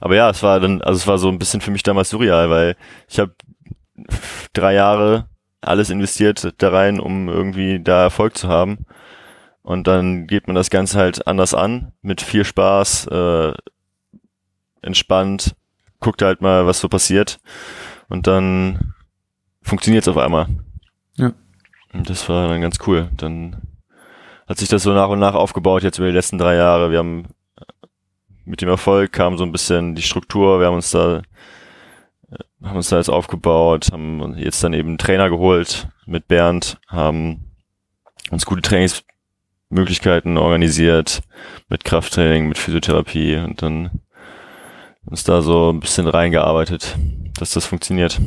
aber 0.00 0.14
ja, 0.14 0.30
es 0.30 0.42
war 0.42 0.60
dann, 0.60 0.82
also 0.82 0.98
es 0.98 1.06
war 1.06 1.18
so 1.18 1.28
ein 1.28 1.38
bisschen 1.38 1.60
für 1.60 1.70
mich 1.72 1.82
damals 1.82 2.10
surreal, 2.10 2.50
weil 2.50 2.76
ich 3.08 3.18
habe 3.18 3.34
drei 4.52 4.74
Jahre 4.74 5.28
alles 5.60 5.90
investiert 5.90 6.54
da 6.58 6.70
rein, 6.70 7.00
um 7.00 7.28
irgendwie 7.28 7.80
da 7.80 8.02
Erfolg 8.02 8.36
zu 8.36 8.48
haben. 8.48 8.86
Und 9.62 9.86
dann 9.86 10.26
geht 10.26 10.46
man 10.46 10.56
das 10.56 10.70
Ganze 10.70 10.98
halt 10.98 11.26
anders 11.26 11.52
an, 11.52 11.92
mit 12.00 12.20
viel 12.20 12.44
Spaß, 12.44 13.06
äh, 13.08 13.52
entspannt, 14.80 15.56
guckt 16.00 16.22
halt 16.22 16.40
mal, 16.40 16.66
was 16.66 16.80
so 16.80 16.88
passiert. 16.88 17.38
Und 18.08 18.26
dann 18.26 18.94
funktioniert 19.62 20.04
es 20.04 20.08
auf 20.08 20.16
einmal. 20.16 20.46
Ja. 21.16 21.32
Und 21.92 22.08
das 22.08 22.28
war 22.28 22.48
dann 22.48 22.60
ganz 22.60 22.78
cool. 22.86 23.10
Dann 23.16 23.56
hat 24.46 24.58
sich 24.58 24.68
das 24.68 24.84
so 24.84 24.92
nach 24.94 25.08
und 25.08 25.18
nach 25.18 25.34
aufgebaut, 25.34 25.82
jetzt 25.82 25.98
über 25.98 26.06
die 26.06 26.14
letzten 26.14 26.38
drei 26.38 26.54
Jahre. 26.54 26.90
Wir 26.90 26.98
haben 26.98 27.26
mit 28.46 28.62
dem 28.62 28.68
Erfolg 28.70 29.12
kam 29.12 29.36
so 29.36 29.44
ein 29.44 29.52
bisschen 29.52 29.94
die 29.94 30.02
Struktur, 30.02 30.58
wir 30.60 30.68
haben 30.68 30.76
uns 30.76 30.90
da 30.90 31.20
haben 32.62 32.76
uns 32.76 32.88
da 32.88 32.96
jetzt 32.98 33.10
aufgebaut, 33.10 33.88
haben 33.92 34.36
jetzt 34.36 34.62
dann 34.62 34.72
eben 34.72 34.88
einen 34.88 34.98
Trainer 34.98 35.30
geholt 35.30 35.88
mit 36.06 36.28
Bernd, 36.28 36.78
haben 36.88 37.52
uns 38.30 38.44
gute 38.46 38.62
Trainingsmöglichkeiten 38.62 40.36
organisiert 40.36 41.22
mit 41.68 41.84
Krafttraining, 41.84 42.48
mit 42.48 42.58
Physiotherapie 42.58 43.36
und 43.36 43.62
dann 43.62 44.02
uns 45.04 45.24
da 45.24 45.40
so 45.40 45.70
ein 45.70 45.80
bisschen 45.80 46.06
reingearbeitet, 46.06 46.96
dass 47.38 47.52
das 47.52 47.64
funktioniert. 47.64 48.20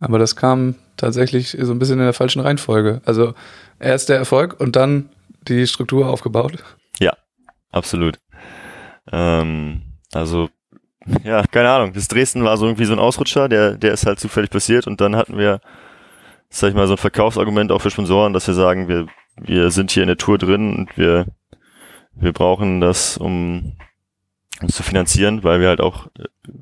Aber 0.00 0.18
das 0.18 0.36
kam 0.36 0.76
tatsächlich 0.96 1.56
so 1.60 1.72
ein 1.72 1.78
bisschen 1.78 1.98
in 1.98 2.04
der 2.04 2.12
falschen 2.12 2.40
Reihenfolge. 2.40 3.00
Also 3.04 3.34
erst 3.78 4.08
der 4.08 4.16
Erfolg 4.16 4.60
und 4.60 4.76
dann 4.76 5.10
die 5.42 5.66
Struktur 5.66 6.08
aufgebaut. 6.08 6.62
Ja, 6.98 7.12
absolut. 7.70 8.18
Ähm, 9.10 9.82
also, 10.12 10.48
ja, 11.24 11.42
keine 11.46 11.70
Ahnung. 11.70 11.92
Das 11.92 12.08
Dresden 12.08 12.44
war 12.44 12.56
so 12.56 12.66
irgendwie 12.66 12.84
so 12.84 12.92
ein 12.92 12.98
Ausrutscher, 12.98 13.48
der, 13.48 13.76
der 13.76 13.92
ist 13.92 14.06
halt 14.06 14.20
zufällig 14.20 14.50
passiert 14.50 14.86
und 14.86 15.00
dann 15.00 15.16
hatten 15.16 15.38
wir, 15.38 15.60
sag 16.48 16.70
ich 16.70 16.74
mal, 16.74 16.86
so 16.86 16.94
ein 16.94 16.98
Verkaufsargument 16.98 17.72
auch 17.72 17.80
für 17.80 17.90
Sponsoren, 17.90 18.32
dass 18.32 18.46
wir 18.46 18.54
sagen, 18.54 18.88
wir, 18.88 19.06
wir 19.36 19.70
sind 19.70 19.90
hier 19.90 20.02
in 20.02 20.08
der 20.08 20.16
Tour 20.16 20.38
drin 20.38 20.74
und 20.74 20.96
wir, 20.96 21.26
wir 22.12 22.32
brauchen 22.32 22.80
das, 22.80 23.16
um 23.16 23.76
uns 24.60 24.74
zu 24.74 24.82
finanzieren, 24.82 25.44
weil 25.44 25.60
wir 25.60 25.68
halt 25.68 25.80
auch 25.80 26.08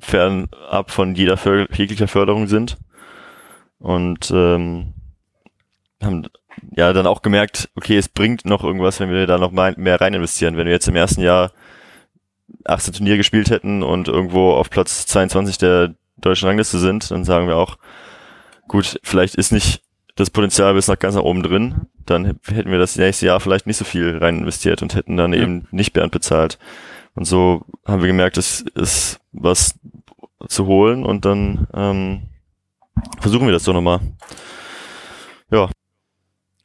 fernab 0.00 0.90
von 0.90 1.14
jeder 1.14 1.38
jeglicher 1.72 2.08
Förderung 2.08 2.46
sind. 2.46 2.76
Und 3.78 4.30
ähm, 4.30 4.94
haben 6.02 6.26
ja 6.74 6.92
dann 6.92 7.06
auch 7.06 7.22
gemerkt, 7.22 7.70
okay, 7.74 7.96
es 7.96 8.08
bringt 8.08 8.44
noch 8.44 8.64
irgendwas, 8.64 9.00
wenn 9.00 9.10
wir 9.10 9.26
da 9.26 9.38
noch 9.38 9.52
mehr 9.52 10.00
rein 10.00 10.14
investieren. 10.14 10.56
Wenn 10.56 10.66
wir 10.66 10.72
jetzt 10.72 10.88
im 10.88 10.96
ersten 10.96 11.22
Jahr 11.22 11.52
18 12.64 12.94
Turnier 12.94 13.16
gespielt 13.16 13.50
hätten 13.50 13.82
und 13.82 14.08
irgendwo 14.08 14.52
auf 14.52 14.70
Platz 14.70 15.06
22 15.06 15.58
der 15.58 15.94
deutschen 16.16 16.48
Rangliste 16.48 16.78
sind, 16.78 17.10
dann 17.10 17.24
sagen 17.24 17.48
wir 17.48 17.56
auch, 17.56 17.76
gut, 18.68 18.98
vielleicht 19.02 19.34
ist 19.34 19.52
nicht 19.52 19.82
das 20.14 20.30
Potenzial 20.30 20.74
bis 20.74 20.88
nach 20.88 20.98
ganz 20.98 21.14
nach 21.14 21.22
oben 21.22 21.42
drin, 21.42 21.86
dann 22.06 22.38
hätten 22.46 22.70
wir 22.70 22.78
das 22.78 22.96
nächste 22.96 23.26
Jahr 23.26 23.40
vielleicht 23.40 23.66
nicht 23.66 23.76
so 23.76 23.84
viel 23.84 24.16
rein 24.16 24.38
investiert 24.38 24.82
und 24.82 24.94
hätten 24.94 25.16
dann 25.16 25.32
ja. 25.32 25.42
eben 25.42 25.68
nicht 25.70 25.92
Bernd 25.92 26.12
bezahlt. 26.12 26.58
Und 27.14 27.26
so 27.26 27.64
haben 27.86 28.02
wir 28.02 28.08
gemerkt, 28.08 28.36
es 28.36 28.62
ist 28.74 29.20
was 29.32 29.78
zu 30.48 30.66
holen 30.66 31.04
und 31.04 31.24
dann 31.24 31.66
ähm, 31.74 32.22
versuchen 33.20 33.46
wir 33.46 33.52
das 33.52 33.64
doch 33.64 33.74
nochmal. 33.74 34.00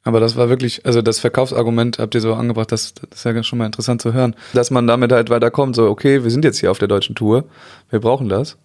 Aber 0.04 0.20
das 0.20 0.36
war 0.36 0.50
wirklich, 0.50 0.86
also 0.86 1.02
das 1.02 1.20
Verkaufsargument 1.20 2.00
habt 2.00 2.16
ihr 2.16 2.22
so 2.22 2.34
angebracht, 2.34 2.72
das, 2.72 2.94
das 2.94 3.10
ist 3.12 3.24
ja 3.24 3.44
schon 3.44 3.60
mal 3.60 3.68
interessant 3.68 4.02
zu 4.02 4.14
hören, 4.14 4.36
dass 4.54 4.72
man 4.72 4.88
damit 4.88 5.12
halt 5.12 5.30
weiterkommt, 5.30 5.76
so 5.76 5.90
okay, 5.90 6.24
wir 6.24 6.32
sind 6.32 6.44
jetzt 6.44 6.60
hier 6.60 6.72
auf 6.72 6.80
der 6.80 6.88
deutschen 6.88 7.16
Tour, 7.16 7.46
wir 7.90 8.00
brauchen 8.00 8.28
das. 8.28 8.58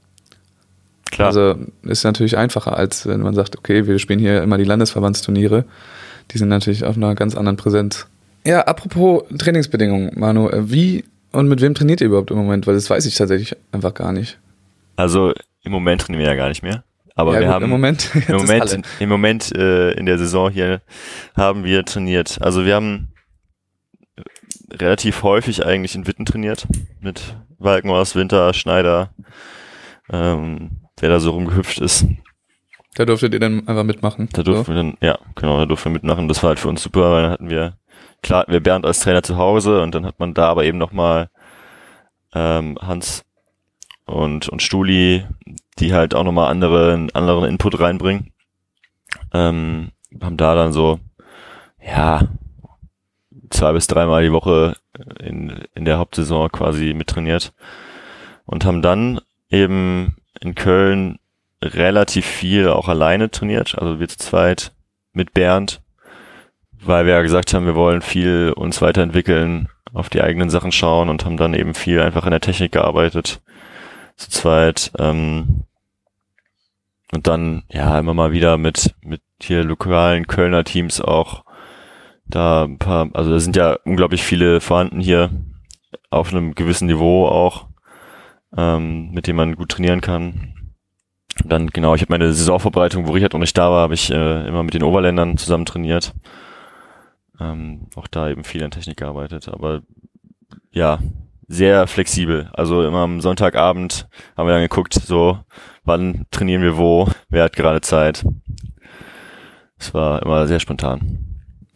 Klar. 1.10 1.28
Also 1.28 1.54
ist 1.82 2.04
natürlich 2.04 2.36
einfacher, 2.36 2.76
als 2.76 3.06
wenn 3.06 3.20
man 3.20 3.34
sagt, 3.34 3.56
okay, 3.56 3.86
wir 3.86 3.98
spielen 3.98 4.18
hier 4.18 4.42
immer 4.42 4.58
die 4.58 4.64
Landesverbandsturniere. 4.64 5.64
Die 6.32 6.38
sind 6.38 6.48
natürlich 6.48 6.84
auf 6.84 6.96
einer 6.96 7.14
ganz 7.14 7.36
anderen 7.36 7.56
Präsenz. 7.56 8.06
Ja, 8.44 8.62
apropos 8.62 9.24
Trainingsbedingungen, 9.38 10.12
Manu, 10.16 10.50
wie 10.52 11.04
und 11.32 11.48
mit 11.48 11.60
wem 11.60 11.74
trainiert 11.74 12.00
ihr 12.00 12.08
überhaupt 12.08 12.30
im 12.30 12.38
Moment? 12.38 12.66
Weil 12.66 12.74
das 12.74 12.88
weiß 12.88 13.06
ich 13.06 13.14
tatsächlich 13.14 13.56
einfach 13.72 13.94
gar 13.94 14.12
nicht. 14.12 14.38
Also 14.96 15.32
im 15.62 15.72
Moment 15.72 16.00
trainieren 16.00 16.24
wir 16.24 16.30
ja 16.30 16.36
gar 16.36 16.48
nicht 16.48 16.62
mehr. 16.62 16.82
Aber 17.16 17.32
ja, 17.32 17.40
wir 17.40 17.46
gut, 17.46 17.54
haben 17.54 17.64
im 17.64 17.70
Moment, 17.70 18.10
im 18.28 18.36
Moment, 18.36 18.82
im 19.00 19.08
Moment 19.08 19.56
äh, 19.56 19.92
in 19.92 20.06
der 20.06 20.18
Saison 20.18 20.50
hier 20.50 20.82
haben 21.34 21.64
wir 21.64 21.84
trainiert. 21.84 22.38
Also 22.42 22.64
wir 22.66 22.74
haben 22.74 23.08
relativ 24.70 25.22
häufig 25.22 25.64
eigentlich 25.64 25.94
in 25.94 26.06
Witten 26.06 26.26
trainiert 26.26 26.68
mit 27.00 27.36
Walkenhorst, 27.58 28.16
Winter, 28.16 28.52
Schneider, 28.52 29.14
ähm, 30.12 30.82
wer 31.00 31.08
da 31.08 31.18
so 31.18 31.30
rumgehüpft 31.30 31.80
ist. 31.80 32.06
Da 32.96 33.06
durftet 33.06 33.32
ihr 33.32 33.40
dann 33.40 33.66
einfach 33.66 33.84
mitmachen. 33.84 34.28
Da 34.32 34.42
durften 34.42 34.64
so. 34.64 34.72
wir 34.72 34.76
dann, 34.76 34.98
ja, 35.00 35.18
genau, 35.34 35.58
da 35.58 35.66
durften 35.66 35.90
wir 35.90 35.94
mitmachen. 35.94 36.28
Das 36.28 36.42
war 36.42 36.48
halt 36.48 36.58
für 36.58 36.68
uns 36.68 36.82
super, 36.82 37.12
weil 37.12 37.22
dann 37.22 37.32
hatten 37.32 37.50
wir, 37.50 37.78
klar 38.22 38.40
hatten 38.40 38.52
wir 38.52 38.60
Bernd 38.60 38.84
als 38.84 39.00
Trainer 39.00 39.22
zu 39.22 39.38
Hause 39.38 39.80
und 39.80 39.94
dann 39.94 40.04
hat 40.04 40.18
man 40.18 40.34
da 40.34 40.48
aber 40.48 40.64
eben 40.64 40.78
nochmal 40.78 41.30
ähm, 42.34 42.78
Hans 42.80 43.24
und, 44.04 44.48
und 44.50 44.62
Stuli, 44.62 45.26
die 45.78 45.92
halt 45.92 46.14
auch 46.14 46.24
nochmal 46.24 46.50
andere, 46.50 47.08
anderen 47.12 47.44
Input 47.44 47.78
reinbringen. 47.80 48.32
Ähm, 49.32 49.92
haben 50.22 50.36
da 50.36 50.54
dann 50.54 50.72
so, 50.72 50.98
ja, 51.84 52.28
zwei 53.50 53.72
bis 53.72 53.86
dreimal 53.86 54.22
die 54.22 54.32
Woche 54.32 54.76
in, 55.20 55.64
in 55.74 55.84
der 55.84 55.98
Hauptsaison 55.98 56.50
quasi 56.50 56.94
mittrainiert 56.94 57.52
und 58.44 58.64
haben 58.64 58.82
dann 58.82 59.20
eben 59.50 60.16
in 60.40 60.54
Köln 60.54 61.18
relativ 61.62 62.26
viel 62.26 62.68
auch 62.68 62.88
alleine 62.88 63.30
trainiert, 63.30 63.76
also 63.78 64.00
wir 64.00 64.08
zu 64.08 64.18
zweit 64.18 64.72
mit 65.12 65.32
Bernd, 65.32 65.80
weil 66.72 67.06
wir 67.06 67.14
ja 67.14 67.22
gesagt 67.22 67.54
haben, 67.54 67.66
wir 67.66 67.74
wollen 67.74 68.02
viel 68.02 68.52
uns 68.54 68.82
weiterentwickeln, 68.82 69.68
auf 69.92 70.10
die 70.10 70.20
eigenen 70.20 70.50
Sachen 70.50 70.72
schauen 70.72 71.08
und 71.08 71.24
haben 71.24 71.38
dann 71.38 71.54
eben 71.54 71.74
viel 71.74 72.00
einfach 72.00 72.26
in 72.26 72.32
der 72.32 72.40
Technik 72.40 72.72
gearbeitet 72.72 73.40
zu 74.16 74.30
zweit. 74.30 74.92
Ähm, 74.98 75.64
und 77.12 77.26
dann, 77.26 77.62
ja, 77.70 77.98
immer 77.98 78.14
mal 78.14 78.32
wieder 78.32 78.58
mit, 78.58 78.94
mit 79.02 79.22
hier 79.40 79.64
lokalen 79.64 80.26
Kölner 80.26 80.64
Teams 80.64 81.00
auch 81.00 81.44
da 82.26 82.64
ein 82.64 82.78
paar, 82.78 83.08
also 83.12 83.30
da 83.30 83.38
sind 83.38 83.56
ja 83.56 83.78
unglaublich 83.84 84.22
viele 84.22 84.60
vorhanden 84.60 85.00
hier 85.00 85.30
auf 86.10 86.32
einem 86.32 86.54
gewissen 86.54 86.86
Niveau 86.86 87.26
auch, 87.26 87.68
ähm, 88.56 89.10
mit 89.12 89.26
dem 89.26 89.36
man 89.36 89.54
gut 89.54 89.70
trainieren 89.70 90.00
kann. 90.00 90.52
Und 91.42 91.52
dann, 91.52 91.68
genau, 91.68 91.94
ich 91.94 92.00
habe 92.00 92.12
meine 92.12 92.32
Saisonvorbereitung, 92.32 93.06
wo 93.06 93.12
Richard 93.12 93.34
noch 93.34 93.40
nicht 93.40 93.56
da 93.56 93.70
war, 93.70 93.82
habe 93.82 93.94
ich 93.94 94.10
äh, 94.10 94.48
immer 94.48 94.62
mit 94.62 94.74
den 94.74 94.82
Oberländern 94.82 95.36
zusammen 95.36 95.66
trainiert. 95.66 96.14
Ähm, 97.38 97.88
auch 97.94 98.06
da 98.06 98.30
eben 98.30 98.44
viel 98.44 98.64
an 98.64 98.70
Technik 98.70 98.96
gearbeitet. 98.96 99.48
Aber 99.48 99.82
ja, 100.70 100.98
sehr 101.48 101.86
flexibel. 101.86 102.48
Also 102.52 102.84
immer 102.84 103.00
am 103.00 103.20
Sonntagabend 103.20 104.08
haben 104.36 104.46
wir 104.46 104.52
dann 104.52 104.62
geguckt, 104.62 104.94
so, 104.94 105.38
wann 105.84 106.26
trainieren 106.30 106.62
wir 106.62 106.76
wo, 106.76 107.08
wer 107.28 107.44
hat 107.44 107.56
gerade 107.56 107.80
Zeit. 107.80 108.24
Es 109.78 109.94
war 109.94 110.22
immer 110.22 110.46
sehr 110.46 110.60
spontan. 110.60 111.18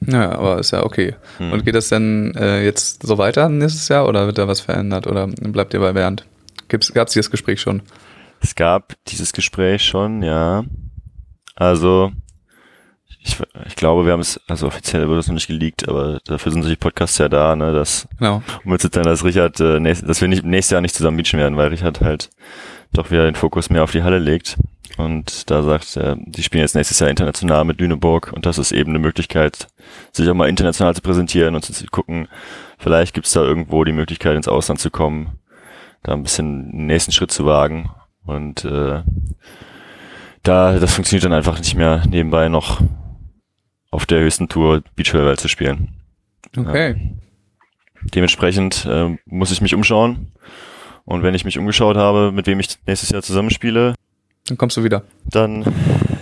Ja, 0.06 0.32
aber 0.32 0.58
ist 0.58 0.70
ja 0.70 0.82
okay. 0.82 1.14
Hm. 1.38 1.52
Und 1.52 1.64
geht 1.64 1.74
das 1.74 1.90
denn 1.90 2.34
äh, 2.34 2.64
jetzt 2.64 3.06
so 3.06 3.18
weiter 3.18 3.48
nächstes 3.48 3.88
Jahr 3.88 4.08
oder 4.08 4.26
wird 4.26 4.38
da 4.38 4.48
was 4.48 4.60
verändert 4.60 5.06
oder 5.06 5.26
bleibt 5.26 5.74
ihr 5.74 5.80
bei 5.80 5.92
Bernd? 5.92 6.24
Gab 6.68 6.82
es 6.82 7.12
dieses 7.12 7.30
Gespräch 7.30 7.60
schon? 7.60 7.82
Es 8.40 8.54
gab 8.54 8.94
dieses 9.08 9.32
Gespräch 9.32 9.84
schon, 9.84 10.22
ja. 10.22 10.64
Also 11.54 12.12
ich, 13.22 13.36
ich 13.66 13.76
glaube, 13.76 14.06
wir 14.06 14.12
haben 14.12 14.20
es, 14.20 14.40
also 14.48 14.66
offiziell 14.66 15.06
wurde 15.08 15.20
es 15.20 15.26
noch 15.26 15.34
nicht 15.34 15.46
geleakt, 15.46 15.88
aber 15.88 16.20
dafür 16.24 16.52
sind 16.52 16.62
solche 16.62 16.76
Podcasts 16.76 17.18
ja 17.18 17.28
da, 17.28 17.54
ne, 17.54 17.72
dass, 17.72 18.08
genau. 18.18 18.42
um 18.64 18.72
jetzt 18.72 18.96
dann, 18.96 19.04
dass 19.04 19.24
Richard, 19.24 19.60
äh, 19.60 19.78
nächst, 19.78 20.08
dass 20.08 20.20
wir 20.20 20.28
nicht, 20.28 20.44
nächstes 20.44 20.72
Jahr 20.72 20.80
nicht 20.80 20.94
zusammen 20.94 21.18
beachen 21.18 21.38
werden, 21.38 21.56
weil 21.56 21.68
Richard 21.68 22.00
halt 22.00 22.30
doch 22.92 23.10
wieder 23.10 23.24
den 23.24 23.34
Fokus 23.34 23.70
mehr 23.70 23.84
auf 23.84 23.92
die 23.92 24.02
Halle 24.02 24.18
legt. 24.18 24.56
Und 24.96 25.50
da 25.50 25.62
sagt 25.62 25.96
er, 25.96 26.16
die 26.18 26.42
spielen 26.42 26.62
jetzt 26.62 26.74
nächstes 26.74 26.98
Jahr 26.98 27.10
international 27.10 27.64
mit 27.64 27.80
Lüneburg 27.80 28.32
und 28.34 28.44
das 28.44 28.58
ist 28.58 28.72
eben 28.72 28.90
eine 28.90 28.98
Möglichkeit, 28.98 29.68
sich 30.12 30.28
auch 30.28 30.34
mal 30.34 30.48
international 30.48 30.94
zu 30.94 31.00
präsentieren 31.00 31.54
und 31.54 31.64
zu 31.64 31.86
gucken, 31.86 32.26
vielleicht 32.78 33.14
gibt's 33.14 33.32
da 33.32 33.42
irgendwo 33.42 33.84
die 33.84 33.92
Möglichkeit, 33.92 34.36
ins 34.36 34.48
Ausland 34.48 34.80
zu 34.80 34.90
kommen, 34.90 35.38
da 36.02 36.12
ein 36.12 36.22
bisschen 36.22 36.70
den 36.72 36.86
nächsten 36.86 37.12
Schritt 37.12 37.30
zu 37.30 37.46
wagen. 37.46 37.90
Und 38.26 38.64
äh, 38.64 39.02
da, 40.42 40.78
das 40.78 40.94
funktioniert 40.94 41.24
dann 41.24 41.32
einfach 41.32 41.58
nicht 41.58 41.76
mehr 41.76 42.02
nebenbei 42.08 42.48
noch 42.48 42.80
auf 43.90 44.06
der 44.06 44.20
höchsten 44.20 44.48
Tour 44.48 44.82
Beachvolleyball 44.96 45.38
zu 45.38 45.48
spielen. 45.48 45.88
Okay. 46.56 46.90
Ja. 46.90 47.10
Dementsprechend 48.14 48.86
äh, 48.86 49.16
muss 49.26 49.52
ich 49.52 49.60
mich 49.60 49.74
umschauen. 49.74 50.32
Und 51.04 51.22
wenn 51.22 51.34
ich 51.34 51.44
mich 51.44 51.58
umgeschaut 51.58 51.96
habe, 51.96 52.32
mit 52.32 52.46
wem 52.46 52.60
ich 52.60 52.78
nächstes 52.86 53.10
Jahr 53.10 53.22
zusammenspiele, 53.22 53.94
dann 54.46 54.58
kommst 54.58 54.76
du 54.76 54.84
wieder. 54.84 55.04
Dann, 55.24 55.64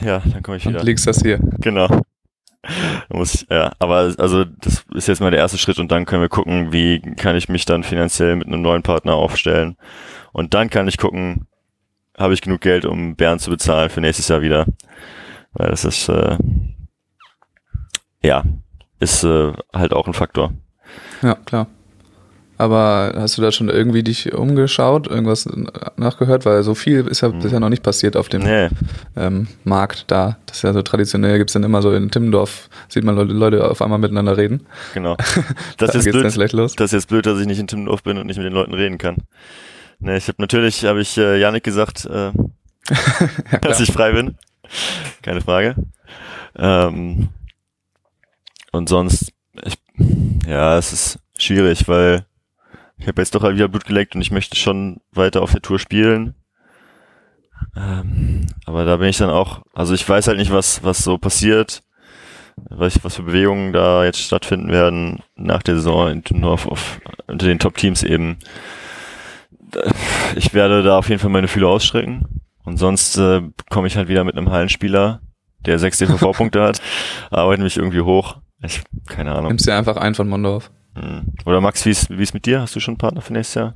ja, 0.05 0.23
dann 0.25 0.43
komme 0.43 0.57
ich 0.57 0.67
wieder. 0.67 0.81
Und 0.81 0.85
legst 0.85 1.07
das 1.07 1.21
hier. 1.23 1.39
Genau. 1.61 2.03
muss 3.09 3.35
ich, 3.35 3.47
ja, 3.51 3.73
aber 3.79 4.15
also 4.19 4.45
das 4.45 4.85
ist 4.95 5.09
jetzt 5.09 5.21
mal 5.21 5.31
der 5.31 5.41
erste 5.41 5.59
Schritt 5.59 5.79
und 5.79 5.91
dann 5.91 6.05
können 6.05 6.23
wir 6.23 6.29
gucken, 6.29 6.73
wie 6.73 7.01
kann 7.01 7.37
ich 7.37 7.49
mich 7.49 7.65
dann 7.65 7.85
finanziell 7.85 8.37
mit 8.37 8.49
einem 8.49 8.63
neuen 8.63 8.83
Partner 8.83 9.15
aufstellen. 9.15 9.77
Und 10.33 10.55
dann 10.55 10.69
kann 10.69 10.89
ich 10.89 10.99
gucken, 10.99 11.47
habe 12.17 12.35
ich 12.35 12.43
genug 12.43 12.61
Geld, 12.61 12.85
um 12.85 13.17
Bern 13.17 13.39
zu 13.39 13.51
bezahlen 13.51 13.91
für 13.91 14.01
nächstes 14.01 14.29
Jahr 14.29 14.43
wieder. 14.43 14.67
Weil 15.53 15.71
das 15.71 15.85
ist, 15.85 16.09
äh, 16.09 16.37
ja, 18.29 18.45
ist 19.01 19.25
äh, 19.25 19.53
halt 19.75 19.95
auch 19.95 20.07
ein 20.07 20.13
Faktor. 20.13 20.53
Ja, 21.23 21.35
klar. 21.35 21.67
Aber 22.59 23.15
hast 23.17 23.39
du 23.39 23.43
da 23.43 23.53
schon 23.53 23.69
irgendwie 23.71 24.03
dich 24.03 24.35
umgeschaut, 24.35 25.07
irgendwas 25.07 25.49
nachgehört? 25.97 26.45
Weil 26.45 26.63
so 26.63 26.75
viel 26.75 27.07
ist 27.07 27.23
ja, 27.23 27.29
ist 27.29 27.53
ja 27.53 27.61
noch 27.61 27.69
nicht 27.69 27.85
passiert 27.85 28.17
auf 28.17 28.29
dem 28.29 28.43
nee. 28.43 28.69
ähm, 29.17 29.47
Markt 29.65 30.11
da. 30.11 30.37
Das 30.45 30.57
ist 30.57 30.63
ja 30.63 30.73
so 30.73 30.83
traditionell, 30.83 31.39
gibt 31.39 31.51
es 31.51 31.55
dann 31.55 31.63
immer 31.63 31.81
so 31.81 31.95
in 31.95 32.11
Timmendorf, 32.11 32.69
sieht 32.89 33.05
man 33.05 33.15
Leute, 33.15 33.33
Leute 33.33 33.71
auf 33.71 33.81
einmal 33.81 34.01
miteinander 34.01 34.37
reden. 34.37 34.67
Genau. 34.93 35.17
Das 35.79 35.93
da 35.93 35.99
ist 35.99 36.11
blöd. 36.11 36.25
Das 36.25 36.87
ist 36.87 36.93
jetzt 36.93 37.09
blöd, 37.09 37.25
dass 37.25 37.39
ich 37.39 37.47
nicht 37.47 37.61
in 37.61 37.69
Timmendorf 37.69 38.03
bin 38.03 38.19
und 38.19 38.27
nicht 38.27 38.37
mit 38.37 38.47
den 38.47 38.53
Leuten 38.53 38.75
reden 38.75 38.99
kann. 38.99 39.19
Nee, 40.01 40.17
ich 40.17 40.27
habe 40.27 40.43
natürlich, 40.43 40.85
habe 40.85 41.01
ich 41.01 41.17
äh, 41.17 41.39
Janik 41.39 41.63
gesagt, 41.63 42.05
äh, 42.07 42.33
ja, 43.53 43.59
dass 43.61 43.81
ich 43.81 43.93
frei 43.93 44.13
bin. 44.13 44.37
Keine 45.23 45.41
Frage. 45.41 45.77
Ähm, 46.57 47.29
und 48.73 48.89
sonst, 48.89 49.33
ich, 49.65 49.79
ja, 50.47 50.79
es 50.79 50.93
ist 50.93 51.19
schwierig, 51.39 51.89
weil 51.89 52.27
ich 52.99 53.07
habe 53.07 53.21
jetzt 53.21 53.35
doch 53.35 53.43
halt 53.43 53.57
wieder 53.57 53.69
Blut 53.69 53.85
geleckt 53.85 54.15
und 54.15 54.21
ich 54.21 54.31
möchte 54.31 54.57
schon 54.57 55.01
weiter 55.13 55.43
auf 55.43 55.53
der 55.53 55.63
Tour 55.63 55.79
spielen. 55.79 56.35
Ähm, 57.77 58.47
aber 58.67 58.85
da 58.85 58.97
bin 58.97 59.09
ich 59.09 59.19
dann 59.19 59.31
auch, 59.31 59.63
also 59.73 59.95
ich 59.95 60.09
weiß 60.09 60.29
halt 60.29 60.39
nicht, 60.39 60.53
was, 60.53 60.83
was 60.85 60.99
so 60.99 61.19
passiert, 61.19 61.83
was, 62.69 63.03
was 63.05 63.17
für 63.17 63.23
Bewegungen 63.23 63.73
da 63.73 64.05
jetzt 64.05 64.21
stattfinden 64.21 64.71
werden 64.71 65.23
nach 65.37 65.63
der 65.63 65.77
Saison, 65.77 66.23
nur 66.31 66.53
auf, 66.53 66.67
auf, 66.67 67.01
unter 67.27 67.47
den 67.47 67.59
Top-Teams 67.59 68.03
eben. 68.03 68.39
Ich 70.35 70.55
werde 70.55 70.83
da 70.83 70.99
auf 70.99 71.09
jeden 71.09 71.21
Fall 71.21 71.31
meine 71.31 71.49
Fühler 71.49 71.69
ausstrecken. 71.69 72.43
Und 72.65 72.77
sonst 72.79 73.17
äh, 73.17 73.43
komme 73.71 73.87
ich 73.87 73.97
halt 73.97 74.09
wieder 74.09 74.25
mit 74.25 74.37
einem 74.37 74.51
Hallenspieler, 74.51 75.21
der 75.61 75.79
sechs 75.79 75.99
DVV-Punkte 75.99 76.63
hat, 76.63 76.83
arbeite 77.31 77.63
mich 77.63 77.77
irgendwie 77.77 78.03
hoch. 78.03 78.37
Ich, 78.63 78.83
keine 79.07 79.33
Ahnung. 79.33 79.49
Nimmst 79.49 79.67
du 79.67 79.75
einfach 79.75 79.97
einen 79.97 80.15
von 80.15 80.29
Mondorf. 80.29 80.71
Hm. 80.95 81.33
Oder 81.45 81.61
Max, 81.61 81.85
wie 81.85 81.91
ist 81.91 82.11
wie 82.11 82.23
ist 82.23 82.35
mit 82.35 82.47
dir? 82.47 82.61
Hast 82.61 82.75
du 82.75 82.81
schon 82.81 82.93
einen 82.93 82.99
Partner 82.99 83.21
für 83.21 83.33
nächstes 83.33 83.55
Jahr? 83.55 83.73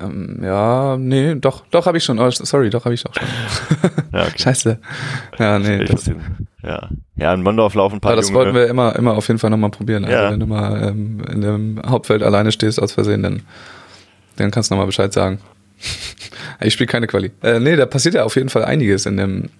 Ähm, 0.00 0.40
ja, 0.42 0.96
nee, 0.96 1.34
doch, 1.34 1.66
doch 1.70 1.86
habe 1.86 1.98
ich 1.98 2.04
schon. 2.04 2.18
Oh, 2.18 2.30
sorry, 2.30 2.70
doch 2.70 2.84
habe 2.84 2.94
ich 2.94 3.04
auch 3.06 3.12
schon. 3.14 3.28
ja, 4.12 4.22
okay. 4.22 4.38
Scheiße. 4.38 4.78
Ja, 5.38 5.58
nee. 5.58 5.84
Das, 5.84 6.10
ja, 6.62 6.88
ja, 7.16 7.34
in 7.34 7.42
Mondorf 7.42 7.74
laufen 7.74 7.96
ein 7.96 8.00
paar. 8.00 8.12
Aber 8.12 8.20
das 8.20 8.28
Junge. 8.28 8.38
wollten 8.38 8.54
wir 8.54 8.68
immer, 8.68 8.96
immer 8.96 9.14
auf 9.14 9.28
jeden 9.28 9.38
Fall 9.38 9.50
nochmal 9.50 9.70
probieren. 9.70 10.04
Also 10.04 10.16
ja. 10.16 10.30
wenn 10.30 10.40
du 10.40 10.46
mal 10.46 10.88
ähm, 10.88 11.22
in 11.30 11.40
dem 11.42 11.82
Hauptfeld 11.84 12.22
alleine 12.22 12.52
stehst 12.52 12.80
aus 12.80 12.92
Versehen, 12.92 13.22
dann, 13.22 13.42
dann 14.36 14.50
kannst 14.50 14.70
du 14.70 14.74
nochmal 14.74 14.86
Bescheid 14.86 15.12
sagen. 15.12 15.40
ich 16.60 16.72
spiele 16.72 16.86
keine 16.86 17.06
Quali. 17.06 17.32
Äh, 17.42 17.60
nee, 17.60 17.76
da 17.76 17.84
passiert 17.84 18.14
ja 18.14 18.24
auf 18.24 18.36
jeden 18.36 18.48
Fall 18.48 18.64
einiges 18.64 19.04
in 19.04 19.16
dem 19.18 19.50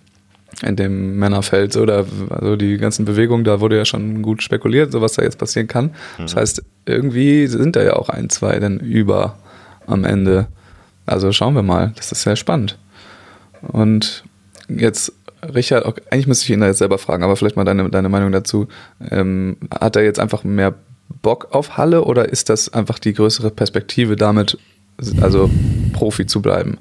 in 0.62 0.76
dem 0.76 1.18
Männerfeld 1.18 1.76
oder 1.76 2.05
also 2.30 2.57
die 2.57 2.76
ganzen 2.76 3.05
Bewegungen, 3.05 3.44
da 3.44 3.61
wurde 3.61 3.76
ja 3.76 3.84
schon 3.84 4.22
gut 4.22 4.42
spekuliert, 4.42 4.92
so 4.92 5.00
was 5.00 5.14
da 5.14 5.22
jetzt 5.22 5.38
passieren 5.38 5.66
kann. 5.66 5.86
Mhm. 5.86 6.22
Das 6.22 6.36
heißt, 6.36 6.62
irgendwie 6.86 7.46
sind 7.46 7.76
da 7.76 7.82
ja 7.82 7.94
auch 7.94 8.09
ein, 8.09 8.28
zwei 8.28 8.59
dann 8.59 8.78
über 8.78 9.38
am 9.86 10.05
Ende. 10.05 10.46
Also 11.07 11.32
schauen 11.32 11.55
wir 11.55 11.62
mal, 11.62 11.92
das 11.96 12.12
ist 12.12 12.22
sehr 12.22 12.36
spannend. 12.36 12.78
Und 13.62 14.24
jetzt, 14.68 15.12
Richard, 15.55 15.84
okay, 15.84 16.03
eigentlich 16.11 16.26
müsste 16.26 16.44
ich 16.44 16.50
ihn 16.50 16.61
da 16.61 16.66
jetzt 16.66 16.78
selber 16.78 16.98
fragen, 16.98 17.24
aber 17.24 17.36
vielleicht 17.36 17.57
mal 17.57 17.64
deine, 17.64 17.88
deine 17.90 18.09
Meinung 18.09 18.32
dazu. 18.32 18.68
Ähm, 19.11 19.57
hat 19.80 19.96
er 19.96 20.05
jetzt 20.05 20.20
einfach 20.20 20.44
mehr 20.44 20.74
Bock 21.22 21.48
auf 21.50 21.76
Halle 21.76 22.05
oder 22.05 22.28
ist 22.28 22.48
das 22.48 22.72
einfach 22.72 22.98
die 22.98 23.12
größere 23.12 23.50
Perspektive 23.50 24.16
damit, 24.16 24.59
also 25.20 25.50
Profi 25.92 26.26
zu 26.26 26.40
bleiben? 26.40 26.78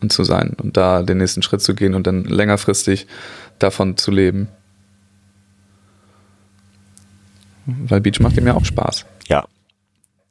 Und 0.00 0.12
zu 0.12 0.24
sein 0.24 0.54
und 0.60 0.76
da 0.76 1.02
den 1.02 1.18
nächsten 1.18 1.42
Schritt 1.42 1.62
zu 1.62 1.74
gehen 1.74 1.94
und 1.94 2.06
dann 2.06 2.24
längerfristig 2.24 3.06
davon 3.58 3.96
zu 3.96 4.10
leben. 4.10 4.48
Weil 7.66 8.00
Beach 8.00 8.20
macht 8.20 8.36
ihm 8.36 8.46
ja 8.46 8.54
auch 8.54 8.64
Spaß. 8.64 9.06
Ja. 9.28 9.46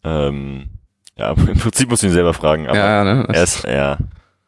Ähm, 0.03 0.69
ja, 1.17 1.31
im 1.47 1.57
Prinzip 1.57 1.89
muss 1.89 2.03
ich 2.03 2.09
ihn 2.09 2.13
selber 2.13 2.33
fragen, 2.33 2.67
aber 2.67 2.77
ja, 2.77 3.03
ne? 3.03 3.25
er 3.31 3.43
ist, 3.43 3.63
ja. 3.63 3.97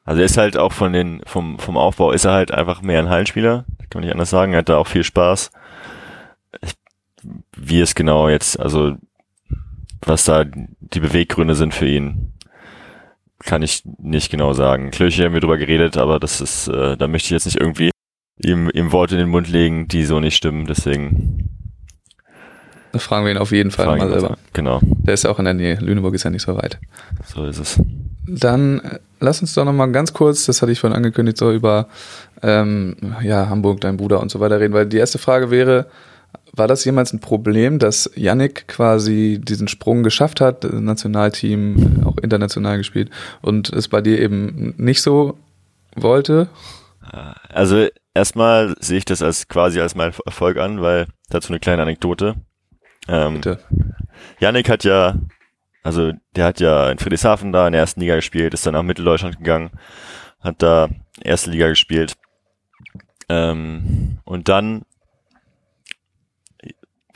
Also 0.05 0.21
er 0.21 0.25
ist 0.25 0.37
halt 0.37 0.55
auch 0.57 0.71
von 0.71 0.93
den, 0.93 1.21
vom, 1.25 1.59
vom 1.59 1.75
Aufbau 1.75 2.11
ist 2.13 2.23
er 2.23 2.31
halt 2.31 2.51
einfach 2.51 2.81
mehr 2.81 2.99
ein 2.99 3.09
Hallenspieler. 3.09 3.65
Kann 3.89 3.99
man 3.99 4.03
nicht 4.03 4.13
anders 4.13 4.29
sagen. 4.29 4.53
Er 4.53 4.59
hat 4.59 4.69
da 4.69 4.77
auch 4.77 4.87
viel 4.87 5.03
Spaß. 5.03 5.51
Ich, 6.61 6.73
wie 7.57 7.81
es 7.81 7.93
genau 7.93 8.29
jetzt, 8.29 8.57
also 8.57 8.95
was 10.01 10.23
da 10.23 10.45
die 10.45 10.99
Beweggründe 11.01 11.55
sind 11.55 11.73
für 11.73 11.87
ihn, 11.87 12.31
kann 13.43 13.61
ich 13.61 13.83
nicht 13.99 14.31
genau 14.31 14.53
sagen. 14.53 14.91
Kirche 14.91 15.25
haben 15.25 15.33
wir 15.33 15.41
drüber 15.41 15.57
geredet, 15.57 15.97
aber 15.97 16.19
das 16.19 16.41
ist, 16.41 16.67
äh, 16.67 16.97
da 16.97 17.07
möchte 17.07 17.27
ich 17.27 17.31
jetzt 17.31 17.45
nicht 17.45 17.59
irgendwie 17.59 17.91
ihm, 18.43 18.69
ihm 18.73 18.91
Worte 18.91 19.15
in 19.15 19.19
den 19.19 19.29
Mund 19.29 19.49
legen, 19.49 19.87
die 19.87 20.05
so 20.05 20.19
nicht 20.19 20.35
stimmen, 20.35 20.65
deswegen. 20.65 21.49
Das 22.91 23.03
fragen 23.03 23.25
wir 23.25 23.31
ihn 23.31 23.37
auf 23.37 23.51
jeden 23.51 23.71
Fall 23.71 23.97
mal 23.97 24.09
selber. 24.09 24.37
Genau. 24.53 24.79
Der 24.81 25.13
ist 25.13 25.23
ja 25.23 25.29
auch 25.29 25.39
in 25.39 25.45
der 25.45 25.53
Nähe. 25.53 25.75
Lüneburg 25.75 26.15
ist 26.15 26.23
ja 26.23 26.29
nicht 26.29 26.41
so 26.41 26.55
weit. 26.55 26.79
So 27.25 27.45
ist 27.45 27.59
es. 27.59 27.79
Dann 28.27 28.79
äh, 28.79 28.99
lass 29.19 29.41
uns 29.41 29.53
doch 29.53 29.65
nochmal 29.65 29.91
ganz 29.91 30.13
kurz, 30.13 30.45
das 30.45 30.61
hatte 30.61 30.71
ich 30.71 30.79
vorhin 30.79 30.97
angekündigt, 30.97 31.37
so 31.37 31.51
über 31.51 31.87
ähm, 32.41 32.95
ja, 33.21 33.49
Hamburg, 33.49 33.81
dein 33.81 33.97
Bruder 33.97 34.19
und 34.19 34.31
so 34.31 34.39
weiter 34.39 34.59
reden, 34.59 34.73
weil 34.73 34.85
die 34.85 34.97
erste 34.97 35.17
Frage 35.17 35.51
wäre, 35.51 35.87
war 36.57 36.67
das 36.67 36.83
jemals 36.85 37.13
ein 37.13 37.19
Problem, 37.19 37.79
dass 37.79 38.09
Yannick 38.15 38.67
quasi 38.67 39.39
diesen 39.41 39.67
Sprung 39.67 40.03
geschafft 40.03 40.41
hat, 40.41 40.63
Nationalteam, 40.63 42.03
auch 42.05 42.17
international 42.17 42.77
gespielt 42.77 43.09
und 43.41 43.69
es 43.69 43.87
bei 43.87 44.01
dir 44.01 44.19
eben 44.19 44.73
nicht 44.77 45.01
so 45.01 45.37
wollte? 45.95 46.49
Also 47.49 47.87
erstmal 48.13 48.75
sehe 48.79 48.97
ich 48.97 49.05
das 49.05 49.21
als 49.21 49.47
quasi 49.47 49.79
als 49.79 49.95
mein 49.95 50.11
Erfolg 50.25 50.57
an, 50.57 50.81
weil 50.81 51.07
dazu 51.29 51.49
eine 51.49 51.59
kleine 51.59 51.81
Anekdote. 51.81 52.35
Ähm, 53.07 53.35
Bitte. 53.35 53.59
Yannick 54.39 54.69
hat 54.69 54.83
ja, 54.83 55.15
also 55.83 56.11
der 56.35 56.45
hat 56.45 56.59
ja 56.59 56.91
in 56.91 56.97
Friedrichshafen 56.97 57.51
da 57.51 57.67
in 57.67 57.73
der 57.73 57.81
ersten 57.81 58.01
Liga 58.01 58.15
gespielt, 58.15 58.53
ist 58.53 58.65
dann 58.65 58.73
nach 58.73 58.83
Mitteldeutschland 58.83 59.37
gegangen, 59.37 59.71
hat 60.41 60.61
da 60.61 60.89
erste 61.21 61.51
Liga 61.51 61.67
gespielt. 61.69 62.15
Ähm, 63.29 64.19
und 64.25 64.49
dann 64.49 64.83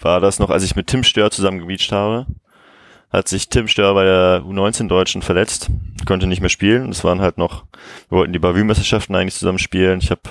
war 0.04 0.20
das 0.20 0.40
noch, 0.40 0.50
als 0.50 0.64
ich 0.64 0.76
mit 0.76 0.88
Tim 0.88 1.04
Stör 1.04 1.32
zusammen 1.32 1.60
gebeacht 1.60 1.92
habe. 1.92 2.26
Hat 3.12 3.28
sich 3.28 3.50
Tim 3.50 3.68
Stör 3.68 3.94
bei 3.94 4.06
der 4.06 4.44
U19 4.46 4.88
Deutschen 4.88 5.22
verletzt, 5.22 5.70
konnte 6.06 6.28
nicht 6.28 6.40
mehr 6.40 6.50
spielen. 6.50 6.90
Es 6.90 7.04
waren 7.04 7.20
halt 7.20 7.38
noch, 7.38 7.66
wir 8.10 8.20
wollten 8.20 8.32
die 8.32 8.40
Bavü-Meisterschaften 8.40 9.16
eigentlich 9.16 9.36
zusammen 9.36 9.60
spielen. 9.60 10.00
Ich 10.00 10.12
habe 10.12 10.22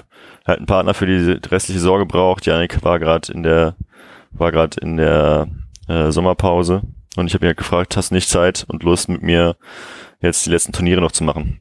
halt 0.47 0.59
einen 0.59 0.66
Partner 0.66 0.95
für 0.95 1.07
die 1.07 1.39
restliche 1.49 1.81
Sorge 1.81 2.07
gebraucht. 2.07 2.47
Janik 2.47 2.83
war 2.83 2.99
gerade 2.99 3.31
in 3.33 3.43
der, 3.43 3.77
war 4.31 4.51
gerade 4.51 4.81
in 4.81 4.97
der 4.97 5.49
äh, 5.89 6.11
Sommerpause 6.11 6.83
und 7.16 7.27
ich 7.27 7.35
habe 7.35 7.45
ihn 7.45 7.49
halt 7.49 7.59
gefragt, 7.59 7.97
hast 7.99 8.12
nicht 8.12 8.31
Zeit 8.31 8.64
und 8.68 8.83
Lust 8.83 9.11
mit 9.11 9.23
mir 9.23 9.57
jetzt 10.23 10.47
die 10.47 10.51
letzten 10.51 10.73
Turniere 10.73 11.03
noch 11.03 11.12
zu 11.12 11.25
machen? 11.25 11.61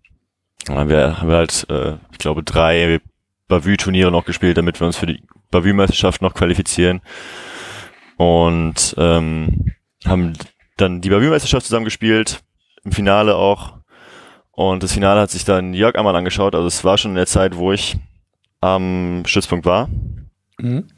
Dann 0.66 0.78
haben 0.78 0.90
wir, 0.90 1.20
haben 1.20 1.30
wir 1.30 1.38
halt, 1.38 1.66
äh, 1.70 1.96
ich 2.12 2.18
glaube, 2.18 2.44
drei 2.44 3.02
Bavü-Turniere 3.50 4.12
noch 4.12 4.26
gespielt, 4.26 4.58
damit 4.58 4.80
wir 4.80 4.88
uns 4.88 4.96
für 4.96 5.08
die 5.08 5.22
Bavü-Meisterschaft 5.52 6.22
noch 6.22 6.34
qualifizieren 6.34 7.02
und 8.20 8.96
ähm, 8.98 9.72
haben 10.06 10.34
dann 10.76 11.00
die 11.00 11.10
Bavü-Meisterschaft 11.10 11.66
zusammengespielt, 11.66 12.42
im 12.84 12.92
Finale 12.92 13.36
auch. 13.36 13.78
Und 14.52 14.84
das 14.84 14.92
Finale 14.92 15.22
hat 15.22 15.32
sich 15.32 15.46
dann 15.46 15.74
Jörg 15.74 15.96
einmal 15.96 16.18
angeschaut. 16.18 16.54
Also 16.54 16.68
es 16.68 16.84
war 16.84 16.98
schon 16.98 17.12
in 17.12 17.16
der 17.16 17.28
Zeit, 17.28 17.56
wo 17.56 17.72
ich 17.72 17.96
am 18.60 19.24
Stützpunkt 19.26 19.66
war. 19.66 19.88
Mhm. 20.60 20.90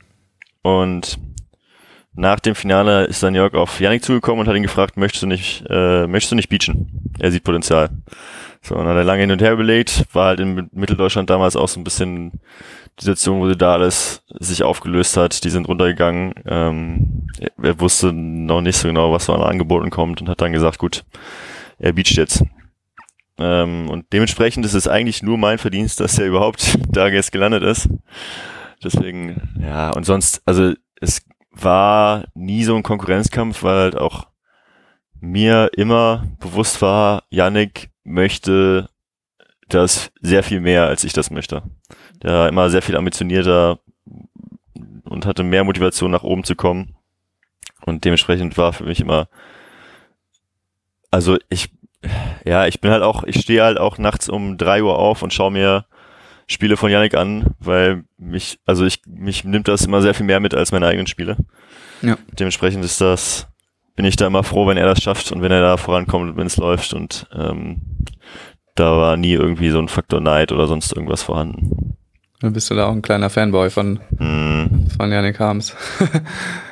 Und 0.64 1.20
nach 2.14 2.40
dem 2.40 2.56
Finale 2.56 3.06
ist 3.06 3.24
dann 3.24 3.36
Jörg 3.36 3.54
auf 3.54 3.80
Yannick 3.80 4.04
zugekommen 4.04 4.42
und 4.42 4.48
hat 4.48 4.56
ihn 4.56 4.64
gefragt, 4.64 4.98
möchtest 4.98 5.24
du 5.24 5.28
nicht, 5.28 5.64
äh, 5.70 6.08
möchtest 6.08 6.32
du 6.32 6.36
nicht 6.36 6.50
beachen? 6.50 7.14
Er 7.20 7.32
sieht 7.32 7.44
Potenzial. 7.44 7.90
So, 8.62 8.76
und 8.76 8.82
dann 8.82 8.90
hat 8.90 8.98
er 8.98 9.06
lange 9.06 9.22
hin 9.22 9.32
und 9.32 9.42
her 9.42 9.54
überlegt, 9.54 10.06
war 10.14 10.28
halt 10.28 10.40
in 10.40 10.70
Mitteldeutschland 10.72 11.30
damals 11.30 11.56
auch 11.56 11.68
so 11.70 11.80
ein 11.80 11.84
bisschen 11.84 12.32
die 13.00 13.06
Situation, 13.06 13.40
wo 13.40 13.48
sie 13.48 13.58
da 13.58 13.74
alles 13.74 14.24
sich 14.40 14.64
aufgelöst 14.64 15.18
hat, 15.18 15.44
die 15.44 15.50
sind 15.50 15.68
runtergegangen. 15.68 16.34
Ähm, 16.46 17.28
er 17.62 17.80
wusste 17.80 18.12
noch 18.12 18.62
nicht 18.62 18.78
so 18.78 18.88
genau, 18.88 19.12
was 19.12 19.26
so 19.26 19.34
an 19.34 19.42
Angeboten 19.42 19.90
kommt 19.90 20.22
und 20.22 20.30
hat 20.30 20.42
dann 20.42 20.52
gesagt, 20.52 20.78
gut, 20.78 21.04
er 21.80 21.94
beacht 21.94 22.12
jetzt. 22.12 22.44
Ähm, 23.40 23.90
und 23.90 24.06
dementsprechend 24.14 24.66
ist 24.66 24.74
es 24.74 24.88
eigentlich 24.88 25.24
nur 25.24 25.38
mein 25.38 25.58
Verdienst, 25.58 26.00
dass 26.00 26.20
er 26.20 26.28
überhaupt 26.28 26.78
da 26.90 27.08
jetzt 27.08 27.32
gelandet 27.32 27.64
ist. 27.64 27.90
Deswegen, 28.84 29.50
ja, 29.60 29.92
und 29.92 30.06
sonst, 30.06 30.42
also 30.46 30.74
es 31.00 31.24
war 31.52 32.26
nie 32.34 32.64
so 32.64 32.76
ein 32.76 32.84
Konkurrenzkampf, 32.84 33.64
weil 33.64 33.78
halt 33.78 33.98
auch 33.98 34.28
mir 35.20 35.70
immer 35.76 36.26
bewusst 36.40 36.82
war, 36.82 37.24
Yannick 37.30 37.92
möchte 38.04 38.90
das 39.70 40.12
sehr 40.22 40.44
viel 40.44 40.60
mehr, 40.60 40.88
als 40.88 41.04
ich 41.04 41.14
das 41.14 41.30
möchte. 41.30 41.64
Der 42.24 42.34
war 42.34 42.50
immer 42.50 42.70
sehr 42.70 42.82
viel 42.82 42.98
ambitionierter 42.98 43.80
und 45.04 45.26
hatte 45.26 45.44
mehr 45.44 45.64
Motivation 45.64 46.12
nach 46.12 46.24
oben 46.24 46.44
zu 46.44 46.56
kommen. 46.56 46.96
Und 47.86 48.06
dementsprechend 48.06 48.58
war 48.58 48.74
für 48.74 48.84
mich 48.84 49.00
immer, 49.00 49.28
also 51.10 51.38
ich, 51.50 51.72
ja, 52.46 52.66
ich 52.68 52.82
bin 52.82 52.92
halt 52.92 53.04
auch, 53.04 53.24
ich 53.24 53.42
stehe 53.42 53.64
halt 53.64 53.78
auch 53.78 53.98
nachts 53.98 54.30
um 54.30 54.58
drei 54.58 54.84
Uhr 54.84 54.98
auf 54.98 55.22
und 55.22 55.34
schaue 55.34 55.52
mir 55.52 55.86
Spiele 56.48 56.78
von 56.78 56.92
Yannick 56.92 57.16
an, 57.16 57.56
weil 57.60 58.04
mich, 58.18 58.60
also 58.66 58.86
ich, 58.86 59.02
mich 59.08 59.44
nimmt 59.44 59.68
das 59.68 59.86
immer 59.86 60.02
sehr 60.02 60.14
viel 60.14 60.26
mehr 60.26 60.40
mit 60.40 60.54
als 60.54 60.72
meine 60.72 60.88
eigenen 60.88 61.08
Spiele. 61.08 61.38
Ja. 62.02 62.18
Dementsprechend 62.40 62.84
ist 62.84 63.02
das, 63.02 63.48
bin 63.96 64.06
ich 64.06 64.16
da 64.16 64.28
immer 64.28 64.44
froh, 64.44 64.68
wenn 64.68 64.78
er 64.78 64.88
das 64.88 65.02
schafft 65.02 65.32
und 65.32 65.42
wenn 65.42 65.52
er 65.52 65.62
da 65.62 65.78
vorankommt 65.78 66.32
und 66.32 66.38
wenn 66.38 66.48
es 66.48 66.58
läuft 66.58 66.94
und 66.94 67.28
ähm, 67.34 67.82
da 68.76 68.98
war 68.98 69.18
nie 69.18 69.34
irgendwie 69.34 69.70
so 69.70 69.80
ein 69.80 69.88
Faktor 69.88 70.22
Neid 70.22 70.52
oder 70.52 70.68
sonst 70.68 70.94
irgendwas 70.94 71.24
vorhanden. 71.24 71.98
Dann 72.40 72.54
bist 72.54 72.70
du 72.70 72.76
da 72.76 72.88
auch 72.88 72.92
ein 72.92 73.04
kleiner 73.04 73.30
Fanboy 73.30 73.70
von, 73.70 74.00
mm. 74.18 74.88
von 74.98 75.12
Yannick 75.12 75.40
Harms. 75.40 75.76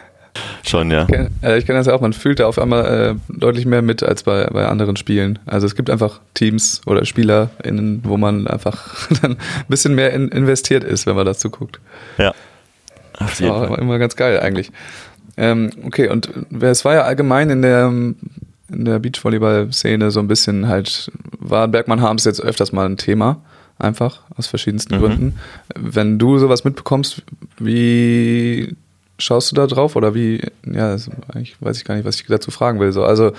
Schon, 0.63 0.91
ja. 0.91 1.03
Ich 1.03 1.07
kenne 1.07 1.29
äh, 1.41 1.61
kenn 1.61 1.75
das 1.75 1.87
ja 1.87 1.93
auch, 1.93 2.01
man 2.01 2.13
fühlt 2.13 2.39
da 2.39 2.47
auf 2.47 2.59
einmal 2.59 2.85
äh, 2.85 3.15
deutlich 3.29 3.65
mehr 3.65 3.81
mit 3.81 4.03
als 4.03 4.23
bei, 4.23 4.45
bei 4.45 4.67
anderen 4.67 4.95
Spielen. 4.95 5.39
Also 5.45 5.65
es 5.65 5.75
gibt 5.75 5.89
einfach 5.89 6.19
Teams 6.33 6.81
oder 6.85 7.05
SpielerInnen, 7.05 8.01
wo 8.03 8.17
man 8.17 8.47
einfach 8.47 9.09
dann 9.21 9.33
ein 9.33 9.65
bisschen 9.67 9.95
mehr 9.95 10.13
in, 10.13 10.29
investiert 10.29 10.83
ist, 10.83 11.05
wenn 11.05 11.15
man 11.15 11.25
dazu 11.25 11.49
guckt. 11.49 11.79
Ja. 12.17 12.33
Auf 13.19 13.37
das 13.37 13.41
war 13.41 13.67
Fall. 13.67 13.79
immer 13.79 13.99
ganz 13.99 14.15
geil 14.15 14.39
eigentlich. 14.39 14.71
Ähm, 15.37 15.71
okay, 15.85 16.09
und 16.09 16.29
es 16.61 16.83
war 16.85 16.93
ja 16.93 17.01
allgemein 17.03 17.49
in 17.49 17.61
der, 17.61 17.87
in 17.87 18.15
der 18.69 18.99
Beachvolleyball-Szene 18.99 20.11
so 20.11 20.19
ein 20.19 20.27
bisschen 20.27 20.67
halt, 20.67 21.11
war 21.39 21.67
Bergmann 21.67 22.01
Harms 22.01 22.25
jetzt 22.25 22.41
öfters 22.41 22.71
mal 22.71 22.85
ein 22.85 22.97
Thema 22.97 23.41
einfach 23.79 24.21
aus 24.35 24.47
verschiedensten 24.47 24.95
mhm. 24.95 24.99
Gründen. 24.99 25.39
Wenn 25.75 26.19
du 26.19 26.37
sowas 26.37 26.65
mitbekommst, 26.65 27.23
wie 27.57 28.75
schaust 29.19 29.51
du 29.51 29.55
da 29.55 29.67
drauf 29.67 29.95
oder 29.95 30.15
wie, 30.15 30.41
ja, 30.65 30.95
ich 30.95 31.61
weiß 31.61 31.77
ich 31.77 31.85
gar 31.85 31.95
nicht, 31.95 32.05
was 32.05 32.19
ich 32.19 32.27
dazu 32.27 32.51
fragen 32.51 32.79
will. 32.79 32.91
So, 32.91 33.03
also, 33.03 33.31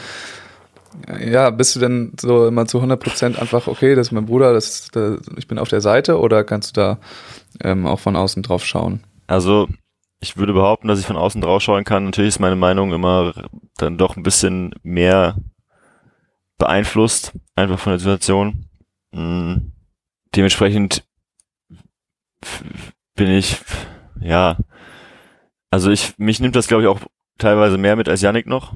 ja, 1.25 1.51
bist 1.51 1.77
du 1.77 1.81
denn 1.81 2.13
so 2.21 2.47
immer 2.47 2.67
zu 2.67 2.79
100 2.79 3.01
Prozent 3.01 3.39
einfach, 3.39 3.67
okay, 3.67 3.95
das 3.95 4.09
ist 4.09 4.13
mein 4.13 4.27
Bruder, 4.27 4.53
das, 4.53 4.91
das, 4.91 5.21
ich 5.37 5.49
bin 5.49 5.59
auf 5.59 5.69
der 5.69 5.81
Seite 5.81 6.19
oder 6.19 6.45
kannst 6.45 6.77
du 6.77 6.81
da 6.81 6.99
ähm, 7.63 7.87
auch 7.87 8.01
von 8.01 8.17
außen 8.17 8.43
drauf 8.43 8.65
schauen? 8.65 9.01
Also, 9.27 9.69
ich 10.21 10.37
würde 10.37 10.53
behaupten, 10.53 10.89
dass 10.89 11.01
ich 11.01 11.07
von 11.07 11.17
außen 11.17 11.41
drauf 11.41 11.63
schauen 11.63 11.85
kann. 11.85 12.05
Natürlich 12.05 12.29
ist 12.29 12.41
meine 12.41 12.57
Meinung 12.57 12.93
immer 12.93 13.33
dann 13.77 13.97
doch 13.97 14.17
ein 14.17 14.23
bisschen 14.23 14.75
mehr 14.83 15.37
beeinflusst, 16.59 17.33
einfach 17.57 17.79
von 17.79 17.93
der 17.93 18.01
Situation. 18.01 18.67
Mhm. 19.13 19.73
Dementsprechend 20.35 21.05
bin 23.17 23.31
ich, 23.31 23.61
ja, 24.21 24.59
also 25.71 25.91
ich, 25.91 26.15
mich 26.19 26.41
nimmt 26.41 26.57
das 26.57 26.69
glaube 26.69 26.83
ich 26.83 26.89
auch 26.89 27.01
teilweise 27.39 27.79
mehr 27.79 27.97
mit 27.97 28.09
als 28.09 28.23
Yannick 28.23 28.47
noch. 28.47 28.75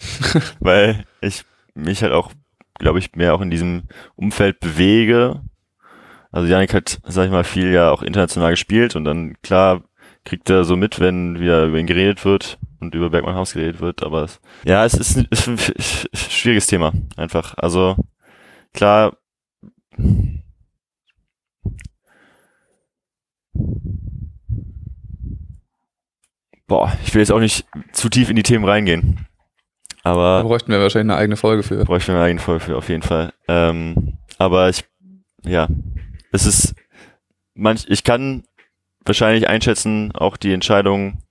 weil 0.60 1.04
ich 1.20 1.44
mich 1.74 2.02
halt 2.02 2.12
auch, 2.12 2.32
glaube 2.78 2.98
ich, 2.98 3.14
mehr 3.14 3.34
auch 3.34 3.40
in 3.40 3.50
diesem 3.50 3.84
Umfeld 4.16 4.60
bewege. 4.60 5.40
Also 6.32 6.48
Yannick 6.48 6.74
hat, 6.74 7.00
sag 7.04 7.26
ich 7.26 7.30
mal, 7.30 7.44
viel 7.44 7.72
ja 7.72 7.90
auch 7.90 8.02
international 8.02 8.52
gespielt 8.52 8.96
und 8.96 9.04
dann 9.04 9.34
klar 9.42 9.82
kriegt 10.24 10.48
er 10.50 10.64
so 10.64 10.76
mit, 10.76 11.00
wenn 11.00 11.40
wieder 11.40 11.64
über 11.64 11.78
ihn 11.78 11.86
geredet 11.86 12.24
wird 12.24 12.58
und 12.78 12.94
über 12.94 13.10
Bergmann 13.10 13.34
Haus 13.34 13.52
geredet 13.52 13.80
wird, 13.80 14.02
aber 14.02 14.24
es, 14.24 14.40
ja, 14.64 14.84
es 14.84 14.94
ist, 14.94 15.16
ist 15.30 15.48
ein 15.48 15.58
schwieriges 16.14 16.66
Thema, 16.66 16.92
einfach. 17.16 17.54
Also 17.56 17.96
klar, 18.72 19.16
Boah, 26.70 26.96
ich 27.04 27.12
will 27.12 27.20
jetzt 27.20 27.32
auch 27.32 27.40
nicht 27.40 27.66
zu 27.90 28.08
tief 28.08 28.30
in 28.30 28.36
die 28.36 28.44
Themen 28.44 28.64
reingehen. 28.64 29.26
Aber. 30.04 30.38
Da 30.38 30.44
bräuchten 30.44 30.70
wir 30.70 30.80
wahrscheinlich 30.80 31.12
eine 31.12 31.20
eigene 31.20 31.36
Folge 31.36 31.64
für. 31.64 31.84
Bräuchten 31.84 32.12
wir 32.12 32.14
eine 32.14 32.26
eigene 32.26 32.40
Folge 32.40 32.64
für, 32.64 32.76
auf 32.76 32.88
jeden 32.88 33.02
Fall. 33.02 33.32
Ähm, 33.48 34.18
aber 34.38 34.68
ich, 34.68 34.84
ja, 35.42 35.66
es 36.30 36.46
ist, 36.46 36.76
manch, 37.54 37.86
ich 37.88 38.04
kann 38.04 38.44
wahrscheinlich 39.04 39.48
einschätzen, 39.48 40.12
auch 40.12 40.36
die 40.36 40.52
Entscheidung 40.52 41.24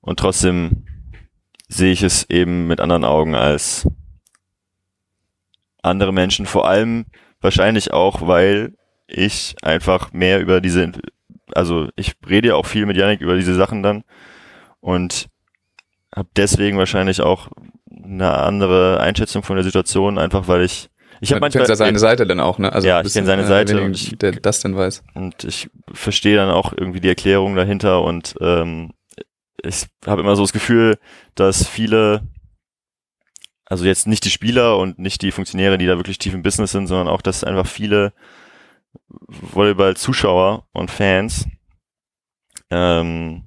und 0.00 0.18
trotzdem 0.18 0.86
sehe 1.68 1.92
ich 1.92 2.02
es 2.02 2.30
eben 2.30 2.66
mit 2.68 2.80
anderen 2.80 3.04
Augen 3.04 3.34
als 3.34 3.86
andere 5.82 6.14
Menschen, 6.14 6.46
vor 6.46 6.66
allem 6.66 7.04
wahrscheinlich 7.42 7.92
auch, 7.92 8.26
weil 8.26 8.72
ich 9.08 9.56
einfach 9.60 10.14
mehr 10.14 10.40
über 10.40 10.62
diese, 10.62 10.90
also 11.52 11.90
ich 11.96 12.14
rede 12.26 12.48
ja 12.48 12.54
auch 12.54 12.64
viel 12.64 12.86
mit 12.86 12.96
Yannick 12.96 13.20
über 13.20 13.36
diese 13.36 13.54
Sachen 13.54 13.82
dann 13.82 14.04
und 14.80 15.28
habe 16.14 16.28
deswegen 16.36 16.78
wahrscheinlich 16.78 17.20
auch 17.20 17.48
eine 17.90 18.38
andere 18.38 19.00
Einschätzung 19.00 19.42
von 19.42 19.56
der 19.56 19.64
Situation, 19.64 20.18
einfach 20.18 20.48
weil 20.48 20.62
ich 20.62 20.90
ich 21.20 21.32
habe 21.32 21.40
manchmal 21.40 21.66
ja 21.68 21.74
seine 21.74 21.98
Seite 21.98 22.26
dann 22.26 22.38
auch, 22.38 22.58
ne? 22.58 22.72
Also 22.72 22.86
ja, 22.86 23.00
ich 23.00 23.12
kenne 23.12 23.26
seine 23.26 23.44
Seite 23.44 23.82
und 23.82 23.96
ich, 23.96 24.16
der 24.18 24.32
das 24.32 24.60
denn 24.60 24.76
weiß. 24.76 25.02
Und 25.14 25.42
ich 25.42 25.68
verstehe 25.92 26.36
dann 26.36 26.50
auch 26.50 26.72
irgendwie 26.72 27.00
die 27.00 27.08
Erklärung 27.08 27.56
dahinter 27.56 28.02
und 28.02 28.36
ähm, 28.40 28.92
ich 29.62 29.86
habe 30.06 30.20
immer 30.20 30.36
so 30.36 30.42
das 30.42 30.52
Gefühl, 30.52 30.98
dass 31.34 31.66
viele, 31.66 32.22
also 33.64 33.84
jetzt 33.84 34.06
nicht 34.06 34.24
die 34.24 34.30
Spieler 34.30 34.78
und 34.78 35.00
nicht 35.00 35.22
die 35.22 35.32
Funktionäre, 35.32 35.78
die 35.78 35.86
da 35.86 35.96
wirklich 35.96 36.18
tief 36.18 36.34
im 36.34 36.42
Business 36.42 36.70
sind, 36.70 36.86
sondern 36.86 37.08
auch, 37.08 37.22
dass 37.22 37.42
einfach 37.42 37.66
viele 37.66 38.12
Volleyball-Zuschauer 39.16 40.68
und 40.72 40.90
Fans 40.90 41.48
ähm, 42.70 43.44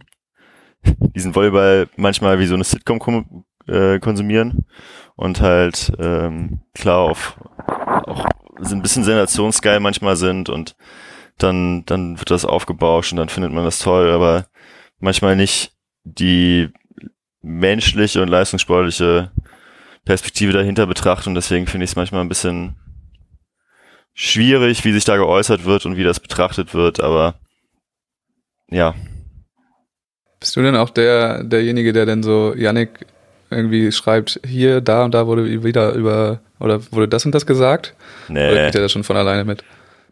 diesen 1.15 1.35
Volleyball 1.35 1.87
manchmal 1.95 2.39
wie 2.39 2.47
so 2.47 2.55
eine 2.55 2.63
Sitcom 2.63 3.45
äh, 3.67 3.99
konsumieren 3.99 4.65
und 5.15 5.41
halt 5.41 5.91
ähm, 5.99 6.61
klar 6.73 6.99
auf 6.99 7.37
auch 7.67 8.25
so 8.59 8.75
ein 8.75 8.81
bisschen 8.81 9.03
sensationsgeil 9.03 9.79
manchmal 9.79 10.15
sind 10.15 10.49
und 10.49 10.75
dann 11.37 11.85
dann 11.85 12.19
wird 12.19 12.31
das 12.31 12.45
aufgebauscht 12.45 13.11
und 13.11 13.17
dann 13.17 13.29
findet 13.29 13.51
man 13.51 13.63
das 13.63 13.79
toll, 13.79 14.11
aber 14.11 14.45
manchmal 14.99 15.35
nicht 15.35 15.73
die 16.03 16.69
menschliche 17.41 18.21
und 18.21 18.27
leistungssportliche 18.27 19.31
Perspektive 20.05 20.53
dahinter 20.53 20.87
betrachtet 20.87 21.27
und 21.27 21.35
deswegen 21.35 21.67
finde 21.67 21.85
ich 21.85 21.91
es 21.91 21.95
manchmal 21.95 22.21
ein 22.21 22.29
bisschen 22.29 22.75
schwierig, 24.13 24.83
wie 24.83 24.91
sich 24.91 25.05
da 25.05 25.17
geäußert 25.17 25.65
wird 25.65 25.85
und 25.85 25.97
wie 25.97 26.03
das 26.03 26.19
betrachtet 26.19 26.73
wird, 26.73 26.99
aber 26.99 27.35
ja, 28.69 28.95
bist 30.41 30.55
du 30.55 30.61
denn 30.61 30.75
auch 30.75 30.89
der, 30.89 31.43
derjenige, 31.43 31.93
der 31.93 32.05
denn 32.05 32.23
so, 32.23 32.53
Yannick, 32.53 32.89
irgendwie 33.49 33.91
schreibt, 33.91 34.39
hier, 34.45 34.81
da 34.81 35.05
und 35.05 35.13
da 35.13 35.27
wurde 35.27 35.63
wieder 35.63 35.93
über, 35.93 36.39
oder 36.59 36.81
wurde 36.91 37.07
das 37.07 37.25
und 37.25 37.33
das 37.33 37.45
gesagt? 37.45 37.93
Nee. 38.27 38.51
Oder 38.51 38.63
kriegt 38.63 38.75
er 38.75 38.81
das 38.81 38.91
schon 38.91 39.05
von 39.05 39.15
alleine 39.15 39.45
mit? 39.45 39.63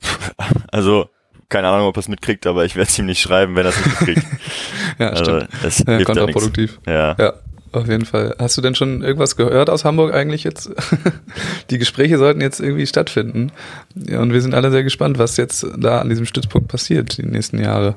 Also, 0.71 1.09
keine 1.49 1.67
Ahnung, 1.67 1.88
ob 1.88 1.97
er 1.97 2.01
es 2.01 2.07
mitkriegt, 2.07 2.45
aber 2.45 2.63
ich 2.63 2.75
werde 2.75 2.89
es 2.89 2.99
ihm 2.99 3.07
nicht 3.07 3.21
schreiben, 3.21 3.55
wenn 3.55 3.65
er 3.65 3.69
es 3.69 3.86
nicht 3.86 4.01
mitkriegt. 4.01 4.27
ja, 4.99 5.09
also, 5.09 5.23
stimmt. 5.23 5.49
Es 5.63 5.80
ja, 5.80 6.03
kontraproduktiv. 6.03 6.80
Ja. 6.86 7.15
ja. 7.17 7.34
Auf 7.71 7.88
jeden 7.88 8.05
Fall. 8.05 8.36
Hast 8.39 8.57
du 8.57 8.61
denn 8.61 8.75
schon 8.75 9.01
irgendwas 9.01 9.36
gehört 9.36 9.69
aus 9.69 9.84
Hamburg 9.84 10.13
eigentlich 10.13 10.43
jetzt? 10.43 10.71
Die 11.69 11.77
Gespräche 11.77 12.17
sollten 12.17 12.41
jetzt 12.41 12.59
irgendwie 12.59 12.88
stattfinden. 12.88 13.51
Ja, 13.95 14.21
und 14.21 14.32
wir 14.32 14.41
sind 14.41 14.53
alle 14.53 14.71
sehr 14.71 14.84
gespannt, 14.84 15.19
was 15.19 15.38
jetzt 15.38 15.65
da 15.77 15.99
an 15.99 16.09
diesem 16.09 16.25
Stützpunkt 16.25 16.67
passiert 16.67 17.17
die 17.17 17.25
nächsten 17.25 17.59
Jahre. 17.59 17.95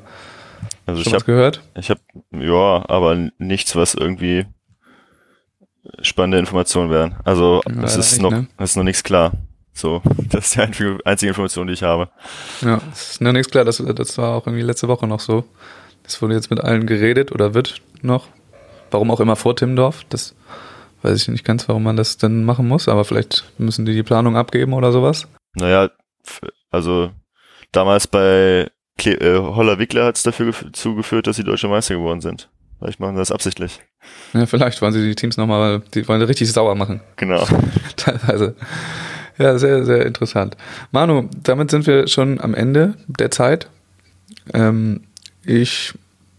Also 0.87 1.03
Schon 1.03 1.11
ich 1.11 1.15
habe 1.15 1.25
gehört. 1.25 1.63
Ich 1.77 1.91
habe 1.91 2.01
ja, 2.33 2.85
aber 2.89 3.31
nichts, 3.39 3.77
was 3.77 3.95
irgendwie 3.95 4.47
spannende 6.03 6.39
Informationen 6.39 6.91
wären. 6.91 7.17
Also 7.25 7.63
ja, 7.67 7.83
es 7.83 7.97
ist 7.97 8.21
noch, 8.21 8.31
ne? 8.31 8.49
es 8.59 8.71
ist 8.71 8.77
noch 8.77 8.85
nichts 8.85 9.03
klar. 9.03 9.33
So, 9.73 10.03
das 10.31 10.47
ist 10.47 10.57
die 10.57 10.61
einzige, 10.61 10.99
einzige 11.05 11.29
Information, 11.31 11.67
die 11.67 11.73
ich 11.73 11.83
habe. 11.83 12.11
Ja, 12.61 12.81
es 12.93 13.13
ist 13.13 13.21
noch 13.21 13.33
nichts 13.33 13.51
klar. 13.51 13.65
Das, 13.65 13.79
das 13.79 14.19
war 14.19 14.35
auch 14.35 14.47
irgendwie 14.47 14.65
letzte 14.65 14.89
Woche 14.89 15.07
noch 15.07 15.21
so. 15.21 15.45
Das 16.03 16.21
wurde 16.21 16.35
jetzt 16.35 16.51
mit 16.51 16.61
allen 16.61 16.87
geredet 16.87 17.33
oder 17.33 17.55
wird 17.55 17.81
noch. 18.03 18.29
Warum 18.91 19.11
auch 19.11 19.21
immer 19.21 19.37
vor 19.37 19.57
Timmendorf. 19.57 20.05
Das 20.09 20.35
weiß 21.03 21.21
ich 21.21 21.29
nicht 21.29 21.45
ganz, 21.45 21.69
warum 21.69 21.85
man 21.85 21.97
das 21.97 22.19
denn 22.19 22.45
machen 22.45 22.69
muss. 22.69 22.89
Aber 22.89 23.05
vielleicht 23.05 23.45
müssen 23.59 23.87
die 23.87 23.95
die 23.95 24.03
Planung 24.03 24.37
abgeben 24.37 24.75
oder 24.75 24.93
sowas. 24.93 25.27
Naja, 25.55 25.91
also 26.71 27.11
damals 27.73 28.07
bei 28.07 28.71
äh, 29.05 29.39
Holler 29.39 29.79
Wickler 29.79 30.05
hat 30.05 30.17
es 30.17 30.23
dafür 30.23 30.55
zugeführt, 30.73 31.27
dass 31.27 31.37
sie 31.37 31.45
deutsche 31.45 31.69
Meister 31.69 31.95
geworden 31.95 32.21
sind. 32.21 32.49
Vielleicht 32.79 33.01
machen 33.01 33.15
sie 33.15 33.21
das 33.21 33.31
absichtlich. 33.31 33.81
Ja, 34.33 34.47
vielleicht 34.47 34.83
wollen 34.83 34.93
sie 34.93 35.03
die 35.03 35.15
Teams 35.15 35.37
nochmal, 35.37 35.83
die 35.95 36.07
wollen 36.09 36.23
richtig 36.23 36.51
sauer 36.53 36.75
machen. 36.75 37.01
Genau. 37.17 37.47
Teilweise. 37.97 38.57
Ja, 39.39 39.59
sehr, 39.59 39.85
sehr 39.85 40.05
interessant. 40.05 40.57
Manu, 40.91 41.29
damit 41.43 41.71
sind 41.71 41.87
wir 41.87 42.09
schon 42.09 42.41
am 42.41 42.55
Ende 42.55 42.95
der 43.07 43.31
Zeit. 43.31 43.69
Ähm, 44.53 45.03
ich 45.45 45.95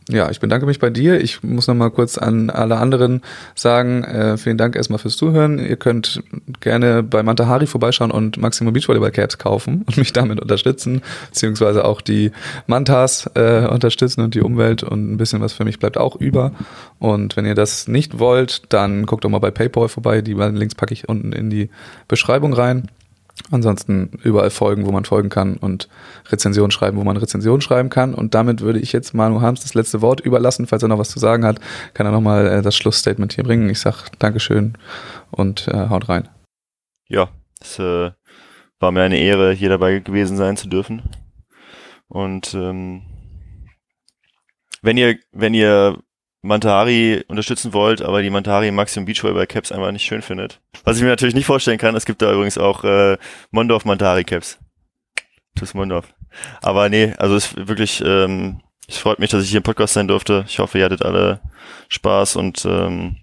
ja, 0.10 0.30
ich 0.30 0.40
bedanke 0.40 0.66
mich 0.66 0.80
bei 0.80 0.90
dir. 0.90 1.22
Ich 1.22 1.44
muss 1.44 1.68
noch 1.68 1.76
mal 1.76 1.90
kurz 1.90 2.18
an 2.18 2.50
alle 2.50 2.78
anderen 2.78 3.22
sagen, 3.56 4.04
äh, 4.04 4.38
vielen 4.38 4.58
Dank 4.58 4.76
erstmal 4.76 5.00
fürs 5.00 5.16
Zuhören. 5.16 5.60
Ihr 5.60 5.78
könnt 5.78 6.22
gerne 6.60 7.04
bei 7.04 7.24
Mantahari 7.24 7.68
vorbeischauen 7.68 8.12
und 8.12 8.38
Maximum 8.38 8.74
Beachvolleyball 8.74 9.12
Caps 9.12 9.38
kaufen 9.38 9.84
und 9.88 9.98
mich 9.98 10.12
damit 10.14 10.42
unterstützen, 10.42 11.02
beziehungsweise 11.30 11.86
auch 11.86 12.02
die 12.02 12.32
Mantas 12.68 13.30
äh, 13.36 13.68
unterstützen 13.68 14.22
und 14.22 14.36
die 14.36 14.42
Umwelt 14.42 14.84
und 14.84 15.14
ein 15.14 15.18
bisschen 15.18 15.42
was 15.42 15.54
für 15.54 15.66
mich 15.66 15.80
bleibt 15.80 15.98
auch 15.98 16.16
über. 16.16 16.52
Und 17.00 17.38
wenn 17.38 17.46
ihr 17.46 17.56
das 17.56 17.88
nicht 17.88 18.20
wollt, 18.20 18.64
dann 18.70 19.06
guckt 19.06 19.24
doch 19.24 19.30
mal 19.30 19.40
bei 19.40 19.52
PayPal 19.52 19.88
vorbei. 19.88 20.22
Die 20.22 20.36
beiden 20.36 20.58
Links 20.58 20.76
packe 20.76 20.94
ich 20.94 21.08
unten 21.08 21.32
in 21.32 21.50
die 21.50 21.70
Beschreibung 22.08 22.54
rein. 22.54 22.90
Ansonsten 23.52 24.12
überall 24.24 24.52
folgen, 24.52 24.86
wo 24.86 24.92
man 24.92 25.06
folgen 25.06 25.30
kann 25.30 25.58
und 25.58 25.90
Rezensionen 26.30 26.72
schreiben, 26.72 26.98
wo 26.98 27.04
man 27.04 27.18
Rezensionen 27.18 27.62
schreiben 27.62 27.90
kann. 27.90 28.14
Und 28.14 28.36
damit 28.36 28.62
würde 28.62 28.80
ich 28.80 28.94
jetzt 28.94 29.14
Manu 29.14 29.42
Harms 29.42 29.62
das 29.62 29.74
letzte 29.74 30.02
Wort 30.02 30.22
überlassen. 30.22 30.68
Falls 30.68 30.84
er 30.84 30.88
noch 30.88 31.00
was 31.00 31.10
zu 31.10 31.20
sagen 31.20 31.44
hat, 31.46 31.60
kann 31.94 32.06
er 32.06 32.12
nochmal 32.12 32.48
äh, 32.48 32.62
das 32.62 32.76
Schlussstatement 32.76 33.34
hier 33.34 33.44
bringen. 33.44 33.70
Ich 33.70 33.80
sag 33.80 34.10
Dankeschön 34.20 34.78
und 35.32 35.68
äh, 35.68 35.90
haut 35.90 36.10
rein. 36.10 36.30
Ja, 37.10 37.30
es 37.60 37.80
äh, 37.80 38.12
war 38.80 38.92
mir 38.92 39.02
eine 39.02 39.20
Ehre, 39.20 39.52
hier 39.52 39.70
dabei 39.70 40.00
gewesen 40.00 40.38
sein 40.38 40.56
zu 40.56 40.68
dürfen. 40.70 41.02
Und 42.08 42.54
ähm, 42.54 43.02
wenn 44.82 44.98
ihr, 44.98 45.18
wenn 45.32 45.54
ihr 45.54 45.98
Mantari 46.44 47.24
unterstützen 47.30 47.74
wollt, 47.74 48.02
aber 48.02 48.22
die 48.22 48.30
Mantari 48.30 48.70
Maximum 48.70 49.06
Beachvolleyball 49.06 49.48
Caps 49.48 49.72
einfach 49.72 49.92
nicht 49.92 50.06
schön 50.06 50.22
findet. 50.22 50.60
Was 50.84 50.98
ich 50.98 51.04
mir 51.04 51.10
natürlich 51.10 51.34
nicht 51.34 51.46
vorstellen 51.46 51.78
kann, 51.78 51.96
es 51.96 52.06
gibt 52.06 52.22
da 52.22 52.32
übrigens 52.32 52.58
auch 52.58 52.84
äh, 52.84 53.18
Mondorf 53.52 53.86
Mantari 53.86 54.26
Caps. 54.26 54.60
Tschüss 55.58 55.74
Mondorf. 55.74 56.14
Aber 56.62 56.90
nee, 56.90 57.14
also 57.18 57.36
es 57.36 57.46
ist 57.46 57.68
wirklich, 57.68 58.04
ähm, 58.06 58.62
es 58.88 58.98
freut 58.98 59.20
mich, 59.20 59.30
dass 59.30 59.44
ich 59.44 59.52
hier 59.52 59.58
im 59.58 59.64
Podcast 59.64 59.94
sein 59.94 60.10
durfte. 60.10 60.44
Ich 60.46 60.60
hoffe, 60.60 60.78
ihr 60.78 60.86
hattet 60.86 61.04
alle 61.04 61.40
Spaß 61.88 62.36
und 62.36 62.66
ähm, 62.66 63.16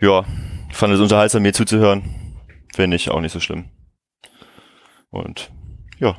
ja, 0.00 0.24
fand 0.70 0.94
es 0.94 1.00
unterhaltsam, 1.00 1.42
mir 1.42 1.52
zuzuhören. 1.52 2.38
Finde 2.74 2.96
ich 2.96 3.10
auch 3.10 3.20
nicht 3.20 3.32
so 3.32 3.40
schlimm. 3.40 3.70
Und 5.10 5.50
ja, 5.98 6.16